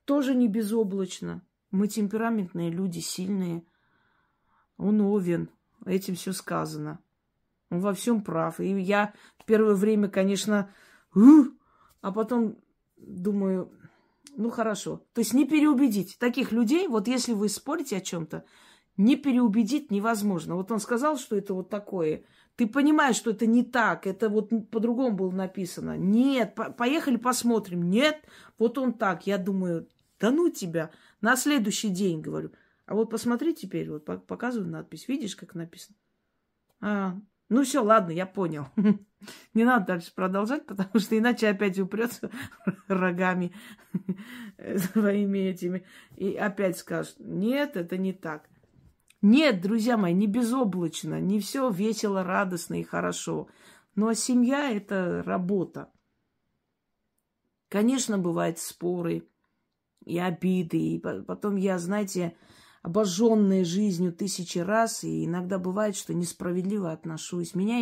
Тоже 0.04 0.34
не 0.34 0.48
безоблачно. 0.48 1.42
Мы 1.70 1.88
темпераментные 1.88 2.70
люди, 2.70 3.00
сильные. 3.00 3.64
Он 4.76 5.00
овен. 5.00 5.50
Этим 5.84 6.14
все 6.14 6.32
сказано. 6.32 7.00
Он 7.70 7.80
во 7.80 7.92
всем 7.92 8.22
прав. 8.22 8.60
И 8.60 8.68
я 8.80 9.12
в 9.38 9.44
первое 9.44 9.74
время, 9.74 10.08
конечно, 10.08 10.70
а 12.00 12.12
потом 12.12 12.56
думаю, 12.96 13.70
ну 14.36 14.50
хорошо. 14.50 15.04
То 15.12 15.20
есть 15.20 15.34
не 15.34 15.46
переубедить. 15.46 16.18
Таких 16.18 16.52
людей, 16.52 16.88
вот 16.88 17.08
если 17.08 17.32
вы 17.32 17.48
спорите 17.48 17.98
о 17.98 18.00
чем-то, 18.00 18.44
не 18.96 19.16
переубедить 19.16 19.90
невозможно. 19.90 20.54
Вот 20.54 20.70
он 20.70 20.78
сказал, 20.78 21.18
что 21.18 21.36
это 21.36 21.54
вот 21.54 21.68
такое. 21.68 22.24
Ты 22.56 22.68
понимаешь, 22.68 23.16
что 23.16 23.30
это 23.30 23.46
не 23.46 23.64
так, 23.64 24.06
это 24.06 24.28
вот 24.28 24.50
по-другому 24.70 25.16
было 25.16 25.30
написано. 25.32 25.96
Нет, 25.96 26.54
по 26.54 26.70
поехали 26.70 27.16
посмотрим. 27.16 27.90
Нет, 27.90 28.22
вот 28.58 28.78
он 28.78 28.92
так. 28.92 29.26
Я 29.26 29.38
думаю, 29.38 29.88
да 30.20 30.30
ну 30.30 30.48
тебя. 30.50 30.90
На 31.20 31.36
следующий 31.36 31.88
день 31.88 32.20
говорю. 32.20 32.52
А 32.86 32.94
вот 32.94 33.10
посмотри 33.10 33.54
теперь, 33.54 33.90
вот 33.90 34.04
показываю 34.26 34.70
надпись. 34.70 35.08
Видишь, 35.08 35.34
как 35.34 35.54
написано? 35.54 35.96
А, 36.80 37.16
Ну 37.48 37.62
все, 37.64 37.82
ладно, 37.82 38.10
я 38.12 38.26
понял. 38.26 38.68
Не 39.54 39.64
надо 39.64 39.86
дальше 39.86 40.12
продолжать, 40.14 40.66
потому 40.66 40.98
что 40.98 41.16
иначе 41.16 41.48
опять 41.48 41.78
упрется 41.78 42.30
рогами 42.88 43.54
своими 44.76 45.38
этими 45.38 45.86
и 46.16 46.34
опять 46.34 46.78
скажет, 46.78 47.16
нет, 47.18 47.76
это 47.76 47.96
не 47.96 48.12
так. 48.12 48.48
Нет, 49.22 49.62
друзья 49.62 49.96
мои, 49.96 50.12
не 50.12 50.26
безоблачно, 50.26 51.20
не 51.20 51.40
все 51.40 51.70
весело, 51.70 52.22
радостно 52.22 52.78
и 52.78 52.82
хорошо. 52.82 53.48
Но 53.94 54.12
семья– 54.12 54.70
это 54.76 55.22
работа. 55.24 55.90
Конечно, 57.68 58.18
бывают 58.18 58.58
споры 58.58 59.26
и 60.04 60.18
обиды. 60.18 60.78
И 60.78 60.98
потом 60.98 61.56
я, 61.56 61.78
знаете, 61.78 62.36
обожженная 62.84 63.64
жизнью 63.64 64.12
тысячи 64.12 64.58
раз, 64.58 65.04
и 65.04 65.24
иногда 65.24 65.58
бывает, 65.58 65.96
что 65.96 66.12
несправедливо 66.12 66.92
отношусь. 66.92 67.54
Меня 67.54 67.80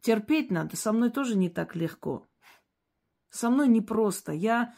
терпеть 0.00 0.52
надо, 0.52 0.76
со 0.76 0.92
мной 0.92 1.10
тоже 1.10 1.36
не 1.36 1.50
так 1.50 1.74
легко. 1.74 2.24
Со 3.30 3.50
мной 3.50 3.66
непросто. 3.66 4.30
Я 4.30 4.74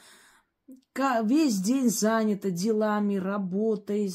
весь 0.96 1.60
день 1.60 1.90
занята 1.90 2.48
делами, 2.48 3.16
работой. 3.16 4.10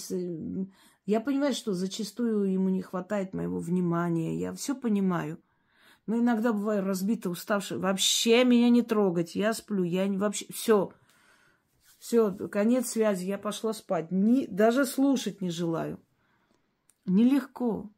Я 1.05 1.21
понимаю, 1.21 1.53
что 1.53 1.73
зачастую 1.73 2.51
ему 2.51 2.69
не 2.69 2.81
хватает 2.81 3.35
моего 3.35 3.59
внимания. 3.59 4.35
Я 4.35 4.51
все 4.53 4.73
понимаю. 4.73 5.39
Но 6.07 6.17
иногда 6.17 6.53
бываю 6.53 6.83
разбита, 6.83 7.29
уставшая. 7.29 7.77
Вообще 7.77 8.43
меня 8.43 8.71
не 8.71 8.81
трогать. 8.81 9.35
Я 9.35 9.53
сплю. 9.53 9.83
Я 9.83 10.07
не 10.07 10.17
вообще... 10.17 10.47
Все. 10.51 10.91
Все, 11.99 12.31
конец 12.31 12.89
связи. 12.89 13.25
Я 13.25 13.37
пошла 13.37 13.73
спать. 13.73 14.09
Не, 14.09 14.47
даже 14.47 14.85
слушать 14.85 15.41
не 15.41 15.49
желаю. 15.49 15.99
Нелегко. 17.05 17.89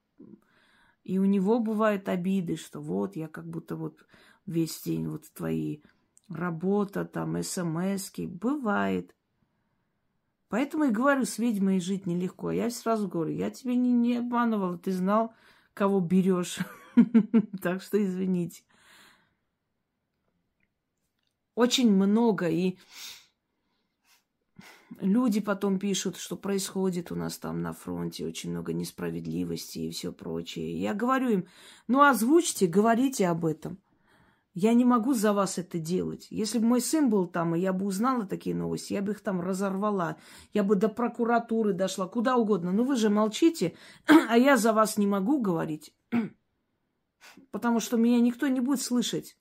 И 1.04 1.20
у 1.20 1.26
него 1.26 1.60
бывают 1.60 2.10
обиды, 2.10 2.56
что 2.56 2.82
вот 2.82 3.16
я 3.16 3.28
как 3.28 3.48
будто 3.48 3.76
вот 3.76 4.06
весь 4.46 4.82
день 4.82 5.08
вот 5.08 5.32
твои 5.34 5.82
работа, 6.28 7.06
там, 7.06 7.42
смски. 7.42 8.28
Бывает. 8.28 9.16
Поэтому 10.50 10.86
и 10.86 10.92
говорю, 10.92 11.26
с 11.26 11.38
ведьмой 11.38 11.80
жить 11.80 12.06
нелегко. 12.06 12.52
Я 12.52 12.70
сразу 12.72 13.08
говорю, 13.08 13.34
я 13.34 13.52
тебя 13.52 13.76
не, 13.76 13.94
не 13.94 14.18
обманывала, 14.18 14.78
ты 14.78 14.92
знал, 14.92 15.34
кого 15.74 16.00
берешь. 16.00 16.60
Так 17.62 17.82
что 17.82 18.04
извините. 18.04 18.64
Очень 21.56 21.92
много. 21.92 22.50
И 22.50 22.78
люди 25.00 25.40
потом 25.40 25.80
пишут, 25.80 26.18
что 26.18 26.36
происходит 26.36 27.12
у 27.12 27.16
нас 27.16 27.38
там 27.38 27.62
на 27.62 27.74
фронте, 27.74 28.26
очень 28.26 28.52
много 28.52 28.74
несправедливости 28.74 29.80
и 29.80 29.92
все 29.92 30.12
прочее. 30.12 30.80
Я 30.80 30.94
говорю 30.94 31.30
им, 31.30 31.48
ну 31.88 32.02
озвучьте, 32.02 32.68
говорите 32.68 33.28
об 33.28 33.46
этом. 33.46 33.80
Я 34.54 34.74
не 34.74 34.84
могу 34.84 35.14
за 35.14 35.32
вас 35.32 35.58
это 35.58 35.80
делать. 35.80 36.28
Если 36.30 36.60
бы 36.60 36.66
мой 36.66 36.82
сын 36.82 37.10
был 37.10 37.26
там, 37.26 37.56
и 37.56 37.60
я 37.60 37.72
бы 37.72 37.86
узнала 37.86 38.26
такие 38.26 38.54
новости, 38.54 38.92
я 38.92 39.02
бы 39.02 39.14
их 39.14 39.22
там 39.22 39.40
разорвала. 39.40 40.18
Я 40.52 40.64
бы 40.64 40.76
до 40.76 40.90
прокуратуры 40.90 41.72
дошла, 41.72 42.06
куда 42.08 42.36
угодно. 42.36 42.74
Но 42.74 42.84
вы 42.84 42.98
же 42.98 43.10
молчите, 43.10 43.76
а 44.08 44.38
я 44.38 44.58
за 44.58 44.74
вас 44.74 44.98
не 44.98 45.08
могу 45.08 45.40
говорить. 45.40 45.96
Потому 47.52 47.80
что 47.80 47.96
меня 47.96 48.20
никто 48.20 48.48
не 48.48 48.60
будет 48.60 48.82
слышать. 48.82 49.38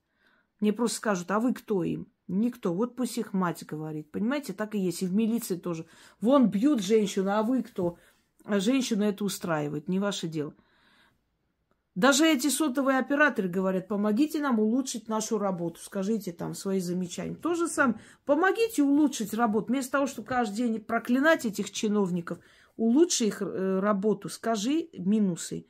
Мне 0.61 0.73
просто 0.73 0.99
скажут, 0.99 1.31
а 1.33 1.41
вы 1.41 1.55
кто 1.55 1.83
им? 1.83 2.13
Никто. 2.31 2.73
Вот 2.73 2.97
пусть 2.97 3.19
их 3.19 3.33
мать 3.33 3.65
говорит. 3.67 4.11
Понимаете, 4.11 4.53
так 4.53 4.75
и 4.75 4.79
есть. 4.79 5.03
И 5.03 5.07
в 5.07 5.15
милиции 5.15 5.57
тоже. 5.57 5.87
Вон 6.21 6.49
бьют 6.49 6.83
женщину, 6.83 7.31
а 7.31 7.43
вы 7.43 7.63
кто? 7.63 7.99
А 8.45 8.61
женщину 8.61 9.05
это 9.05 9.25
устраивает. 9.25 9.89
Не 9.89 9.99
ваше 9.99 10.29
дело. 10.29 10.55
Даже 11.97 12.27
эти 12.27 12.49
сотовые 12.49 12.99
операторы 12.99 13.49
говорят, 13.49 13.89
помогите 13.89 14.41
нам 14.41 14.61
улучшить 14.61 15.09
нашу 15.09 15.39
работу, 15.39 15.81
скажите 15.81 16.33
там 16.33 16.55
свои 16.55 16.79
замечания. 16.79 17.35
То 17.35 17.55
же 17.55 17.67
самое, 17.67 18.01
помогите 18.25 18.83
улучшить 18.83 19.35
работу. 19.35 19.67
Вместо 19.67 19.93
того, 19.93 20.07
чтобы 20.07 20.29
каждый 20.29 20.57
день 20.57 20.81
проклинать 20.81 21.45
этих 21.45 21.73
чиновников, 21.73 22.39
улучши 22.77 23.27
их 23.27 23.43
э, 23.43 23.81
работу, 23.81 24.29
скажи 24.29 24.89
минусы. 24.95 25.67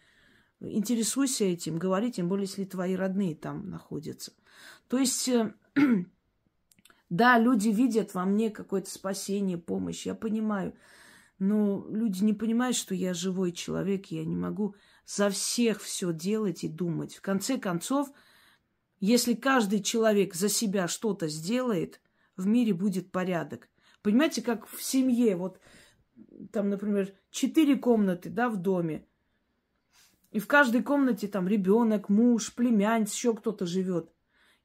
Интересуйся 0.61 1.44
этим, 1.46 1.78
говори, 1.78 2.12
тем 2.12 2.28
более, 2.28 2.46
если 2.46 2.64
твои 2.64 2.94
родные 2.94 3.34
там 3.34 3.70
находятся. 3.70 4.32
То 4.88 4.98
есть, 4.98 5.26
э, 5.28 5.54
да, 7.11 7.38
люди 7.38 7.68
видят 7.68 8.14
во 8.14 8.24
мне 8.24 8.50
какое-то 8.50 8.90
спасение, 8.90 9.58
помощь, 9.58 10.06
я 10.06 10.14
понимаю. 10.14 10.74
Но 11.38 11.86
люди 11.88 12.22
не 12.22 12.32
понимают, 12.32 12.76
что 12.76 12.94
я 12.94 13.14
живой 13.14 13.52
человек, 13.52 14.06
я 14.06 14.24
не 14.24 14.36
могу 14.36 14.74
за 15.06 15.28
всех 15.30 15.80
все 15.82 16.12
делать 16.12 16.62
и 16.64 16.68
думать. 16.68 17.16
В 17.16 17.20
конце 17.20 17.58
концов, 17.58 18.11
если 19.00 19.34
каждый 19.34 19.82
человек 19.82 20.34
за 20.34 20.48
себя 20.48 20.86
что-то 20.86 21.28
сделает, 21.28 22.00
в 22.36 22.46
мире 22.46 22.74
будет 22.74 23.11
порядок. 23.11 23.68
Понимаете, 24.02 24.40
как 24.40 24.66
в 24.68 24.82
семье, 24.82 25.36
вот 25.36 25.58
там, 26.52 26.68
например, 26.68 27.12
четыре 27.30 27.76
комнаты, 27.76 28.30
да, 28.30 28.48
в 28.48 28.56
доме, 28.56 29.06
и 30.30 30.38
в 30.38 30.46
каждой 30.46 30.82
комнате 30.82 31.26
там 31.26 31.48
ребенок, 31.48 32.08
муж, 32.08 32.54
племянница, 32.54 33.14
еще 33.14 33.34
кто-то 33.34 33.66
живет. 33.66 34.12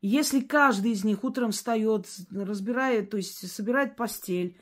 Если 0.01 0.41
каждый 0.41 0.91
из 0.91 1.03
них 1.03 1.23
утром 1.23 1.51
встает, 1.51 2.07
разбирает, 2.31 3.09
то 3.09 3.17
есть 3.17 3.51
собирает 3.51 3.95
постель, 3.95 4.59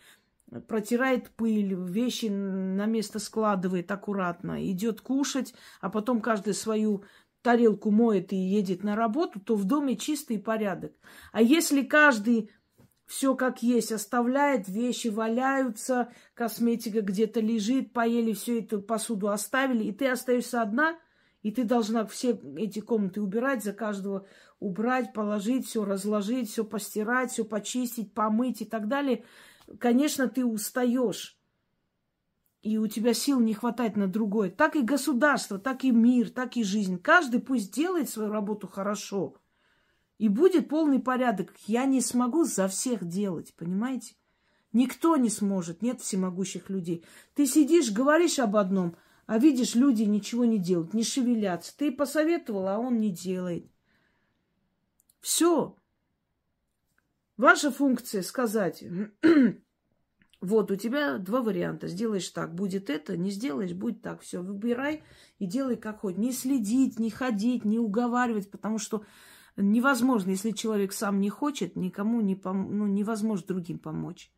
протирает 0.68 1.32
пыль, 1.32 1.74
вещи 1.74 2.28
на 2.28 2.86
место 2.86 3.20
складывает 3.20 3.92
аккуратно, 3.92 4.64
идет 4.70 5.02
кушать, 5.02 5.54
а 5.82 5.90
потом 5.90 6.22
каждый 6.22 6.54
свою 6.54 7.04
тарелку 7.42 7.92
моет 7.92 8.32
и 8.34 8.38
едет 8.38 8.84
на 8.84 8.96
работу, 8.96 9.40
то 9.40 9.56
в 9.56 9.66
доме 9.66 9.98
чистый 9.98 10.40
порядок. 10.40 10.94
А 11.32 11.42
если 11.42 11.82
каждый 11.82 12.52
все 13.06 13.36
как 13.36 13.62
есть 13.62 13.92
оставляет, 13.92 14.68
вещи 14.68 15.10
валяются, 15.10 16.10
косметика 16.34 17.02
где-то 17.02 17.42
лежит, 17.42 17.92
поели 17.92 18.34
всю 18.34 18.60
эту 18.60 18.82
посуду 18.82 19.30
оставили, 19.30 19.84
и 19.84 19.92
ты 19.92 20.08
остаешься 20.08 20.62
одна, 20.62 20.98
и 21.42 21.52
ты 21.52 21.66
должна 21.66 22.06
все 22.06 22.40
эти 22.58 22.80
комнаты 22.80 23.22
убирать, 23.22 23.64
за 23.64 23.74
каждого 23.74 24.26
убрать, 24.64 25.14
положить, 25.14 25.68
все 25.68 25.84
разложить, 25.86 26.50
все 26.50 26.64
постирать, 26.64 27.32
все 27.32 27.46
почистить, 27.46 28.14
помыть 28.14 28.62
и 28.62 28.66
так 28.66 28.88
далее. 28.88 29.26
Конечно, 29.80 30.28
ты 30.28 30.46
устаешь, 30.46 31.38
и 32.62 32.78
у 32.78 32.88
тебя 32.88 33.14
сил 33.14 33.40
не 33.40 33.54
хватает 33.54 33.96
на 33.98 34.08
другое. 34.08 34.50
Так 34.50 34.76
и 34.76 34.82
государство, 34.82 35.60
так 35.60 35.84
и 35.84 35.92
мир, 35.92 36.30
так 36.30 36.58
и 36.58 36.64
жизнь. 36.64 36.98
Каждый 36.98 37.42
пусть 37.42 37.74
делает 37.74 38.10
свою 38.10 38.32
работу 38.32 38.68
хорошо– 38.68 39.36
и 40.24 40.30
будет 40.30 40.70
полный 40.70 41.00
порядок. 41.00 41.54
Я 41.68 41.84
не 41.84 42.00
смогу 42.00 42.46
за 42.46 42.70
всех 42.70 43.06
делать, 43.06 43.54
понимаете? 43.56 44.16
Никто 44.72 45.18
не 45.18 45.30
сможет, 45.30 45.82
нет 45.82 46.00
всемогущих 46.00 46.70
людей. 46.70 47.04
Ты 47.36 47.46
сидишь, 47.46 47.92
говоришь 47.92 48.40
об 48.40 48.56
одном, 48.56 48.96
а 49.26 49.38
видишь, 49.38 49.76
люди 49.76 50.04
ничего 50.04 50.46
не 50.46 50.60
делают, 50.60 50.94
не 50.94 51.04
шевелятся. 51.04 51.78
Ты 51.78 51.92
посоветовал, 51.92 52.70
а 52.70 52.80
он 52.80 53.00
не 53.00 53.12
делает. 53.12 53.70
Все. 55.24 55.78
Ваша 57.38 57.72
функция 57.72 58.22
сказать, 58.24 58.84
вот 60.42 60.70
у 60.70 60.76
тебя 60.76 61.18
два 61.18 61.42
варианта. 61.42 61.88
Сделаешь 61.88 62.28
так, 62.28 62.54
будет 62.54 62.90
это, 62.90 63.16
не 63.16 63.32
сделаешь, 63.32 63.72
будет 63.72 64.02
так. 64.02 64.20
Все, 64.20 64.42
выбирай 64.42 65.02
и 65.40 65.46
делай 65.46 65.78
как 65.78 66.02
хоть. 66.02 66.18
Не 66.18 66.34
следить, 66.34 67.00
не 67.00 67.10
ходить, 67.10 67.64
не 67.64 67.80
уговаривать, 67.80 68.52
потому 68.52 68.78
что 68.78 69.06
Невозможно, 69.56 70.32
если 70.32 70.50
человек 70.50 70.94
сам 70.94 71.22
не 71.22 71.30
хочет, 71.30 71.76
никому 71.76 72.22
не 72.22 72.36
пом... 72.36 72.76
ну, 72.76 72.88
невозможно 72.88 73.46
другим 73.46 73.78
помочь. 73.78 74.32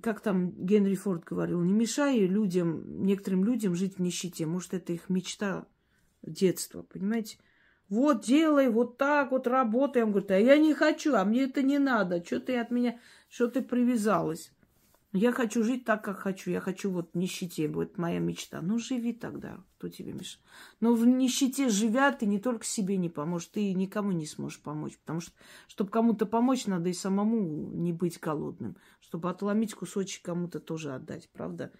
Как 0.00 0.20
там 0.20 0.52
Генри 0.52 0.94
Форд 0.94 1.24
говорил, 1.24 1.60
не 1.60 1.72
мешай 1.72 2.20
людям, 2.20 3.04
некоторым 3.04 3.44
людям 3.44 3.74
жить 3.74 3.96
в 3.96 3.98
нищете. 4.00 4.46
Может, 4.46 4.74
это 4.74 4.92
их 4.92 5.08
мечта 5.08 5.66
детства, 6.22 6.82
понимаете? 6.82 7.38
Вот 7.88 8.24
делай, 8.24 8.70
вот 8.70 8.96
так 8.96 9.32
вот 9.32 9.46
работай. 9.46 10.02
Он 10.02 10.12
говорит, 10.12 10.30
а 10.30 10.38
я 10.38 10.56
не 10.56 10.72
хочу, 10.72 11.14
а 11.14 11.24
мне 11.24 11.42
это 11.42 11.62
не 11.62 11.78
надо. 11.78 12.24
Что 12.24 12.40
ты 12.40 12.56
от 12.58 12.70
меня, 12.70 12.98
что 13.28 13.48
ты 13.48 13.60
привязалась? 13.60 14.50
Я 15.12 15.30
хочу 15.30 15.62
жить 15.62 15.84
так, 15.84 16.02
как 16.02 16.16
хочу. 16.16 16.50
Я 16.50 16.60
хочу 16.60 16.90
вот 16.90 17.10
в 17.12 17.18
нищете. 17.18 17.68
Вот 17.68 17.98
моя 17.98 18.18
мечта. 18.18 18.62
Ну, 18.62 18.78
живи 18.78 19.12
тогда. 19.12 19.62
Кто 19.76 19.90
тебе 19.90 20.14
мешает? 20.14 20.42
Но 20.80 20.94
в 20.94 21.04
нищете 21.04 21.68
живя, 21.68 22.12
ты 22.12 22.24
не 22.24 22.38
только 22.38 22.64
себе 22.64 22.96
не 22.96 23.10
поможешь, 23.10 23.48
ты 23.48 23.74
никому 23.74 24.12
не 24.12 24.24
сможешь 24.24 24.60
помочь. 24.60 24.96
Потому 24.96 25.20
что, 25.20 25.32
чтобы 25.68 25.90
кому-то 25.90 26.24
помочь, 26.24 26.66
надо 26.66 26.88
и 26.88 26.94
самому 26.94 27.42
не 27.74 27.92
быть 27.92 28.18
голодным. 28.18 28.78
Чтобы 29.00 29.28
отломить 29.28 29.74
кусочек 29.74 30.24
кому-то 30.24 30.60
тоже 30.60 30.94
отдать. 30.94 31.28
Правда? 31.34 31.72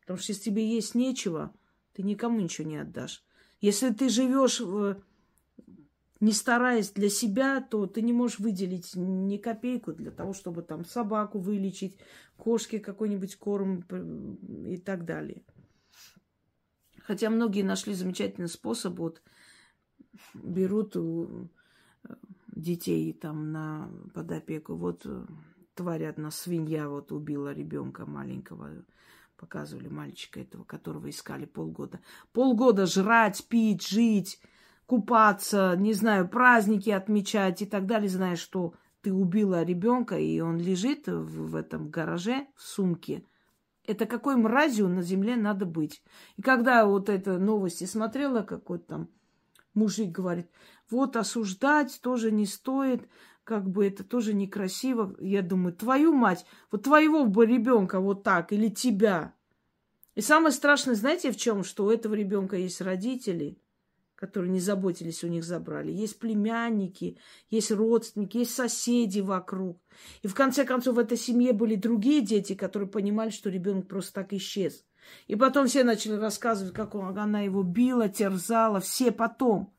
Потому 0.00 0.18
что 0.18 0.32
если 0.32 0.50
тебе 0.50 0.68
есть 0.68 0.96
нечего, 0.96 1.54
ты 1.92 2.02
никому 2.02 2.40
ничего 2.40 2.68
не 2.68 2.78
отдашь. 2.78 3.22
Если 3.62 3.90
ты 3.90 4.10
живешь 4.10 4.60
в 4.60 5.00
не 6.20 6.32
стараясь 6.32 6.90
для 6.90 7.08
себя, 7.08 7.60
то 7.60 7.86
ты 7.86 8.00
не 8.00 8.12
можешь 8.12 8.38
выделить 8.38 8.92
ни 8.94 9.38
копейку 9.38 9.92
для 9.92 10.12
того, 10.12 10.34
чтобы 10.34 10.62
там 10.62 10.84
собаку 10.84 11.40
вылечить, 11.40 11.98
кошке 12.36 12.78
какой-нибудь 12.78 13.36
корм 13.36 13.80
и 14.66 14.76
так 14.76 15.04
далее. 15.04 15.42
Хотя 17.00 17.28
многие 17.28 17.62
нашли 17.62 17.94
замечательный 17.94 18.48
способ, 18.48 18.98
вот 18.98 19.20
берут 20.34 20.96
у 20.96 21.48
детей 22.54 23.12
там 23.12 23.50
на 23.50 23.90
под 24.14 24.30
опеку. 24.30 24.76
Вот 24.76 25.02
э, 25.04 25.24
тварь 25.74 26.04
одна, 26.04 26.30
свинья 26.30 26.88
вот 26.88 27.10
убила 27.10 27.52
ребенка 27.52 28.06
маленького. 28.06 28.84
Показывали 29.42 29.88
мальчика 29.88 30.38
этого, 30.38 30.62
которого 30.62 31.10
искали 31.10 31.46
полгода. 31.46 31.98
Полгода 32.32 32.86
жрать, 32.86 33.44
пить, 33.48 33.84
жить, 33.84 34.40
купаться, 34.86 35.74
не 35.76 35.94
знаю, 35.94 36.28
праздники 36.28 36.90
отмечать 36.90 37.60
и 37.60 37.66
так 37.66 37.86
далее, 37.86 38.08
зная, 38.08 38.36
что 38.36 38.74
ты 39.00 39.12
убила 39.12 39.64
ребенка, 39.64 40.16
и 40.16 40.38
он 40.38 40.58
лежит 40.58 41.08
в, 41.08 41.48
в 41.50 41.56
этом 41.56 41.90
гараже, 41.90 42.46
в 42.54 42.62
сумке. 42.62 43.24
Это 43.84 44.06
какой 44.06 44.36
мразью 44.36 44.88
на 44.88 45.02
земле 45.02 45.34
надо 45.34 45.66
быть. 45.66 46.04
И 46.36 46.42
когда 46.42 46.86
вот 46.86 47.08
это 47.08 47.36
новости 47.38 47.82
смотрела, 47.82 48.42
какой-то 48.42 48.84
там 48.86 49.08
мужик 49.74 50.12
говорит, 50.12 50.48
вот 50.88 51.16
осуждать 51.16 51.98
тоже 52.00 52.30
не 52.30 52.46
стоит, 52.46 53.08
как 53.44 53.68
бы 53.68 53.86
это 53.86 54.04
тоже 54.04 54.34
некрасиво. 54.34 55.16
Я 55.20 55.42
думаю, 55.42 55.74
твою 55.74 56.12
мать, 56.12 56.44
вот 56.70 56.84
твоего 56.84 57.26
бы 57.26 57.46
ребенка 57.46 58.00
вот 58.00 58.22
так 58.22 58.52
или 58.52 58.68
тебя. 58.68 59.34
И 60.14 60.20
самое 60.20 60.52
страшное, 60.52 60.94
знаете, 60.94 61.32
в 61.32 61.36
чем? 61.36 61.64
Что 61.64 61.86
у 61.86 61.90
этого 61.90 62.14
ребенка 62.14 62.56
есть 62.56 62.80
родители, 62.80 63.58
которые 64.14 64.52
не 64.52 64.60
заботились, 64.60 65.24
у 65.24 65.28
них 65.28 65.42
забрали. 65.42 65.90
Есть 65.90 66.18
племянники, 66.18 67.18
есть 67.50 67.72
родственники, 67.72 68.38
есть 68.38 68.54
соседи 68.54 69.20
вокруг. 69.20 69.80
И 70.22 70.28
в 70.28 70.34
конце 70.34 70.64
концов 70.64 70.96
в 70.96 70.98
этой 70.98 71.16
семье 71.16 71.52
были 71.52 71.76
другие 71.76 72.20
дети, 72.20 72.54
которые 72.54 72.88
понимали, 72.88 73.30
что 73.30 73.50
ребенок 73.50 73.88
просто 73.88 74.12
так 74.12 74.32
исчез. 74.34 74.84
И 75.26 75.34
потом 75.34 75.66
все 75.66 75.82
начали 75.82 76.14
рассказывать, 76.14 76.74
как 76.74 76.94
он, 76.94 77.18
она 77.18 77.40
его 77.40 77.62
била, 77.62 78.08
терзала, 78.08 78.80
все 78.80 79.10
потом. 79.10 79.74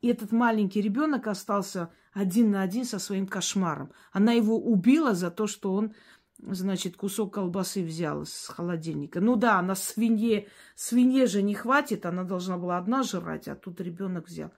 И 0.00 0.08
этот 0.08 0.32
маленький 0.32 0.80
ребенок 0.80 1.26
остался 1.26 1.90
один 2.12 2.50
на 2.50 2.62
один 2.62 2.84
со 2.84 2.98
своим 2.98 3.26
кошмаром. 3.26 3.92
Она 4.12 4.32
его 4.32 4.58
убила 4.58 5.14
за 5.14 5.30
то, 5.30 5.46
что 5.46 5.74
он 5.74 5.94
значит, 6.38 6.96
кусок 6.96 7.34
колбасы 7.34 7.82
взяла 7.82 8.24
с 8.24 8.48
холодильника. 8.48 9.20
Ну 9.20 9.36
да, 9.36 9.58
она 9.58 9.74
свинье, 9.74 10.48
свинье 10.74 11.26
же 11.26 11.42
не 11.42 11.54
хватит, 11.54 12.06
она 12.06 12.24
должна 12.24 12.58
была 12.58 12.78
одна 12.78 13.02
жрать, 13.02 13.48
а 13.48 13.54
тут 13.54 13.80
ребенок 13.80 14.28
взял. 14.28 14.52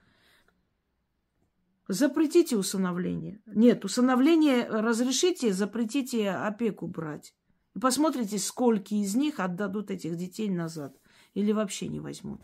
Запретите 1.87 2.55
усыновление. 2.55 3.41
Нет, 3.47 3.83
усыновление 3.83 4.67
разрешите, 4.67 5.53
запретите 5.53 6.29
опеку 6.29 6.85
брать. 6.87 7.33
И 7.75 7.79
посмотрите, 7.79 8.37
сколько 8.37 8.93
из 8.93 9.15
них 9.15 9.39
отдадут 9.39 9.89
этих 9.89 10.15
детей 10.15 10.49
назад. 10.49 10.95
Или 11.33 11.51
вообще 11.51 11.87
не 11.87 11.99
возьмут. 11.99 12.41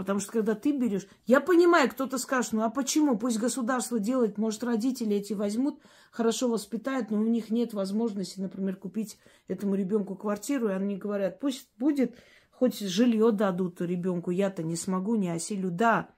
Потому 0.00 0.18
что 0.18 0.32
когда 0.32 0.54
ты 0.54 0.72
берешь... 0.72 1.06
Я 1.26 1.42
понимаю, 1.42 1.90
кто-то 1.90 2.16
скажет, 2.16 2.54
ну 2.54 2.62
а 2.62 2.70
почему? 2.70 3.18
Пусть 3.18 3.38
государство 3.38 3.98
делает, 3.98 4.38
может, 4.38 4.64
родители 4.64 5.16
эти 5.16 5.34
возьмут, 5.34 5.78
хорошо 6.10 6.48
воспитают, 6.48 7.10
но 7.10 7.20
у 7.20 7.24
них 7.24 7.50
нет 7.50 7.74
возможности, 7.74 8.40
например, 8.40 8.76
купить 8.76 9.18
этому 9.46 9.74
ребенку 9.74 10.16
квартиру, 10.16 10.70
и 10.70 10.72
они 10.72 10.96
говорят, 10.96 11.38
пусть 11.38 11.68
будет, 11.76 12.16
хоть 12.50 12.78
жилье 12.78 13.30
дадут 13.30 13.82
ребенку, 13.82 14.30
я-то 14.30 14.62
не 14.62 14.74
смогу, 14.74 15.16
не 15.16 15.28
осилю. 15.28 15.70
Да, 15.70 16.08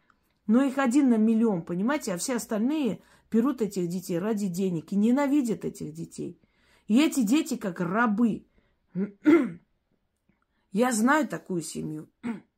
но 0.47 0.63
их 0.63 0.79
один 0.79 1.11
на 1.11 1.17
миллион, 1.17 1.63
понимаете? 1.63 2.15
А 2.15 2.19
все 2.19 2.37
остальные 2.37 3.03
берут 3.33 3.63
этих 3.63 3.89
детей 3.89 4.21
ради 4.21 4.47
денег 4.47 4.93
и 4.93 4.97
ненавидят 4.97 5.65
этих 5.65 5.93
детей. 5.93 6.41
И 6.87 7.03
эти 7.03 7.25
дети 7.25 7.57
как 7.57 7.81
рабы. 7.81 8.47
Я 10.71 10.93
знаю 10.93 11.27
такую 11.27 11.63
семью. 11.63 12.09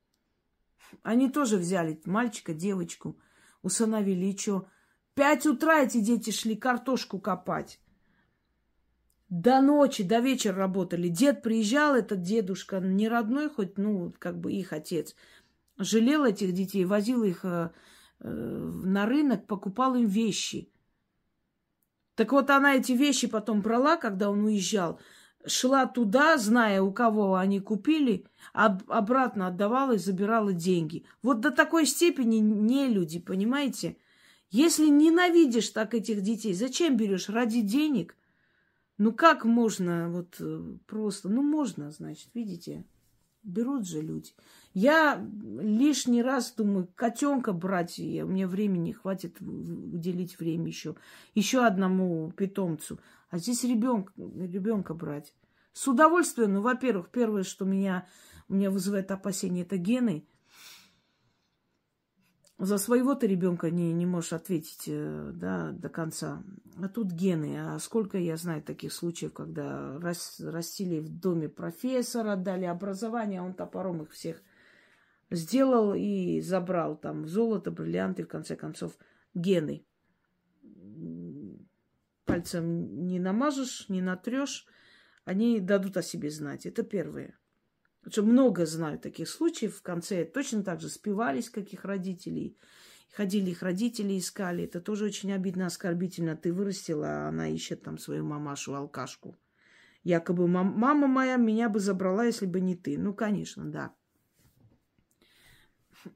Они 1.03 1.31
тоже 1.31 1.57
взяли 1.57 2.01
мальчика, 2.05 2.55
девочку, 2.55 3.19
усыновили. 3.63 4.27
И 4.27 4.37
что? 4.39 4.69
Пять 5.15 5.47
утра 5.47 5.83
эти 5.83 6.01
дети 6.01 6.31
шли 6.31 6.57
картошку 6.57 7.19
копать. 7.19 7.81
До 9.29 9.61
ночи, 9.61 10.03
до 10.03 10.21
вечера 10.21 10.57
работали. 10.57 11.09
Дед 11.09 11.43
приезжал, 11.43 11.95
этот 11.95 12.23
дедушка, 12.23 12.81
не 12.81 13.09
родной 13.09 13.49
хоть, 13.49 13.79
ну, 13.79 14.15
как 14.19 14.39
бы 14.39 14.53
их 14.53 14.73
отец. 14.73 15.15
Жалел 15.79 16.25
этих 16.25 16.53
детей, 16.53 16.85
возил 16.85 17.25
их 17.25 17.45
э, 17.45 17.71
э, 18.21 18.29
на 18.29 19.07
рынок, 19.07 19.47
покупал 19.47 19.95
им 19.95 20.07
вещи. 20.07 20.71
Так 22.15 22.33
вот 22.33 22.51
она 22.51 22.77
эти 22.77 22.93
вещи 22.93 23.27
потом 23.27 23.61
брала, 23.61 23.97
когда 23.97 24.31
он 24.31 24.45
уезжал, 24.45 25.01
шла 25.47 25.87
туда, 25.87 26.39
зная, 26.39 26.83
у 26.83 26.93
кого 26.93 27.37
они 27.37 27.61
купили, 27.61 28.27
а 28.53 28.79
обратно 28.89 29.49
отдавала 29.49 29.93
и 29.93 29.99
забирала 29.99 30.53
деньги. 30.53 31.05
Вот 31.23 31.41
до 31.41 31.51
такой 31.51 31.87
степени 31.87 32.37
не 32.37 32.89
люди, 32.89 33.19
понимаете? 33.19 33.97
Если 34.51 34.87
ненавидишь 34.87 35.71
так 35.71 35.95
этих 35.95 36.23
детей, 36.23 36.55
зачем 36.55 36.97
берешь? 36.97 37.29
Ради 37.29 37.61
денег? 37.61 38.17
Ну 38.99 39.13
как 39.13 39.45
можно 39.45 40.09
вот 40.09 40.37
э, 40.39 40.77
просто? 40.87 41.29
Ну 41.29 41.43
можно, 41.43 41.91
значит, 41.91 42.29
видите? 42.35 42.85
Берут 43.43 43.87
же 43.87 44.01
люди. 44.01 44.31
Я 44.73 45.23
лишний 45.61 46.23
раз 46.23 46.53
думаю, 46.53 46.89
котенка 46.95 47.53
брать, 47.53 47.99
у 47.99 48.27
меня 48.27 48.49
времени 48.49 48.93
хватит 48.93 49.41
уделить 49.41 50.39
время 50.39 50.69
еще. 50.69 50.97
Еще 51.35 51.65
одному 51.65 52.33
питомцу. 52.33 52.99
А 53.35 53.39
здесь 53.39 53.65
ребенка, 53.65 54.13
ребенка 54.17 54.95
брать. 54.95 55.35
С 55.73 55.89
удовольствием, 55.89 56.53
ну, 56.53 56.61
во-первых, 56.61 57.11
первое, 57.11 57.43
что 57.43 57.65
меня, 57.65 58.07
меня 58.49 58.71
вызывает 58.71 59.11
опасение, 59.11 59.65
это 59.65 59.77
гены. 59.77 60.29
За 62.59 62.79
своего 62.79 63.17
ты 63.17 63.27
ребенка 63.27 63.73
не, 63.73 63.93
не 63.93 64.07
можешь 64.07 64.35
ответить 64.35 64.85
э, 64.87 65.33
да, 65.35 65.73
до 65.73 65.89
конца. 65.89 66.45
А 66.81 66.89
тут 66.89 67.11
гены. 67.11 67.57
А 67.59 67.81
сколько 67.81 68.19
я 68.19 68.37
знаю 68.37 68.63
таких 68.63 68.93
случаев, 68.93 69.33
когда 69.33 69.99
рас, 69.99 70.39
растили 70.39 71.01
в 71.01 71.09
доме 71.09 71.49
профессора, 71.49 72.37
дали 72.37 72.67
образование, 72.67 73.41
а 73.41 73.43
он 73.43 73.55
топором 73.55 74.05
их 74.05 74.13
всех 74.13 74.41
сделал 75.33 75.93
и 75.93 76.41
забрал 76.41 76.97
там 76.97 77.27
золото, 77.27 77.73
бриллианты, 77.73 78.23
в 78.23 78.29
конце 78.29 78.55
концов, 78.55 78.97
гены 79.35 79.85
пальцем 82.35 83.07
не 83.07 83.19
намажешь, 83.19 83.89
не 83.89 84.03
натрешь, 84.03 84.67
они 85.25 85.61
дадут 85.61 85.97
о 85.97 86.03
себе 86.03 86.31
знать. 86.31 86.67
Это 86.67 86.83
первое. 86.83 87.39
Что 88.07 88.23
много 88.23 88.67
знаю 88.67 88.99
таких 88.99 89.29
случаев. 89.29 89.77
В 89.77 89.83
конце 89.83 90.25
точно 90.25 90.63
так 90.63 90.81
же 90.81 90.89
спивались 90.89 91.49
каких 91.49 91.85
родителей. 91.85 92.59
Ходили 93.15 93.51
их 93.51 93.63
родители, 93.63 94.19
искали. 94.19 94.65
Это 94.65 94.81
тоже 94.81 95.05
очень 95.07 95.33
обидно, 95.33 95.67
оскорбительно. 95.67 96.37
Ты 96.37 96.53
вырастила, 96.53 97.07
а 97.07 97.29
она 97.29 97.49
ищет 97.49 97.83
там 97.83 97.99
свою 97.99 98.25
мамашу, 98.25 98.75
алкашку. 98.75 99.37
Якобы 100.03 100.47
мама 100.47 101.07
моя 101.07 101.37
меня 101.37 101.71
бы 101.71 101.81
забрала, 101.81 102.25
если 102.25 102.47
бы 102.47 102.61
не 102.61 102.77
ты. 102.77 102.99
Ну, 102.99 103.15
конечно, 103.15 103.65
да. 103.65 103.95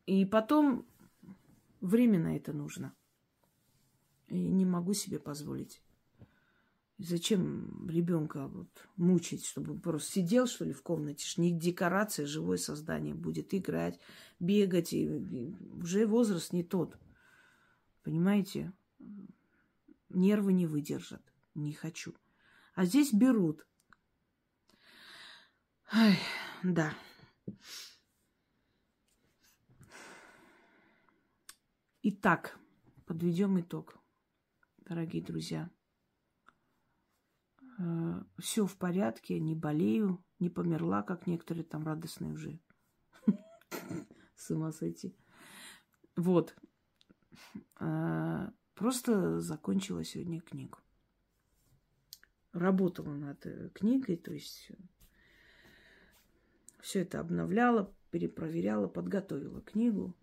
И 0.04 0.26
потом 0.26 0.86
временно 1.80 2.36
это 2.36 2.52
нужно. 2.52 2.94
И 4.26 4.38
не 4.38 4.66
могу 4.66 4.92
себе 4.92 5.18
позволить. 5.18 5.80
Зачем 6.98 7.88
ребенка 7.88 8.48
вот 8.48 8.68
мучить, 8.96 9.46
чтобы 9.46 9.72
он 9.72 9.80
просто 9.80 10.10
сидел, 10.10 10.48
что 10.48 10.64
ли, 10.64 10.72
в 10.72 10.82
комнате? 10.82 11.24
Не 11.40 11.52
декорация, 11.52 12.26
живое 12.26 12.56
создание 12.56 13.14
будет 13.14 13.54
играть, 13.54 14.00
бегать. 14.40 14.92
И, 14.92 15.04
и 15.04 15.54
уже 15.80 16.08
возраст 16.08 16.52
не 16.52 16.64
тот. 16.64 16.98
Понимаете? 18.02 18.72
Нервы 20.08 20.52
не 20.52 20.66
выдержат. 20.66 21.22
Не 21.54 21.72
хочу. 21.72 22.14
А 22.74 22.84
здесь 22.84 23.12
берут. 23.12 23.64
Ай, 25.92 26.18
да. 26.64 26.92
Итак, 32.02 32.58
подведем 33.06 33.60
итог, 33.60 33.98
дорогие 34.78 35.22
друзья. 35.22 35.70
Э, 37.78 38.22
все 38.38 38.66
в 38.66 38.76
порядке, 38.76 39.38
не 39.38 39.54
болею, 39.54 40.24
не 40.38 40.50
померла, 40.50 41.02
как 41.02 41.26
некоторые 41.26 41.64
там 41.64 41.84
радостные 41.84 42.32
уже. 42.32 42.60
С 44.36 44.50
ума 44.50 44.72
сойти. 44.72 45.16
Вот. 46.16 46.56
Э, 47.80 48.50
просто 48.74 49.38
закончила 49.40 50.02
сегодня 50.04 50.40
книгу. 50.40 50.78
Работала 52.52 53.14
над 53.14 53.46
э, 53.46 53.70
книгой, 53.70 54.16
то 54.16 54.32
есть 54.32 54.72
все 56.80 57.02
это 57.02 57.20
обновляла, 57.20 57.94
перепроверяла, 58.10 58.88
подготовила 58.88 59.60
книгу 59.60 60.16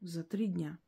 за 0.00 0.24
три 0.24 0.46
дня. 0.46 0.78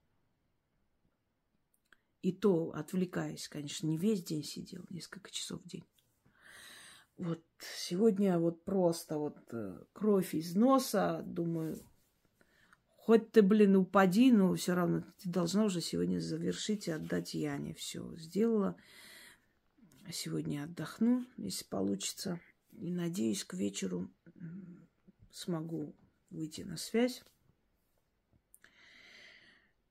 И 2.23 2.33
то 2.33 2.71
отвлекаясь, 2.73 3.49
конечно, 3.49 3.89
не 3.89 3.99
весь 3.99 4.23
день 4.23 4.45
сидел, 4.45 4.85
несколько 4.91 5.31
часов 5.31 5.61
в 5.61 5.69
день. 5.69 5.85
Вот 7.19 7.43
сегодня 7.61 8.39
вот 8.39 8.65
просто 8.65 9.19
вот 9.19 9.37
э, 9.53 9.85
кровь 9.93 10.35
из 10.35 10.55
носа, 10.55 11.23
думаю, 11.27 11.85
хоть 12.97 13.33
ты, 13.33 13.43
блин, 13.43 13.77
упади, 13.77 14.31
но 14.31 14.55
все 14.55 14.75
равно 14.75 15.05
ты 15.19 15.29
должна 15.29 15.65
уже 15.65 15.81
сегодня 15.81 16.21
завершить 16.21 16.87
и 16.87 16.93
отдать 16.93 17.35
Яне. 17.35 17.75
Все 17.75 18.17
сделала. 18.17 18.77
Сегодня 20.11 20.65
отдохну, 20.65 21.27
если 21.37 21.65
получится. 21.65 22.41
И 22.71 22.93
надеюсь, 22.93 23.45
к 23.45 23.55
вечеру 23.55 24.11
смогу 25.31 25.97
выйти 26.31 26.63
на 26.63 26.77
связь. 26.77 27.23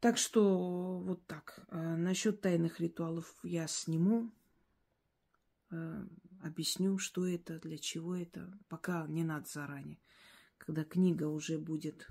Так 0.02 0.18
что 0.18 0.98
вот 0.98 1.28
так. 1.28 1.64
А 1.68 1.96
насчет 1.96 2.42
тайных 2.42 2.80
ритуалов 2.80 3.36
я 3.44 3.68
сниму, 3.68 4.32
э, 5.70 6.08
объясню, 6.42 6.98
что 6.98 7.28
это, 7.28 7.60
для 7.60 7.78
чего 7.78 8.16
это. 8.16 8.52
Пока 8.68 9.06
не 9.06 9.24
надо 9.24 9.48
заранее. 9.48 10.00
Когда 10.58 10.84
книга 10.84 11.26
уже 11.26 11.60
будет 11.60 12.08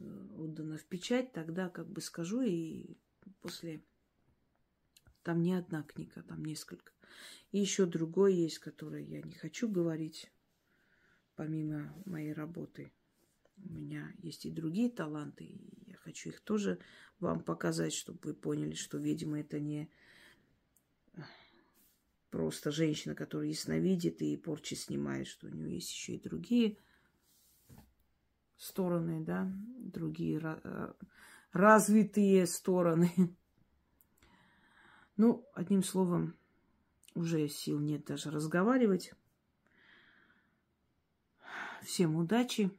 э, 0.00 0.26
отдана 0.36 0.76
в 0.76 0.84
печать, 0.86 1.32
тогда 1.32 1.68
как 1.68 1.88
бы 1.88 2.00
скажу 2.00 2.40
и 2.40 2.96
после... 3.42 3.80
Там 5.22 5.40
не 5.40 5.54
одна 5.54 5.84
книга, 5.84 6.24
там 6.24 6.44
несколько. 6.44 6.92
И 7.52 7.60
еще 7.60 7.86
другой 7.86 8.34
есть, 8.34 8.58
который 8.58 9.04
я 9.04 9.22
не 9.22 9.34
хочу 9.34 9.68
говорить, 9.68 10.32
помимо 11.36 11.94
моей 12.06 12.32
работы. 12.32 12.90
У 13.64 13.72
меня 13.72 14.12
есть 14.18 14.46
и 14.46 14.50
другие 14.50 14.90
таланты, 14.90 15.44
и 15.44 15.90
я 15.90 15.96
хочу 15.96 16.30
их 16.30 16.40
тоже 16.40 16.78
вам 17.20 17.40
показать, 17.40 17.92
чтобы 17.92 18.18
вы 18.22 18.34
поняли, 18.34 18.74
что, 18.74 18.98
видимо, 18.98 19.40
это 19.40 19.60
не 19.60 19.90
просто 22.30 22.70
женщина, 22.70 23.14
которая 23.14 23.48
ясновидит 23.48 24.22
и 24.22 24.36
порчи 24.36 24.74
снимает, 24.74 25.26
что 25.26 25.46
у 25.46 25.50
нее 25.50 25.74
есть 25.74 25.90
еще 25.90 26.14
и 26.14 26.22
другие 26.22 26.78
стороны, 28.56 29.24
да, 29.24 29.50
другие 29.78 30.40
э, 30.42 30.92
развитые 31.52 32.46
стороны. 32.46 33.12
Ну, 35.20 35.44
одним 35.52 35.82
словом, 35.82 36.36
уже 37.16 37.48
сил 37.48 37.80
нет 37.80 38.04
даже 38.04 38.30
разговаривать. 38.30 39.12
Всем 41.82 42.14
удачи. 42.14 42.70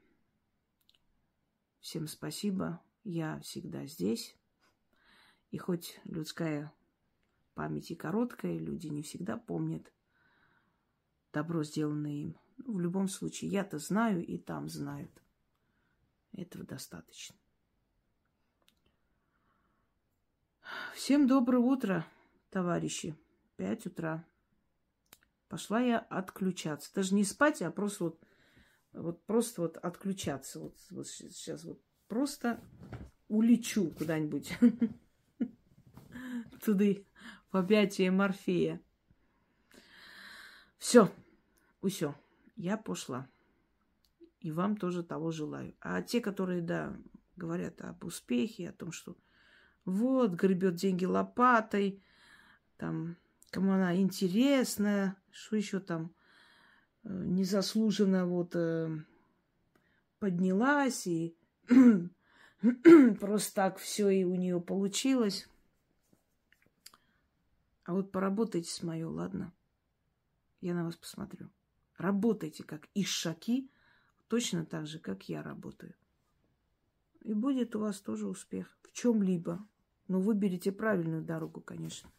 Всем 1.79 2.07
спасибо. 2.07 2.81
Я 3.03 3.39
всегда 3.39 3.85
здесь. 3.85 4.35
И 5.51 5.57
хоть 5.57 5.99
людская 6.03 6.71
память 7.53 7.91
и 7.91 7.95
короткая, 7.95 8.57
люди 8.57 8.87
не 8.87 9.01
всегда 9.01 9.37
помнят 9.37 9.91
добро, 11.33 11.63
сделанное 11.63 12.11
им. 12.11 12.37
Ну, 12.57 12.73
в 12.73 12.79
любом 12.79 13.07
случае, 13.07 13.51
я-то 13.51 13.79
знаю, 13.79 14.25
и 14.25 14.37
там 14.37 14.69
знают. 14.69 15.11
Этого 16.33 16.65
достаточно. 16.65 17.35
Всем 20.93 21.27
доброе 21.27 21.59
утро, 21.59 22.05
товарищи. 22.49 23.15
Пять 23.55 23.85
утра. 23.85 24.23
Пошла 25.47 25.79
я 25.79 25.99
отключаться. 25.99 26.93
Даже 26.93 27.15
не 27.15 27.23
спать, 27.23 27.61
а 27.61 27.71
просто 27.71 28.05
вот, 28.05 28.23
вот 28.93 29.23
просто 29.25 29.61
вот 29.61 29.77
отключаться. 29.77 30.59
Вот, 30.59 30.75
вот 30.89 31.07
сейчас 31.07 31.63
вот 31.63 31.81
просто 32.07 32.59
улечу 33.27 33.91
куда-нибудь 33.91 34.57
туда, 36.63 36.85
в 37.51 37.57
объятия 37.57 38.11
Морфея. 38.11 38.81
Все, 40.77 41.11
усё, 41.81 42.15
я 42.55 42.77
пошла. 42.77 43.27
И 44.39 44.51
вам 44.51 44.77
тоже 44.77 45.03
того 45.03 45.31
желаю. 45.31 45.75
А 45.81 46.01
те, 46.01 46.21
которые, 46.21 46.61
да, 46.61 46.95
говорят 47.35 47.81
об 47.81 48.05
успехе, 48.05 48.69
о 48.69 48.73
том, 48.73 48.91
что 48.91 49.17
вот, 49.85 50.31
гребет 50.31 50.75
деньги 50.75 51.05
лопатой, 51.05 52.01
там, 52.77 53.17
кому 53.51 53.73
она 53.73 53.95
интересная, 53.97 55.17
что 55.31 55.55
еще 55.55 55.79
там 55.79 56.13
незаслуженно 57.03 58.25
вот 58.25 58.55
э, 58.55 58.89
поднялась 60.19 61.07
и 61.07 61.35
просто 63.19 63.55
так 63.55 63.77
все 63.77 64.09
и 64.09 64.23
у 64.23 64.35
нее 64.35 64.59
получилось. 64.59 65.47
А 67.85 67.93
вот 67.93 68.11
поработайте 68.11 68.69
с 68.69 68.83
мое, 68.83 69.07
ладно? 69.07 69.51
Я 70.61 70.73
на 70.73 70.83
вас 70.83 70.95
посмотрю. 70.95 71.49
Работайте 71.97 72.63
как 72.63 72.87
ишаки, 72.93 73.69
точно 74.27 74.65
так 74.65 74.87
же, 74.87 74.99
как 74.99 75.27
я 75.27 75.41
работаю. 75.41 75.95
И 77.21 77.33
будет 77.33 77.75
у 77.75 77.79
вас 77.79 77.99
тоже 77.99 78.27
успех 78.27 78.77
в 78.83 78.91
чем-либо. 78.91 79.65
Но 80.07 80.19
выберите 80.19 80.71
правильную 80.71 81.23
дорогу, 81.23 81.61
конечно. 81.61 82.09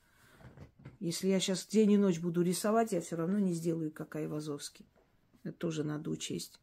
Если 1.01 1.29
я 1.29 1.41
сейчас 1.41 1.67
день 1.67 1.93
и 1.93 1.97
ночь 1.97 2.21
буду 2.21 2.43
рисовать, 2.43 2.93
я 2.93 3.01
все 3.01 3.17
равно 3.17 3.39
не 3.39 3.55
сделаю, 3.55 3.91
как 3.91 4.17
Айвазовский. 4.17 4.87
Это 5.43 5.57
тоже 5.57 5.83
надо 5.83 6.11
учесть. 6.11 6.61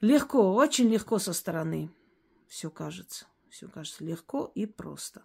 Легко, 0.00 0.54
очень 0.54 0.88
легко 0.88 1.18
со 1.18 1.34
стороны. 1.34 1.90
Все 2.48 2.70
кажется. 2.70 3.26
Все 3.50 3.68
кажется 3.68 4.04
легко 4.04 4.50
и 4.54 4.64
просто. 4.64 5.22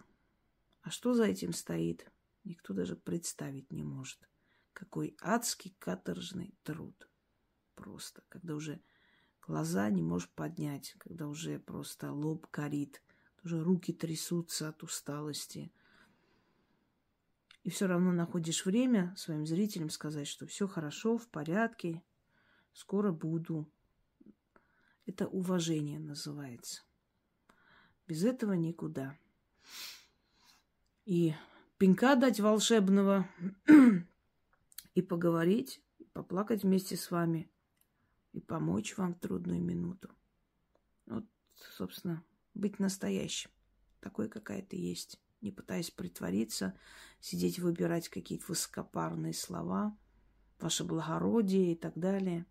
А 0.82 0.90
что 0.90 1.14
за 1.14 1.24
этим 1.24 1.54
стоит, 1.54 2.06
никто 2.44 2.74
даже 2.74 2.96
представить 2.96 3.72
не 3.72 3.82
может. 3.82 4.18
Какой 4.74 5.16
адский 5.22 5.74
каторжный 5.78 6.54
труд. 6.64 7.08
Просто. 7.76 8.24
Когда 8.28 8.54
уже 8.54 8.78
глаза 9.40 9.88
не 9.88 10.02
можешь 10.02 10.28
поднять, 10.28 10.94
когда 10.98 11.28
уже 11.28 11.58
просто 11.60 12.12
лоб 12.12 12.46
горит, 12.52 13.02
уже 13.42 13.64
руки 13.64 13.94
трясутся 13.94 14.68
от 14.68 14.82
усталости– 14.82 15.72
и 17.66 17.68
все 17.68 17.88
равно 17.88 18.12
находишь 18.12 18.64
время 18.64 19.12
своим 19.16 19.44
зрителям 19.44 19.90
сказать, 19.90 20.28
что 20.28 20.46
все 20.46 20.68
хорошо, 20.68 21.18
в 21.18 21.28
порядке, 21.28 22.00
скоро 22.72 23.10
буду. 23.10 23.68
Это 25.04 25.26
уважение 25.26 25.98
называется. 25.98 26.84
Без 28.06 28.22
этого 28.22 28.52
никуда. 28.52 29.18
И 31.06 31.34
пинка 31.76 32.14
дать 32.14 32.38
волшебного, 32.38 33.28
и 34.94 35.02
поговорить, 35.02 35.82
поплакать 36.12 36.62
вместе 36.62 36.96
с 36.96 37.10
вами, 37.10 37.50
и 38.32 38.38
помочь 38.38 38.96
вам 38.96 39.14
в 39.14 39.18
трудную 39.18 39.60
минуту. 39.60 40.14
Вот, 41.06 41.24
собственно, 41.56 42.22
быть 42.54 42.78
настоящим. 42.78 43.50
Такой, 43.98 44.28
какая 44.28 44.62
ты 44.62 44.76
есть 44.76 45.20
не 45.46 45.52
пытаясь 45.52 45.90
притвориться, 45.90 46.76
сидеть 47.20 47.58
выбирать 47.58 48.08
какие-то 48.08 48.46
высокопарные 48.48 49.32
слова, 49.32 49.96
ваше 50.58 50.84
благородие 50.84 51.72
и 51.72 51.76
так 51.76 51.96
далее. 51.96 52.44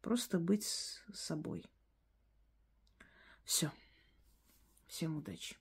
Просто 0.00 0.38
быть 0.38 0.64
с 0.64 1.02
собой. 1.12 1.64
Все. 3.44 3.70
Всем 4.86 5.18
удачи. 5.18 5.56